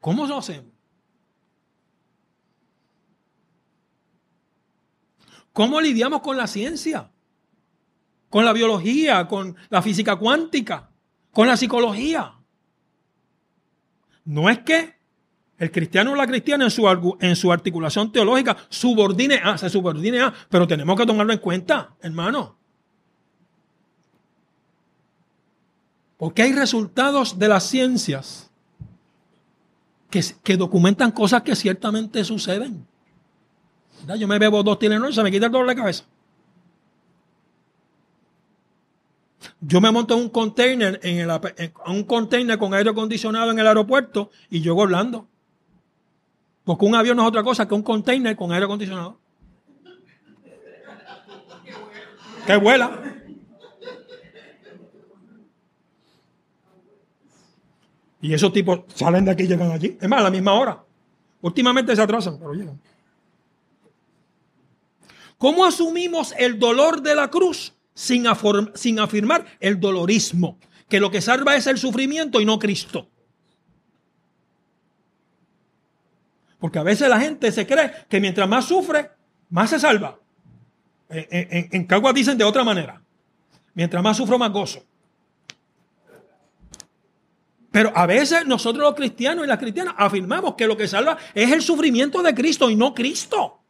¿Cómo 0.00 0.26
lo 0.26 0.36
hacemos? 0.36 0.73
¿Cómo 5.54 5.80
lidiamos 5.80 6.20
con 6.20 6.36
la 6.36 6.48
ciencia? 6.48 7.08
Con 8.28 8.44
la 8.44 8.52
biología, 8.52 9.28
con 9.28 9.56
la 9.70 9.80
física 9.82 10.16
cuántica, 10.16 10.90
con 11.30 11.46
la 11.46 11.56
psicología. 11.56 12.34
No 14.24 14.50
es 14.50 14.58
que 14.58 14.96
el 15.56 15.70
cristiano 15.70 16.10
o 16.10 16.16
la 16.16 16.26
cristiana 16.26 16.64
en 16.64 16.72
su, 16.72 17.16
en 17.20 17.36
su 17.36 17.52
articulación 17.52 18.10
teológica 18.10 18.56
subordine 18.68 19.36
a, 19.36 19.56
se 19.56 19.70
subordine 19.70 20.22
a, 20.22 20.34
pero 20.50 20.66
tenemos 20.66 20.98
que 20.98 21.06
tomarlo 21.06 21.32
en 21.32 21.38
cuenta, 21.38 21.94
hermano. 22.02 22.56
Porque 26.16 26.42
hay 26.42 26.52
resultados 26.52 27.38
de 27.38 27.46
las 27.46 27.62
ciencias 27.62 28.50
que, 30.10 30.20
que 30.42 30.56
documentan 30.56 31.12
cosas 31.12 31.42
que 31.42 31.54
ciertamente 31.54 32.24
suceden. 32.24 32.88
Yo 34.18 34.28
me 34.28 34.38
bebo 34.38 34.62
dos 34.62 34.78
Tylenol 34.78 35.10
y 35.10 35.14
se 35.14 35.22
me 35.22 35.30
quita 35.30 35.46
el 35.46 35.52
dolor 35.52 35.68
de 35.68 35.74
cabeza. 35.76 36.04
Yo 39.60 39.80
me 39.80 39.90
monto 39.90 40.14
en 40.14 40.20
un 40.20 40.28
container, 40.28 41.00
en, 41.02 41.18
el, 41.18 41.30
en 41.56 41.72
un 41.86 42.04
container 42.04 42.58
con 42.58 42.74
aire 42.74 42.90
acondicionado 42.90 43.50
en 43.50 43.58
el 43.58 43.66
aeropuerto 43.66 44.30
y 44.50 44.60
llego 44.60 44.82
hablando. 44.82 45.26
Porque 46.64 46.84
un 46.84 46.94
avión 46.94 47.16
no 47.16 47.22
es 47.22 47.28
otra 47.28 47.42
cosa 47.42 47.66
que 47.66 47.74
un 47.74 47.82
container 47.82 48.36
con 48.36 48.52
aire 48.52 48.64
acondicionado. 48.64 49.18
Que 52.46 52.56
vuela. 52.56 53.00
Y 58.20 58.32
esos 58.32 58.52
tipos 58.52 58.80
salen 58.94 59.26
de 59.26 59.30
aquí 59.32 59.42
y 59.42 59.48
llegan 59.48 59.70
allí. 59.70 59.98
Es 60.00 60.08
más, 60.08 60.20
a 60.20 60.24
la 60.24 60.30
misma 60.30 60.54
hora. 60.54 60.82
Últimamente 61.42 61.94
se 61.94 62.00
atrasan, 62.00 62.38
pero 62.38 62.54
llegan. 62.54 62.80
¿Cómo 65.44 65.66
asumimos 65.66 66.34
el 66.38 66.58
dolor 66.58 67.02
de 67.02 67.14
la 67.14 67.28
cruz 67.28 67.74
sin, 67.92 68.24
sin 68.72 68.98
afirmar 68.98 69.44
el 69.60 69.78
dolorismo? 69.78 70.58
Que 70.88 70.98
lo 70.98 71.10
que 71.10 71.20
salva 71.20 71.54
es 71.54 71.66
el 71.66 71.76
sufrimiento 71.76 72.40
y 72.40 72.46
no 72.46 72.58
Cristo. 72.58 73.10
Porque 76.58 76.78
a 76.78 76.82
veces 76.82 77.10
la 77.10 77.20
gente 77.20 77.52
se 77.52 77.66
cree 77.66 77.92
que 78.08 78.20
mientras 78.20 78.48
más 78.48 78.64
sufre, 78.64 79.10
más 79.50 79.68
se 79.68 79.78
salva. 79.78 80.18
En, 81.10 81.68
en, 81.72 81.84
Cagua 81.84 82.14
dicen 82.14 82.38
de 82.38 82.44
otra 82.44 82.64
manera. 82.64 83.02
Mientras 83.74 84.02
más 84.02 84.16
sufro, 84.16 84.38
más 84.38 84.50
gozo. 84.50 84.82
Pero 87.70 87.92
a 87.94 88.06
veces 88.06 88.46
nosotros 88.46 88.82
los 88.82 88.94
cristianos 88.94 89.44
y 89.44 89.48
las 89.48 89.58
cristianas 89.58 89.94
afirmamos 89.98 90.54
que 90.54 90.66
lo 90.66 90.74
que 90.74 90.88
salva 90.88 91.18
es 91.34 91.52
el 91.52 91.60
sufrimiento 91.60 92.22
de 92.22 92.34
Cristo 92.34 92.70
y 92.70 92.76
no 92.76 92.94
Cristo. 92.94 93.63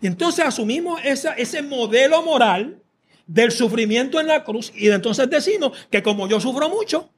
Y 0.00 0.06
entonces 0.06 0.44
asumimos 0.44 1.00
ese 1.04 1.62
modelo 1.62 2.22
moral 2.22 2.80
del 3.26 3.52
sufrimiento 3.52 4.18
en 4.18 4.26
la 4.26 4.42
cruz 4.42 4.72
y 4.74 4.88
entonces 4.88 5.28
decimos 5.30 5.72
que 5.90 6.02
como 6.02 6.26
yo 6.26 6.40
sufro 6.40 6.68
mucho, 6.68 7.10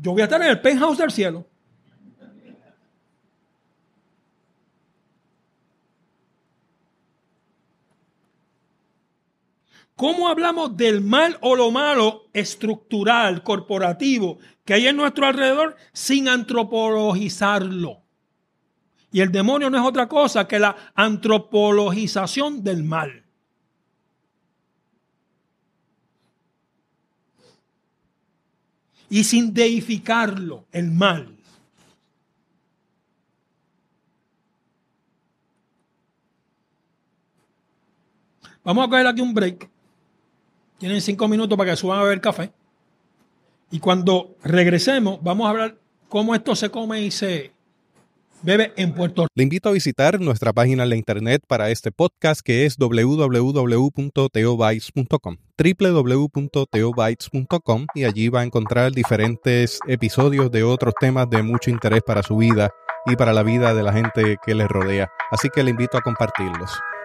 yo 0.00 0.12
voy 0.12 0.20
a 0.20 0.24
estar 0.24 0.40
en 0.40 0.48
el 0.48 0.60
penthouse 0.60 0.98
del 0.98 1.10
cielo. 1.10 1.46
¿Cómo 9.96 10.28
hablamos 10.28 10.76
del 10.76 11.00
mal 11.00 11.38
o 11.40 11.56
lo 11.56 11.70
malo 11.70 12.28
estructural, 12.34 13.42
corporativo, 13.42 14.38
que 14.66 14.74
hay 14.74 14.88
en 14.88 14.96
nuestro 14.96 15.26
alrededor 15.26 15.74
sin 15.94 16.28
antropologizarlo? 16.28 18.05
Y 19.16 19.22
el 19.22 19.32
demonio 19.32 19.70
no 19.70 19.78
es 19.78 19.82
otra 19.82 20.06
cosa 20.06 20.46
que 20.46 20.58
la 20.58 20.76
antropologización 20.94 22.62
del 22.62 22.84
mal. 22.84 23.22
y 29.08 29.24
sin 29.24 29.54
deificarlo, 29.54 30.66
el 30.70 30.90
mal. 30.90 31.34
Vamos 38.64 38.84
a 38.84 38.90
coger 38.90 39.06
aquí 39.06 39.22
un 39.22 39.32
break. 39.32 39.70
Tienen 40.76 41.00
cinco 41.00 41.26
minutos 41.26 41.56
para 41.56 41.70
que 41.70 41.76
suban 41.78 42.00
a 42.00 42.02
beber 42.02 42.20
café. 42.20 42.52
Y 43.70 43.78
cuando 43.78 44.36
regresemos, 44.42 45.22
vamos 45.22 45.46
a 45.46 45.50
hablar 45.50 45.78
cómo 46.10 46.34
esto 46.34 46.54
se 46.54 46.68
come 46.68 47.00
y 47.00 47.10
se, 47.10 47.55
bebe 48.42 48.72
en 48.76 48.92
Puerto 48.94 49.22
Rico. 49.22 49.32
Le 49.34 49.42
invito 49.42 49.68
a 49.68 49.72
visitar 49.72 50.20
nuestra 50.20 50.52
página 50.52 50.84
en 50.84 50.90
la 50.90 50.96
internet 50.96 51.42
para 51.46 51.70
este 51.70 51.92
podcast 51.92 52.40
que 52.42 52.66
es 52.66 52.76
www.teobytes.com 52.76 55.36
www.teobytes.com 55.58 57.86
y 57.94 58.04
allí 58.04 58.28
va 58.28 58.40
a 58.40 58.44
encontrar 58.44 58.92
diferentes 58.92 59.78
episodios 59.88 60.50
de 60.50 60.62
otros 60.62 60.92
temas 61.00 61.30
de 61.30 61.42
mucho 61.42 61.70
interés 61.70 62.02
para 62.06 62.22
su 62.22 62.36
vida 62.36 62.68
y 63.06 63.16
para 63.16 63.32
la 63.32 63.42
vida 63.42 63.72
de 63.74 63.82
la 63.82 63.92
gente 63.92 64.36
que 64.44 64.54
le 64.54 64.68
rodea. 64.68 65.08
Así 65.30 65.48
que 65.48 65.62
le 65.62 65.70
invito 65.70 65.96
a 65.96 66.02
compartirlos. 66.02 66.72